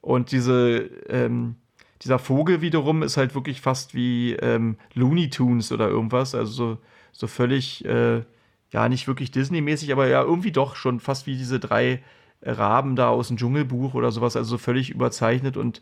[0.00, 1.56] Und diese, ähm,
[2.02, 6.78] dieser Vogel wiederum ist halt wirklich fast wie ähm, Looney Tunes oder irgendwas, also so,
[7.12, 8.22] so völlig, äh,
[8.70, 12.02] ja, nicht wirklich Disney-mäßig, aber ja, irgendwie doch schon fast wie diese drei
[12.42, 15.80] Raben da aus dem Dschungelbuch oder sowas, also so völlig überzeichnet und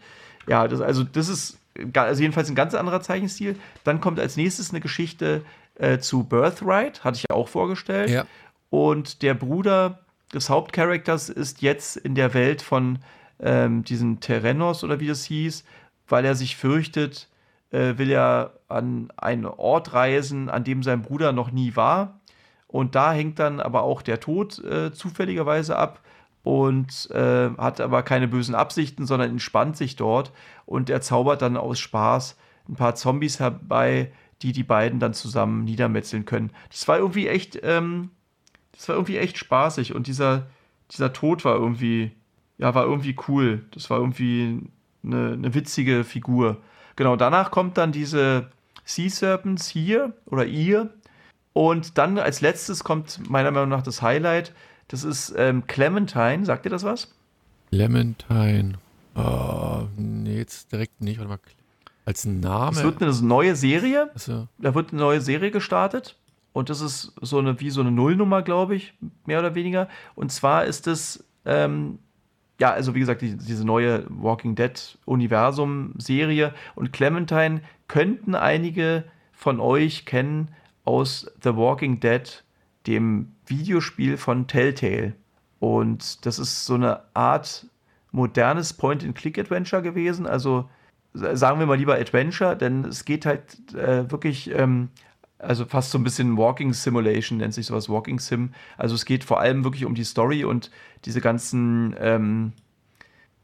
[0.48, 1.58] ja, das, also das ist
[1.94, 3.56] also jedenfalls ein ganz anderer Zeichenstil.
[3.84, 5.42] Dann kommt als nächstes eine Geschichte
[5.74, 8.10] äh, zu Birthright, hatte ich ja auch vorgestellt.
[8.10, 8.24] Ja.
[8.70, 10.00] Und der Bruder
[10.34, 12.98] des Hauptcharakters ist jetzt in der Welt von
[13.40, 15.64] ähm, diesen Terrenos oder wie das hieß,
[16.08, 17.28] weil er sich fürchtet,
[17.70, 22.20] äh, will er an einen Ort reisen, an dem sein Bruder noch nie war.
[22.66, 26.00] Und da hängt dann aber auch der Tod äh, zufälligerweise ab
[26.42, 30.32] und äh, hat aber keine bösen Absichten, sondern entspannt sich dort
[30.64, 32.36] und er zaubert dann aus Spaß
[32.68, 34.12] ein paar Zombies herbei,
[34.42, 36.50] die die beiden dann zusammen niedermetzeln können.
[36.70, 38.10] Das war irgendwie echt, ähm,
[38.76, 40.46] das war irgendwie echt spaßig und dieser,
[40.90, 42.12] dieser Tod war irgendwie,
[42.58, 43.64] ja, war irgendwie cool.
[43.72, 44.60] Das war irgendwie
[45.02, 46.58] eine, eine witzige Figur.
[46.96, 48.50] Genau, danach kommt dann diese
[48.84, 50.90] Sea Serpents hier oder ihr.
[51.52, 54.52] Und dann als letztes kommt meiner Meinung nach das Highlight.
[54.88, 56.44] Das ist ähm, Clementine.
[56.44, 57.14] Sagt ihr das was?
[57.70, 58.74] Clementine.
[59.14, 61.18] Oh, nee, jetzt direkt nicht.
[61.18, 61.38] Warte mal.
[62.04, 62.76] Als Name.
[62.76, 64.10] Es wird eine neue Serie.
[64.14, 66.16] Also, Da wird eine neue Serie gestartet.
[66.56, 68.94] Und das ist so eine, wie so eine Nullnummer, glaube ich,
[69.26, 69.90] mehr oder weniger.
[70.14, 71.98] Und zwar ist es, ähm,
[72.58, 76.54] ja, also wie gesagt, die, diese neue Walking Dead Universum-Serie.
[76.74, 80.48] Und Clementine könnten einige von euch kennen
[80.86, 82.42] aus The Walking Dead,
[82.86, 85.12] dem Videospiel von Telltale.
[85.58, 87.66] Und das ist so eine Art
[88.12, 90.26] modernes Point-and-Click-Adventure gewesen.
[90.26, 90.70] Also
[91.12, 94.88] sagen wir mal lieber Adventure, denn es geht halt äh, wirklich, ähm,
[95.38, 98.52] also fast so ein bisschen Walking Simulation, nennt sich sowas Walking Sim.
[98.76, 100.70] Also es geht vor allem wirklich um die Story und
[101.04, 102.52] diese ganzen, ähm,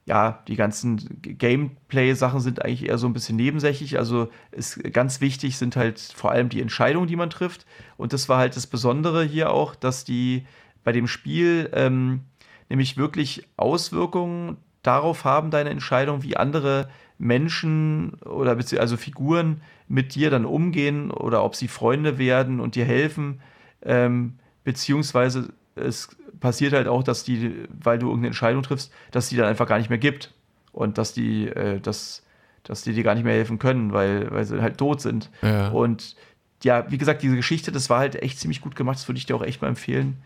[0.07, 3.99] ja, die ganzen Gameplay-Sachen sind eigentlich eher so ein bisschen nebensächlich.
[3.99, 7.67] Also ist ganz wichtig sind halt vor allem die Entscheidungen, die man trifft.
[7.97, 10.47] Und das war halt das Besondere hier auch, dass die
[10.83, 12.23] bei dem Spiel ähm,
[12.69, 16.89] nämlich wirklich Auswirkungen darauf haben, deine Entscheidung, wie andere
[17.23, 22.85] Menschen oder also Figuren mit dir dann umgehen oder ob sie Freunde werden und dir
[22.85, 23.41] helfen.
[23.83, 24.35] Ähm,
[24.65, 26.09] beziehungsweise es
[26.41, 29.79] passiert halt auch, dass die, weil du irgendeine Entscheidung triffst, dass die dann einfach gar
[29.79, 30.35] nicht mehr gibt.
[30.73, 32.25] Und dass die, äh, dass,
[32.65, 35.31] dass die dir gar nicht mehr helfen können, weil, weil sie halt tot sind.
[35.43, 35.69] ja.
[35.69, 36.17] Und
[36.65, 38.97] ja, wie gesagt, diese Geschichte, das war halt echt ziemlich gut gemacht.
[38.97, 40.17] Das würde ich dir auch echt mal empfehlen.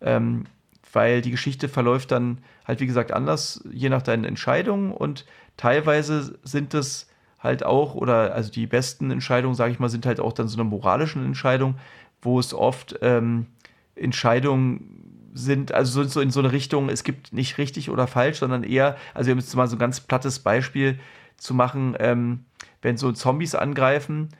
[0.00, 0.44] Ähm,
[0.92, 4.92] weil die Geschichte verläuft dann halt, wie gesagt, anders, je nach deinen Entscheidungen.
[4.92, 5.24] Und
[5.56, 7.08] teilweise sind es
[7.38, 10.58] halt auch, oder also die besten Entscheidungen, sage ich mal, sind halt auch dann so
[10.58, 11.76] eine moralischen Entscheidung,
[12.22, 13.46] wo es oft ähm,
[13.94, 18.64] Entscheidungen sind, also so, in so eine Richtung, es gibt nicht richtig oder falsch, sondern
[18.64, 20.98] eher, also um jetzt mal so ein ganz plattes Beispiel
[21.36, 22.44] zu machen, ähm,
[22.80, 24.30] wenn so Zombies angreifen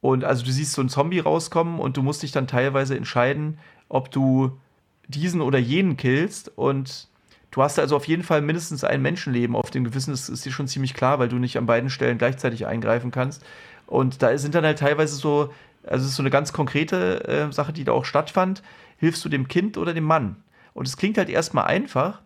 [0.00, 3.58] und also du siehst so einen Zombie rauskommen und du musst dich dann teilweise entscheiden,
[3.88, 4.58] ob du
[5.08, 7.08] diesen oder jenen killst und
[7.50, 10.52] du hast also auf jeden Fall mindestens ein Menschenleben auf dem Gewissen, das ist dir
[10.52, 13.44] schon ziemlich klar, weil du nicht an beiden Stellen gleichzeitig eingreifen kannst.
[13.86, 15.52] Und da sind dann halt teilweise so,
[15.84, 18.62] also es ist so eine ganz konkrete äh, Sache, die da auch stattfand.
[18.98, 20.36] Hilfst du dem Kind oder dem Mann?
[20.74, 22.20] Und es klingt halt erstmal einfach,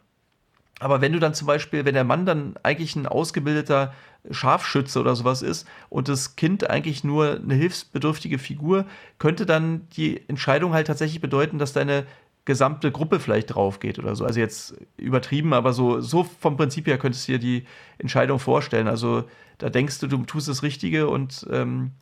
[0.80, 3.92] aber wenn du dann zum Beispiel, wenn der Mann dann eigentlich ein ausgebildeter
[4.30, 8.86] Scharfschütze oder sowas ist und das Kind eigentlich nur eine hilfsbedürftige Figur,
[9.18, 12.06] könnte dann die Entscheidung halt tatsächlich bedeuten, dass deine
[12.44, 14.24] gesamte Gruppe vielleicht drauf geht oder so.
[14.24, 17.66] Also jetzt übertrieben, aber so, so vom Prinzip her könntest du dir die
[17.98, 18.88] Entscheidung vorstellen.
[18.88, 19.24] Also
[19.58, 21.92] da denkst du, du tust das Richtige und ähm,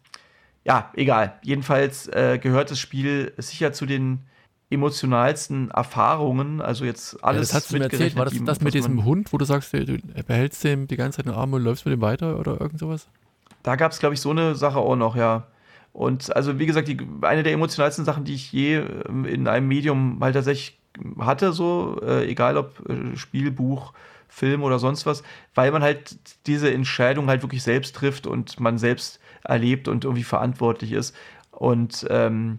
[0.64, 1.38] ja, egal.
[1.42, 4.20] Jedenfalls äh, gehört das Spiel sicher zu den
[4.70, 6.60] emotionalsten Erfahrungen.
[6.60, 8.16] Also jetzt ja, alles das hast du mir erzählt.
[8.16, 11.16] War das mitgerechnet, das mit diesem Hund, wo du sagst, du behältst dem die ganze
[11.16, 13.08] Zeit den Arm und läufst mit dem weiter oder irgend sowas?
[13.62, 15.46] Da gab es, glaube ich, so eine Sache auch noch, ja.
[15.92, 18.76] Und also, wie gesagt, die, eine der emotionalsten Sachen, die ich je
[19.08, 20.78] ähm, in einem Medium halt tatsächlich
[21.18, 23.92] hatte, so, äh, egal ob äh, Spiel, Buch,
[24.28, 25.22] Film oder sonst was,
[25.54, 30.24] weil man halt diese Entscheidung halt wirklich selbst trifft und man selbst erlebt und irgendwie
[30.24, 31.16] verantwortlich ist.
[31.50, 32.58] Und ähm,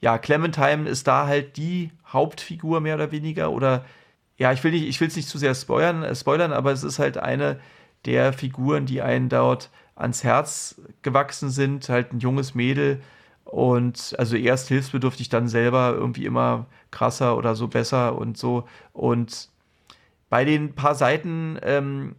[0.00, 3.84] ja, Clementine ist da halt die Hauptfigur mehr oder weniger oder
[4.38, 7.60] ja, ich will es nicht zu sehr spoilern, äh, spoilern, aber es ist halt eine
[8.06, 13.00] der Figuren, die einen dort ans Herz gewachsen sind, halt ein junges Mädel
[13.44, 19.50] und also erst hilfsbedürftig, dann selber irgendwie immer krasser oder so besser und so und
[20.30, 22.14] bei den paar Seiten, ähm,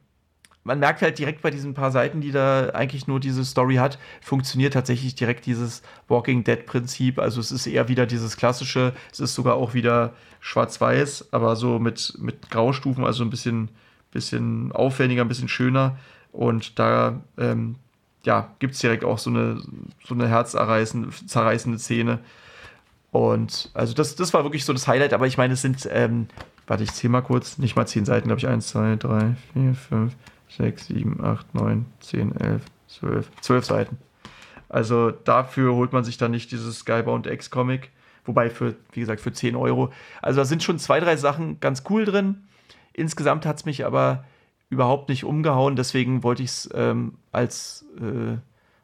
[0.63, 3.97] man merkt halt direkt bei diesen paar Seiten, die da eigentlich nur diese Story hat,
[4.21, 7.17] funktioniert tatsächlich direkt dieses Walking Dead Prinzip.
[7.17, 11.79] Also es ist eher wieder dieses klassische, es ist sogar auch wieder schwarz-weiß, aber so
[11.79, 13.69] mit, mit Graustufen, also ein bisschen,
[14.11, 15.97] bisschen aufwendiger, ein bisschen schöner.
[16.31, 17.75] Und da ähm,
[18.23, 19.61] ja, gibt es direkt auch so eine,
[20.05, 22.19] so eine herzzerreißende Szene.
[23.11, 26.27] Und also das, das war wirklich so das Highlight, aber ich meine, es sind, ähm,
[26.67, 29.73] warte, ich zähle mal kurz, nicht mal zehn Seiten, glaube ich, eins, zwei, drei, vier,
[29.73, 30.15] fünf,
[30.47, 33.97] sechs, sieben, acht, neun, zehn, elf, zwölf, zwölf Seiten.
[34.69, 37.91] Also dafür holt man sich dann nicht dieses Skybound X-Comic,
[38.23, 39.91] wobei für, wie gesagt, für 10 Euro.
[40.21, 42.43] Also da sind schon zwei, drei Sachen ganz cool drin.
[42.93, 44.23] Insgesamt hat es mich aber
[44.71, 48.37] überhaupt nicht umgehauen, deswegen wollte ich es ähm, als äh,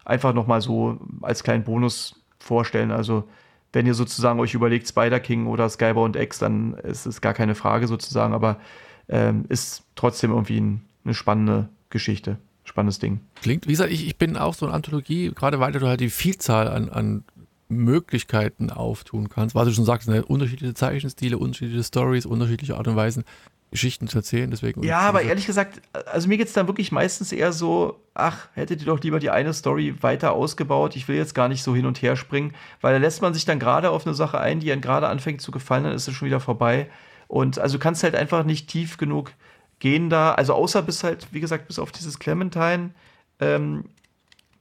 [0.06, 2.92] einfach nochmal so als kleinen Bonus vorstellen.
[2.92, 3.24] Also
[3.72, 7.56] wenn ihr sozusagen euch überlegt, Spider King oder Skybound X, dann ist es gar keine
[7.56, 8.60] Frage sozusagen, aber
[9.08, 13.22] ähm, ist trotzdem irgendwie ein, eine spannende Geschichte, spannendes Ding.
[13.42, 16.10] Klingt, wie gesagt, ich, ich bin auch so eine Anthologie, gerade weil du halt die
[16.10, 17.24] Vielzahl an, an
[17.70, 19.56] Möglichkeiten auftun kannst.
[19.56, 23.24] Was du schon sagst, ne, unterschiedliche Zeichenstile, unterschiedliche Stories, unterschiedliche Art und Weisen,
[23.72, 24.49] Geschichten zu erzählen.
[24.49, 28.48] Deswegen Ja, aber ehrlich gesagt, also mir geht es dann wirklich meistens eher so, ach,
[28.53, 30.95] hättet ihr doch lieber die eine Story weiter ausgebaut.
[30.95, 33.45] Ich will jetzt gar nicht so hin und her springen, weil da lässt man sich
[33.45, 36.15] dann gerade auf eine Sache ein, die einem gerade anfängt zu gefallen, dann ist es
[36.15, 36.89] schon wieder vorbei.
[37.27, 39.34] Und also du kannst halt einfach nicht tief genug
[39.80, 42.91] gehen da, also außer bis halt, wie gesagt, bis auf dieses Clementine,
[43.39, 43.85] ähm,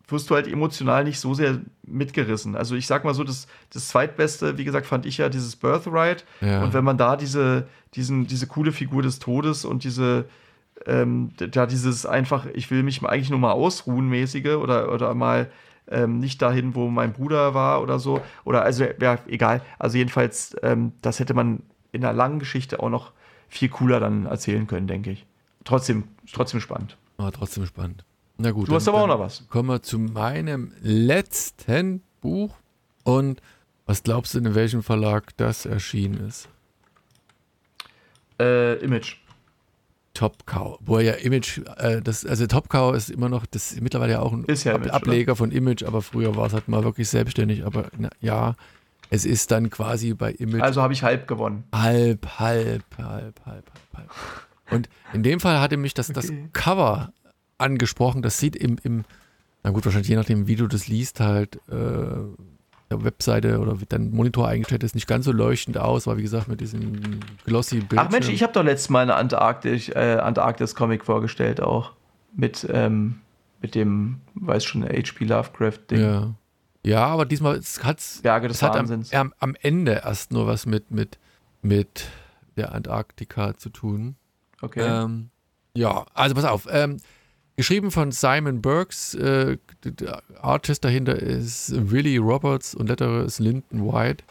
[0.09, 2.57] wirst du halt emotional nicht so sehr mitgerissen.
[2.57, 6.25] Also ich sag mal so, das, das zweitbeste, wie gesagt, fand ich ja dieses Birthright.
[6.41, 6.63] Ja.
[6.63, 10.27] Und wenn man da diese, diesen, diese coole Figur des Todes und diese,
[10.87, 15.51] ähm, da dieses einfach, ich will mich eigentlich nur mal ausruhen mäßige oder, oder mal
[15.89, 18.21] ähm, nicht dahin, wo mein Bruder war oder so.
[18.45, 19.63] Oder also, ja, egal.
[19.79, 21.63] Also jedenfalls, ähm, das hätte man
[21.93, 23.13] in einer langen Geschichte auch noch
[23.49, 25.27] viel cooler dann erzählen können, denke ich.
[25.65, 26.97] Trotzdem, trotzdem spannend.
[27.17, 28.05] War trotzdem spannend.
[28.39, 28.69] Na gut.
[28.69, 29.45] Du hast aber auch noch was.
[29.49, 32.55] Kommen wir zu meinem letzten Buch.
[33.05, 33.41] Und
[33.87, 36.49] was glaubst du, in welchem Verlag das erschienen ist?
[38.41, 39.17] Äh, Image.
[40.13, 40.79] Top Cow.
[40.81, 44.21] Wo ja Image, äh, das, also Top Cow ist immer noch, das ist mittlerweile ja
[44.21, 47.09] auch ein ja Ab Image, Ableger von Image, aber früher war es halt mal wirklich
[47.09, 47.65] selbstständig.
[47.67, 48.55] Aber na, ja,
[49.11, 51.65] es ist dann quasi bei Image Also habe ich halb gewonnen.
[51.73, 54.11] halb, halb, halb, halb, halb, halb.
[54.71, 56.49] Und in dem Fall hatte mich das, das Okay.
[56.53, 57.13] Cover
[57.59, 58.23] angesprochen.
[58.23, 59.05] Das sieht im, im,
[59.63, 62.17] na gut, wahrscheinlich je nachdem, wie du das liest, halt äh,
[62.91, 66.23] der Webseite oder wie dein Monitor eingestellt ist, nicht ganz so leuchtend aus, weil wie
[66.23, 67.99] gesagt mit diesem glossy Bildschirm.
[67.99, 71.93] Ach Mensch, ich habe doch letztes Mal eine Antarktis, äh, Antarktis-Comic vorgestellt auch.
[72.35, 73.21] Mit, ähm,
[73.61, 75.25] mit dem, weiß schon, H.P.
[75.25, 76.01] Lovecraft-Ding.
[76.01, 76.35] ja.
[76.85, 80.47] ja, aber diesmal hat es Berge des Das hat am, am, am Ende erst nur
[80.47, 81.19] was mit, mit,
[81.63, 82.09] mit
[82.57, 84.17] der Antarktika zu tun.
[84.61, 84.81] Okay.
[84.83, 85.31] Ähm,
[85.75, 86.67] ja, also pass auf.
[86.71, 86.99] Ähm,
[87.57, 89.15] geschrieben von Simon Burks.
[89.15, 94.25] Äh, der Artist dahinter ist Willie Roberts und Letterer ist Lyndon White.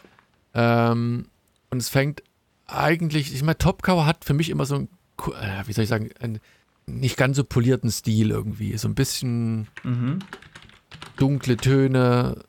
[0.54, 1.26] Ähm,
[1.70, 2.22] und es fängt
[2.66, 4.88] eigentlich, ich meine, Top Cover hat für mich immer so ein,
[5.40, 6.40] äh, wie soll ich sagen, einen
[6.86, 8.76] nicht ganz so polierten Stil irgendwie.
[8.78, 10.20] So ein bisschen mhm.
[11.16, 12.44] dunkle Töne,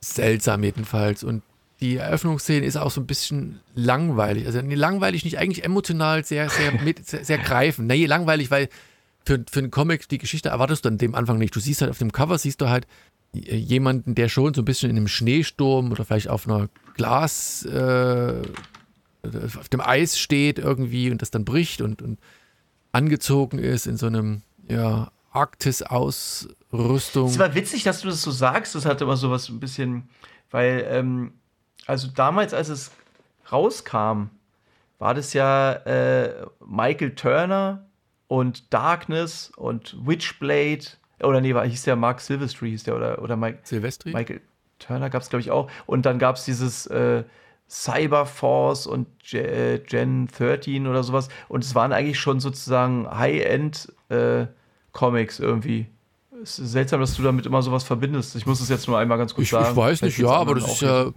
[0.00, 1.24] seltsam jedenfalls.
[1.24, 1.42] Und
[1.80, 4.46] die Eröffnungsszene ist auch so ein bisschen langweilig.
[4.46, 6.72] Also nee, langweilig nicht, eigentlich emotional sehr, sehr,
[7.02, 7.88] sehr, sehr greifend.
[7.88, 8.68] Nee, langweilig, weil
[9.24, 11.54] für, für einen Comic die Geschichte erwartest du an dem Anfang nicht.
[11.54, 12.86] Du siehst halt auf dem Cover, siehst du halt
[13.32, 17.64] j- jemanden, der schon so ein bisschen in einem Schneesturm oder vielleicht auf einer Glas,
[17.64, 18.42] äh,
[19.58, 22.18] auf dem Eis steht irgendwie und das dann bricht und, und
[22.90, 27.28] angezogen ist in so einem, ja, Arktis-Ausrüstung.
[27.28, 28.74] Es war witzig, dass du das so sagst.
[28.74, 30.08] Das hatte immer so was ein bisschen,
[30.50, 31.32] weil, ähm,
[31.86, 32.90] also damals, als es
[33.50, 34.24] rauskam,
[34.98, 37.86] war das ja äh, Michael Turner
[38.32, 40.84] und Darkness und Witchblade.
[41.22, 44.12] Oder nee, war, hieß der Mark Silvestri, hieß der, oder, oder Mike, Silvestri?
[44.14, 44.40] Michael
[44.78, 45.70] Turner gab es, glaube ich, auch.
[45.86, 47.24] Und dann gab es dieses äh,
[47.68, 51.28] Cyberforce und Ge- äh, Gen 13 oder sowas.
[51.48, 55.86] Und es waren eigentlich schon sozusagen High-End-Comics irgendwie.
[56.42, 58.34] Es ist seltsam, dass du damit immer sowas verbindest.
[58.34, 59.70] Ich muss es jetzt nur einmal ganz kurz Ich, sagen.
[59.70, 61.12] ich weiß nicht, ja, aber das ist ja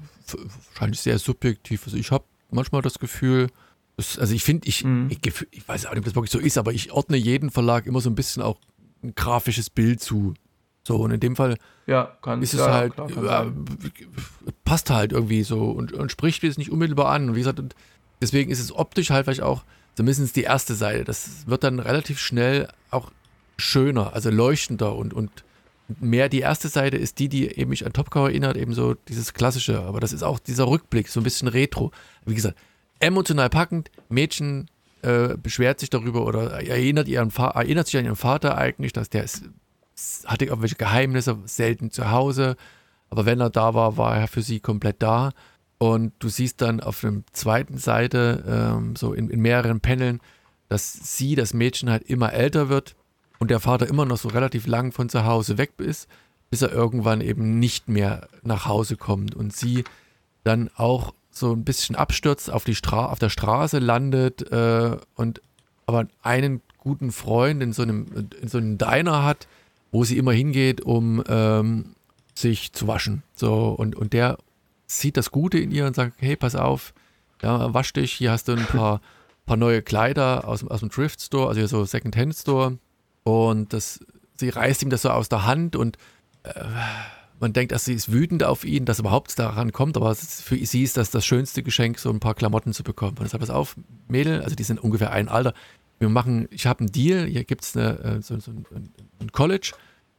[0.69, 1.85] wahrscheinlich sehr subjektiv.
[1.85, 3.47] Also ich habe manchmal das Gefühl,
[3.97, 5.07] das, also ich finde, ich, Mhm.
[5.09, 5.19] ich,
[5.51, 8.01] ich weiß auch nicht, ob das wirklich so ist, aber ich ordne jeden Verlag immer
[8.01, 8.59] so ein bisschen auch
[9.03, 10.33] ein grafisches Bild zu.
[10.87, 11.57] So, und in dem Fall
[11.87, 13.65] Ja, kann ist es ja, halt, klar, ja, sein.
[14.63, 17.29] passt halt irgendwie so und, und spricht jetzt nicht unmittelbar an.
[17.29, 17.75] Und wie gesagt, und
[18.21, 19.63] deswegen ist es optisch halt vielleicht auch,
[19.95, 23.11] zumindest die erste Seite, das wird dann relativ schnell auch
[23.57, 25.31] schöner, also leuchtender und, und
[25.99, 29.33] mehr die erste Seite ist die, die eben mich an Topcover erinnert, eben so dieses
[29.33, 31.91] klassische, aber das ist auch dieser Rückblick, so ein bisschen retro.
[32.25, 32.57] Wie gesagt,
[32.99, 34.69] emotional packend, Mädchen
[35.01, 39.23] äh, beschwert sich darüber oder erinnert, ihren erinnert sich an ihren Vater eigentlich, dass der
[39.23, 39.43] ist,
[40.25, 42.55] hatte irgendwelche Geheimnisse, selten zu Hause,
[43.09, 45.31] aber wenn er da war, war er für sie komplett da.
[45.77, 50.21] Und du siehst dann auf der zweiten Seite, ähm, so in, in mehreren Paneln,
[50.69, 52.95] dass sie, das Mädchen, halt immer älter wird
[53.39, 56.07] und der Vater immer noch so relativ lang von zu Hause weg ist,
[56.49, 59.35] bis er irgendwann eben nicht mehr nach Hause kommt.
[59.35, 59.83] Und sie
[60.43, 65.41] dann auch so ein bisschen abstürzt, auf, die Stra auf der Straße landet äh, und
[65.85, 69.47] aber einen guten Freund in so einem, in so einem Diner hat,
[69.91, 71.95] wo sie immer hingeht, um ähm,
[72.33, 73.21] sich zu waschen.
[73.35, 74.37] So, und, und der
[74.87, 76.93] sieht das Gute in ihr und sagt, hey, pass auf,
[77.41, 79.01] ja, wasch dich, hier hast du ein paar,
[79.45, 82.77] paar neue Kleider aus, dem- aus dem Thrift Store, also hier so Second-Hand Store.
[83.23, 83.99] Und das,
[84.37, 85.97] sie reißt ihm das so aus der Hand und
[86.43, 86.51] äh,
[87.39, 90.83] man denkt, dass sie ist wütend auf ihn, dass überhaupt daran kommt, aber für sie
[90.83, 93.17] ist das das schönste Geschenk, so ein paar Klamotten zu bekommen.
[93.17, 93.75] Und deshalb pass auf,
[94.07, 95.53] Mädel, also die sind ungefähr ein Alter.
[95.99, 98.89] Wir machen, ich habe einen Deal, hier gibt es so, so ein,
[99.19, 99.73] ein College.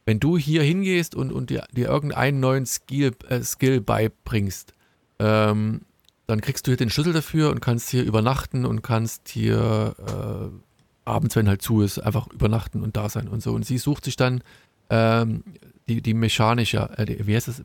[0.05, 4.73] Wenn du hier hingehst und, und dir, dir irgendeinen neuen Skill, äh, Skill beibringst,
[5.19, 5.81] ähm,
[6.27, 11.07] dann kriegst du hier den Schlüssel dafür und kannst hier übernachten und kannst hier äh,
[11.07, 13.53] abends, wenn halt zu ist, einfach übernachten und da sein und so.
[13.53, 14.43] Und sie sucht sich dann
[14.89, 15.43] ähm,
[15.87, 17.63] die, die mechanische, äh, wie heißt das?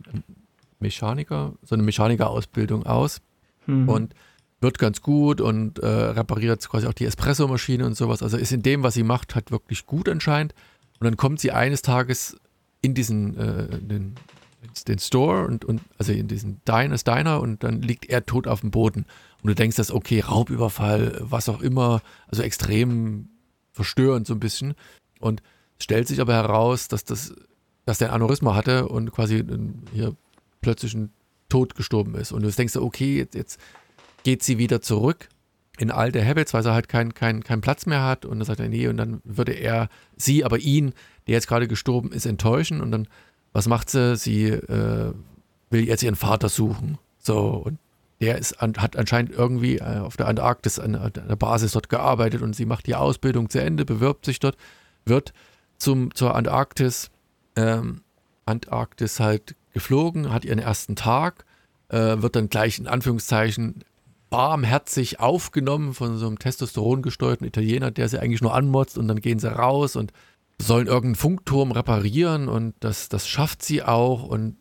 [0.80, 1.54] Mechaniker?
[1.64, 3.20] So eine Mechanikerausbildung aus.
[3.66, 3.88] Mhm.
[3.88, 4.14] Und
[4.62, 8.22] wird ganz gut und äh, repariert quasi auch die Espresso-Maschine und sowas.
[8.22, 10.54] Also ist in dem, was sie macht, halt wirklich gut anscheinend.
[11.00, 12.36] Und dann kommt sie eines Tages
[12.80, 14.14] in diesen äh, den,
[14.86, 18.60] den Store und, und also in diesen Diner, Diner und dann liegt er tot auf
[18.60, 19.04] dem Boden.
[19.42, 23.28] Und du denkst, dass okay, Raubüberfall, was auch immer, also extrem
[23.72, 24.74] verstörend so ein bisschen.
[25.18, 25.42] Und
[25.82, 27.34] stellt sich aber heraus, dass das,
[27.84, 29.44] dass der Aneurysma hatte und quasi
[29.92, 30.14] hier
[30.60, 31.10] plötzlich ein
[31.48, 32.32] Tod gestorben ist.
[32.32, 33.60] Und du denkst, okay, jetzt, jetzt
[34.22, 35.28] geht sie wieder zurück
[35.78, 38.24] in alte Habits, weil sie halt keinen kein, kein Platz mehr hat.
[38.24, 40.94] Und dann sagt er, nee, und dann würde er sie, aber ihn,
[41.26, 42.80] der jetzt gerade gestorben ist, enttäuschen.
[42.80, 43.08] Und dann,
[43.52, 44.16] was macht sie?
[44.16, 45.12] Sie äh,
[45.70, 46.98] will jetzt ihren Vater suchen.
[47.18, 47.78] So, und
[48.20, 52.40] der ist, hat anscheinend irgendwie äh, auf der Antarktis an, an der Basis dort gearbeitet
[52.40, 54.56] und sie macht die Ausbildung zu Ende, bewirbt sich dort,
[55.04, 55.32] wird
[55.82, 57.10] zum, zur Antarktis,
[57.56, 58.02] ähm,
[58.46, 61.44] Antarktis halt geflogen, hat ihren ersten Tag,
[61.88, 63.84] äh, wird dann gleich in Anführungszeichen
[64.30, 69.20] barmherzig aufgenommen von so einem Testosteron gesteuerten Italiener, der sie eigentlich nur anmotzt und dann
[69.20, 70.12] gehen sie raus und
[70.60, 74.56] sollen irgendeinen Funkturm reparieren und das, das schafft sie auch und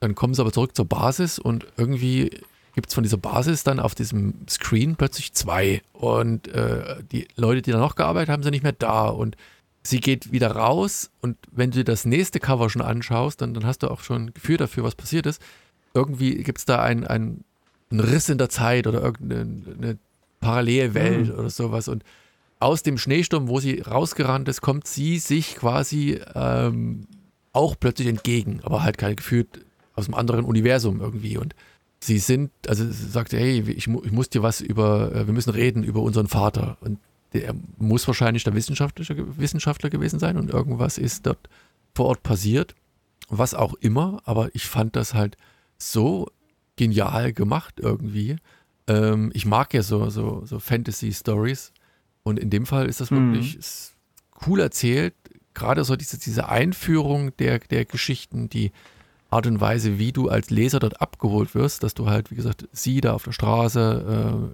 [0.00, 2.30] dann kommen sie aber zurück zur Basis und irgendwie
[2.74, 7.60] gibt es von dieser Basis dann auf diesem Screen plötzlich zwei und äh, die Leute,
[7.60, 9.36] die da noch gearbeitet haben, sind nicht mehr da und
[9.82, 13.66] sie geht wieder raus und wenn du dir das nächste Cover schon anschaust, dann, dann
[13.66, 15.42] hast du auch schon ein Gefühl dafür, was passiert ist.
[15.94, 17.44] Irgendwie gibt es da ein, ein
[17.92, 19.98] ein Riss in der Zeit oder irgendeine
[20.40, 21.38] Parallelwelt mhm.
[21.38, 21.88] oder sowas.
[21.88, 22.02] Und
[22.58, 27.06] aus dem Schneesturm, wo sie rausgerannt ist, kommt sie sich quasi ähm,
[27.52, 29.46] auch plötzlich entgegen, aber halt kein Gefühl
[29.94, 31.38] aus einem anderen Universum irgendwie.
[31.38, 31.54] Und
[32.00, 35.50] sie sind, also sie sagte, hey, ich, ich muss dir was über, äh, wir müssen
[35.50, 36.78] reden über unseren Vater.
[36.80, 36.98] Und
[37.32, 39.04] der muss wahrscheinlich der Wissenschaftler,
[39.36, 41.48] Wissenschaftler gewesen sein und irgendwas ist dort
[41.94, 42.74] vor Ort passiert.
[43.28, 45.36] Was auch immer, aber ich fand das halt
[45.78, 46.28] so
[46.76, 48.36] genial gemacht irgendwie.
[48.86, 51.72] Ähm, ich mag ja so, so, so Fantasy-Stories.
[52.22, 53.34] Und in dem Fall ist das mhm.
[53.34, 53.94] wirklich ist
[54.46, 55.14] cool erzählt.
[55.54, 58.72] Gerade so diese, diese Einführung der, der Geschichten, die
[59.30, 62.68] Art und Weise, wie du als Leser dort abgeholt wirst, dass du halt, wie gesagt,
[62.72, 64.50] sie da auf der Straße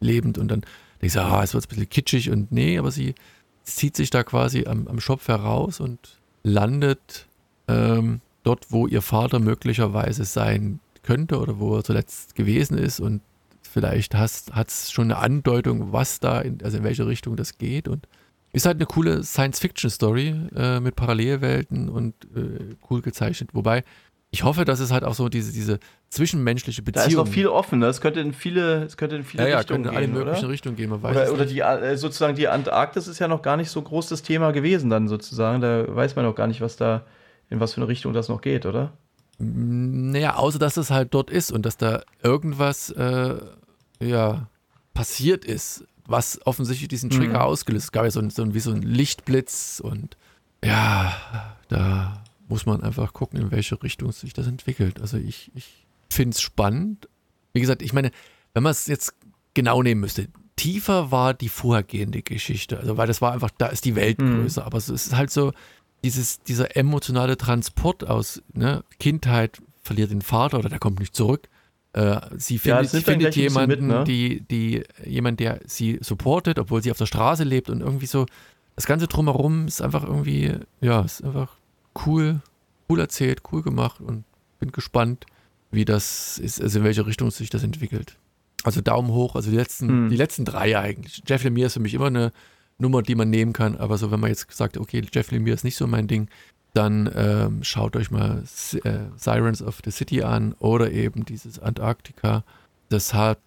[0.00, 0.62] äh, lebend und dann
[1.06, 3.14] denkst du, ah, es wird ein bisschen kitschig und nee, aber sie
[3.62, 7.26] zieht sich da quasi am, am Schopf heraus und landet
[7.68, 13.20] ähm, dort, wo ihr Vater möglicherweise sein könnte oder wo er zuletzt gewesen ist und
[13.62, 17.88] vielleicht hat es schon eine Andeutung, was da, in, also in welche Richtung das geht
[17.88, 18.08] und
[18.52, 23.50] ist halt eine coole Science-Fiction-Story äh, mit Parallelwelten und äh, cool gezeichnet.
[23.52, 23.84] Wobei
[24.36, 25.78] ich hoffe, dass es halt auch so diese, diese
[26.10, 27.04] zwischenmenschliche Beziehung.
[27.04, 27.78] Da ist noch viel offen.
[27.78, 27.86] Ne?
[27.86, 29.96] Es könnte in viele, es könnte in viele ja, Richtungen ja, gehen.
[29.96, 30.48] alle möglichen oder?
[30.50, 30.90] Richtungen gehen.
[30.90, 33.80] Man weiß oder, oder die, äh, sozusagen die Antarktis ist ja noch gar nicht so
[33.80, 35.62] groß das Thema gewesen dann sozusagen.
[35.62, 37.06] Da weiß man noch gar nicht, was da
[37.48, 38.92] in was für eine Richtung das noch geht, oder?
[39.38, 43.36] Naja, außer dass es halt dort ist und dass da irgendwas äh,
[44.02, 44.48] ja,
[44.92, 47.46] passiert ist, was offensichtlich diesen Trigger mhm.
[47.46, 47.84] ausgelöst.
[47.84, 50.18] Es gab ja so, so ein, wie so ein Lichtblitz und
[50.62, 51.14] ja,
[51.70, 55.00] da muss man einfach gucken, in welche Richtung sich das entwickelt.
[55.00, 57.08] Also ich, ich finde es spannend.
[57.52, 58.10] Wie gesagt, ich meine,
[58.54, 59.14] wenn man es jetzt
[59.54, 62.78] genau nehmen müsste, tiefer war die vorhergehende Geschichte.
[62.78, 64.42] Also, weil das war einfach, da ist die Welt mhm.
[64.42, 64.64] größer.
[64.64, 65.52] Aber es ist halt so,
[66.04, 71.48] dieses, dieser emotionale Transport aus ne, Kindheit verliert den Vater oder der kommt nicht zurück.
[71.92, 74.04] Äh, sie findet, ja, findet jemanden, mit, ne?
[74.04, 78.26] die, die, jemand, der sie supportet, obwohl sie auf der Straße lebt und irgendwie so,
[78.74, 81.56] das Ganze drumherum ist einfach irgendwie, ja, ist einfach
[82.04, 82.40] cool,
[82.88, 84.24] cool erzählt, cool gemacht und
[84.58, 85.26] bin gespannt,
[85.70, 88.16] wie das ist, also in welche Richtung sich das entwickelt.
[88.64, 90.08] Also Daumen hoch, also die letzten, hm.
[90.08, 91.22] die letzten drei eigentlich.
[91.26, 92.32] Jeff Lemire ist für mich immer eine,
[92.78, 93.76] Nummer, die man nehmen kann.
[93.76, 96.28] Aber so, wenn man jetzt sagt, okay, Jeff Lemire ist nicht so mein Ding,
[96.74, 98.42] dann ähm, schaut euch mal
[98.84, 102.44] äh, Sirens of the City an oder eben dieses Antarktika.
[102.90, 103.40] Das hat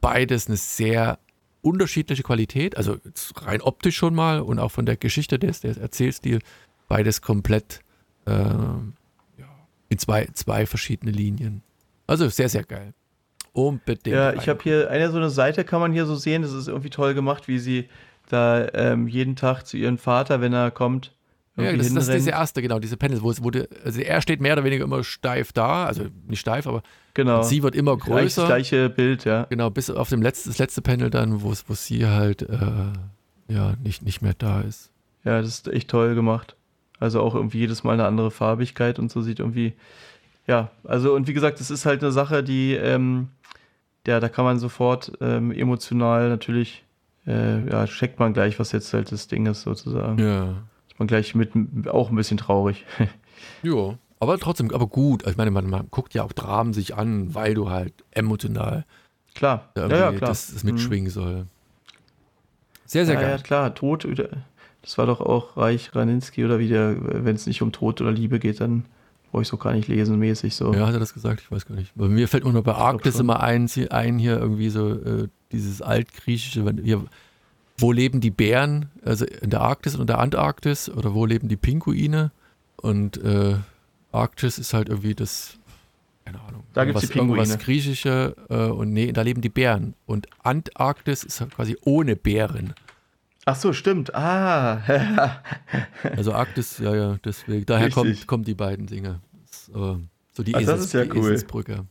[0.00, 1.18] beides eine sehr
[1.62, 2.96] unterschiedliche Qualität, also
[3.36, 6.40] rein optisch schon mal und auch von der Geschichte des, des Erzählstil,
[6.90, 7.80] beides komplett
[8.26, 8.32] äh,
[9.88, 11.62] in zwei, zwei verschiedene Linien.
[12.06, 12.92] Also sehr, sehr geil.
[13.52, 14.14] Unbedingt.
[14.14, 16.68] Ja, ich habe hier eine so eine Seite, kann man hier so sehen, das ist
[16.68, 17.88] irgendwie toll gemacht, wie sie
[18.28, 21.14] da ähm, jeden Tag zu ihrem Vater, wenn er kommt.
[21.56, 24.40] Ja, das, das, ist diese erste, genau, diese Panels, wo es wurde, also er steht
[24.40, 26.82] mehr oder weniger immer steif da, also nicht steif, aber
[27.14, 27.42] genau.
[27.42, 28.42] sie wird immer größer.
[28.42, 29.46] Das gleiche Bild, ja.
[29.50, 32.56] Genau, bis auf dem letzten, das letzte Panel dann, wo, wo sie halt äh,
[33.48, 34.90] ja nicht, nicht mehr da ist.
[35.24, 36.56] Ja, das ist echt toll gemacht.
[37.00, 39.72] Also auch irgendwie jedes Mal eine andere Farbigkeit und so sieht irgendwie,
[40.46, 43.28] ja, also und wie gesagt, das ist halt eine Sache, die, ähm,
[44.06, 46.84] ja, da kann man sofort ähm, emotional natürlich
[47.26, 50.18] äh, ja, checkt man gleich, was jetzt halt das Ding ist, sozusagen.
[50.18, 50.50] Ja.
[50.88, 51.50] Ist man gleich mit
[51.88, 52.84] auch ein bisschen traurig.
[53.62, 55.26] ja, aber trotzdem, aber gut.
[55.26, 58.84] Ich meine, man, man guckt ja auch Dramen sich an, weil du halt emotional
[59.34, 59.70] klar.
[59.76, 60.28] Ja, ja, klar.
[60.30, 60.72] das, das Mhm.
[60.72, 61.46] mitschwingen soll.
[62.86, 63.30] Sehr, sehr ja, geil.
[63.36, 64.28] ja, klar, Tod, oder-
[64.82, 68.12] das war doch auch Reich Raninski oder wie der, wenn es nicht um Tod oder
[68.12, 68.84] Liebe geht, dann
[69.30, 70.72] brauche ich so gar nicht lesen mäßig so.
[70.74, 71.40] Ja, hat er das gesagt?
[71.42, 71.96] Ich weiß gar nicht.
[71.96, 76.64] Mir fällt nur noch bei Arktis immer ein, ein hier irgendwie so äh, dieses altgriechische,
[76.64, 77.04] wenn, hier,
[77.78, 78.86] wo leben die Bären?
[79.04, 82.32] Also in der Arktis und der Antarktis oder wo leben die Pinguine?
[82.76, 83.56] Und äh,
[84.12, 85.58] Arktis ist halt irgendwie das,
[86.24, 87.42] keine Ahnung, Da gibt's irgendwas- die Pinguine.
[87.42, 89.94] irgendwas Griechische äh, und nee, da leben die Bären.
[90.06, 92.74] Und Antarktis ist halt quasi ohne Bären.
[93.50, 94.14] Ach so, stimmt.
[94.14, 94.80] Ah,
[96.16, 97.94] Also Arktis, ja, ja, deswegen, daher Richtig.
[97.94, 99.18] kommt, kommen die beiden Dinge.
[99.50, 99.98] Ist, aber
[100.32, 101.18] so die, Ah, das Esels, ist ja cool.
[101.18, 101.84] Eselsbrücke.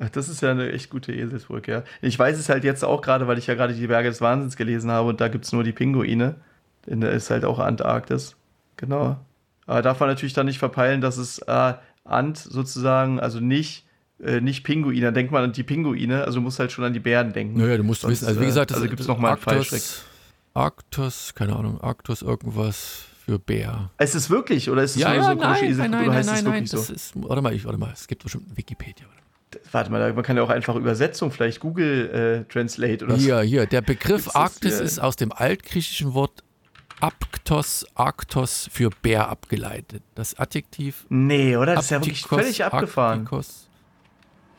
[0.00, 1.84] Ach, das ist ja eine echt gute Eselsbrücke, ja.
[2.02, 4.56] Ich weiß es halt jetzt auch gerade, weil ich ja gerade die Berge des Wahnsinns
[4.56, 6.34] gelesen habe und da gibt es nur die Pinguine.
[6.88, 8.34] Denn da ist halt auch Antarktis.
[8.76, 9.16] Genau.
[9.66, 13.86] Aber darf man natürlich dann nicht verpeilen, dass es äh, Ant sozusagen, also nicht,
[14.20, 15.12] äh, nicht Pinguine.
[15.12, 17.56] Denkt man an die Pinguine, also du musst halt schon an die Bären denken.
[17.56, 19.40] Naja, du musst Sonst, wissen, also wie äh, gesagt, das also gibt's noch mal einen
[19.40, 19.82] Fallstrick.
[20.54, 23.90] Arktos, Arktos, keine Ahnung, Arktos irgendwas für Bär.
[23.98, 26.70] Ist es wirklich oder ist es nur so eine komische Eselsbrücke oder heißt es wirklich
[26.70, 26.92] das so?
[26.92, 29.06] ist, warte mal, ich, warte mal, es gibt bestimmt Wikipedia.
[29.72, 33.20] Warte mal, man kann ja auch einfach Übersetzung, vielleicht Google äh, Translate oder so.
[33.20, 36.42] Hier, hier, der Begriff Gibt's Arktis ist aus dem altgriechischen Wort
[37.00, 40.02] Apktos, Arktos für Bär abgeleitet.
[40.14, 41.74] Das Adjektiv Nee, oder?
[41.74, 43.20] Das ist ja wirklich völlig abgefahren.
[43.20, 43.63] Arktikos,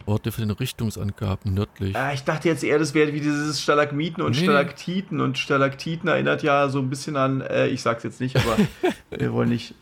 [0.06, 1.96] Worte für den Richtungsangaben nördlich.
[1.96, 4.44] Ah, ich dachte jetzt eher, das wäre wie dieses Stalagmiten und Nee, nee.
[4.46, 5.20] Stalaktiten.
[5.20, 8.58] Und Stalaktiten erinnert ja so ein bisschen an, äh, ich sag's jetzt nicht, aber
[9.18, 9.74] wir wollen nicht.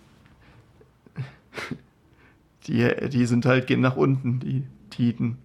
[2.67, 5.37] Die, die sind halt, gehen nach unten, die Titen.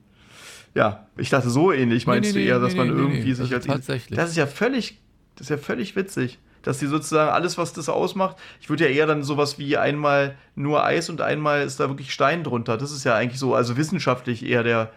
[0.75, 3.67] Ja, ich dachte so ähnlich, meinst nee, du eher, dass man irgendwie sich also als.
[3.67, 4.17] tatsächlich.
[4.17, 5.01] Das ist ja völlig,
[5.35, 6.39] das ist ja völlig witzig.
[6.69, 10.37] Dass die sozusagen alles, was das ausmacht, ich würde ja eher dann sowas wie einmal
[10.55, 12.77] nur Eis und einmal ist da wirklich Stein drunter.
[12.77, 14.91] Das ist ja eigentlich so, also wissenschaftlich eher der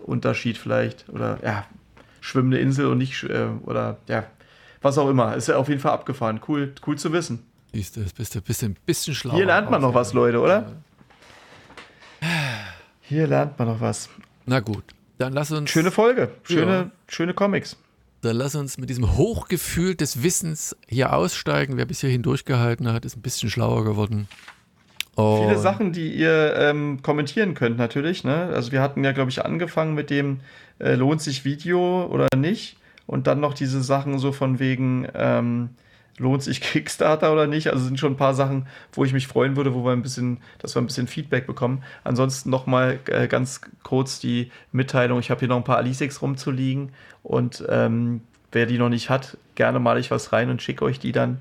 [0.00, 1.08] Unterschied vielleicht.
[1.10, 1.64] Oder ja,
[2.20, 4.24] schwimmende Insel und nicht, äh, oder ja,
[4.80, 5.36] was auch immer.
[5.36, 6.40] Ist ja auf jeden Fall abgefahren.
[6.48, 7.46] Cool, cool zu wissen.
[7.72, 9.36] Siehst du, bist du ein bisschen, bisschen schlauer.
[9.36, 10.72] Hier lernt man noch was, Leute, oder?
[12.20, 12.28] Ja.
[13.02, 14.08] Hier lernt man noch was.
[14.44, 14.82] Na gut,
[15.18, 16.90] dann lass uns, Schöne Folge, schöne, Ja.
[17.06, 17.76] schöne Comics.
[18.22, 21.76] Dann lass uns mit diesem Hochgefühl des Wissens hier aussteigen.
[21.76, 24.28] Wer bis hierhin durchgehalten hat, ist ein bisschen schlauer geworden.
[25.14, 28.24] Viele Und- Sachen, die ihr ähm, kommentieren könnt, natürlich.
[28.24, 28.50] Ne?
[28.54, 30.40] Also wir hatten ja, glaube ich, angefangen mit dem
[30.78, 32.78] äh, lohnt sich Video oder nicht.
[33.06, 35.70] Und dann noch diese Sachen so von wegen ähm,
[36.18, 37.68] lohnt sich Kickstarter oder nicht.
[37.68, 40.38] Also sind schon ein paar Sachen, wo ich mich freuen würde, wo wir ein bisschen,
[40.58, 41.82] dass wir ein bisschen Feedback bekommen.
[42.04, 45.18] Ansonsten noch mal äh, ganz kurz die Mitteilung.
[45.20, 46.90] Ich habe hier noch ein paar Alisix rumzuliegen
[47.22, 48.20] und ähm,
[48.52, 51.40] wer die noch nicht hat, gerne male ich was rein und schicke euch die dann.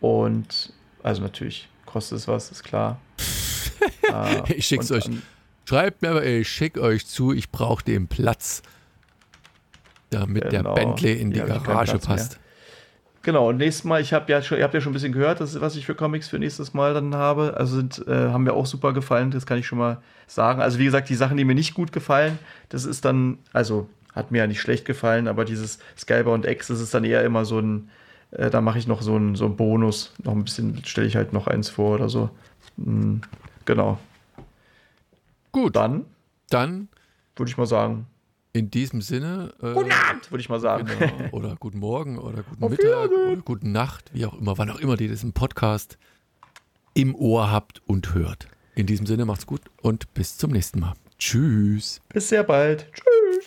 [0.00, 0.72] Und
[1.02, 2.98] also natürlich kostet es was, ist klar.
[4.12, 5.10] Äh, Ich schick's und euch.
[5.66, 8.60] Schreibt mir aber, ich schick euch zu, ich brauche den Platz,
[10.10, 10.74] damit Genau.
[10.74, 12.38] der Bentley in die Ja, Garage Platz mehr.
[13.22, 15.40] Genau, und nächstes Mal, ich habe ja schon, ihr habt ja schon ein bisschen gehört,
[15.40, 17.54] das, was ich für Comics für nächstes Mal dann habe.
[17.56, 20.62] Also sind, äh, haben mir auch super gefallen, das kann ich schon mal sagen.
[20.62, 22.38] Also wie gesagt, die Sachen, die mir nicht gut gefallen,
[22.70, 26.80] das ist dann, also hat mir ja nicht schlecht gefallen, aber dieses Skybound X, das
[26.80, 27.90] ist dann eher immer so ein,
[28.30, 31.16] äh, da mache ich noch so einen so einen Bonus, noch ein bisschen, stelle ich
[31.16, 32.30] halt noch eins vor oder so.
[32.78, 33.20] Hm,
[33.66, 33.98] genau.
[35.52, 36.06] Gut, Dann
[36.48, 36.88] dann
[37.36, 38.06] würde ich mal sagen,
[38.52, 39.54] in diesem Sinne.
[39.62, 40.86] Äh, guten Abend, würde ich mal sagen.
[40.86, 41.28] Genau.
[41.32, 44.80] Oder guten Morgen oder guten Auf Mittag oder guten Nacht, wie auch immer, wann auch
[44.80, 45.98] immer ihr diesen Podcast
[46.94, 48.48] im Ohr habt und hört.
[48.74, 50.94] In diesem Sinne macht's gut und bis zum nächsten Mal.
[51.18, 52.00] Tschüss.
[52.08, 52.86] Bis sehr bald.
[52.92, 53.46] Tschüss.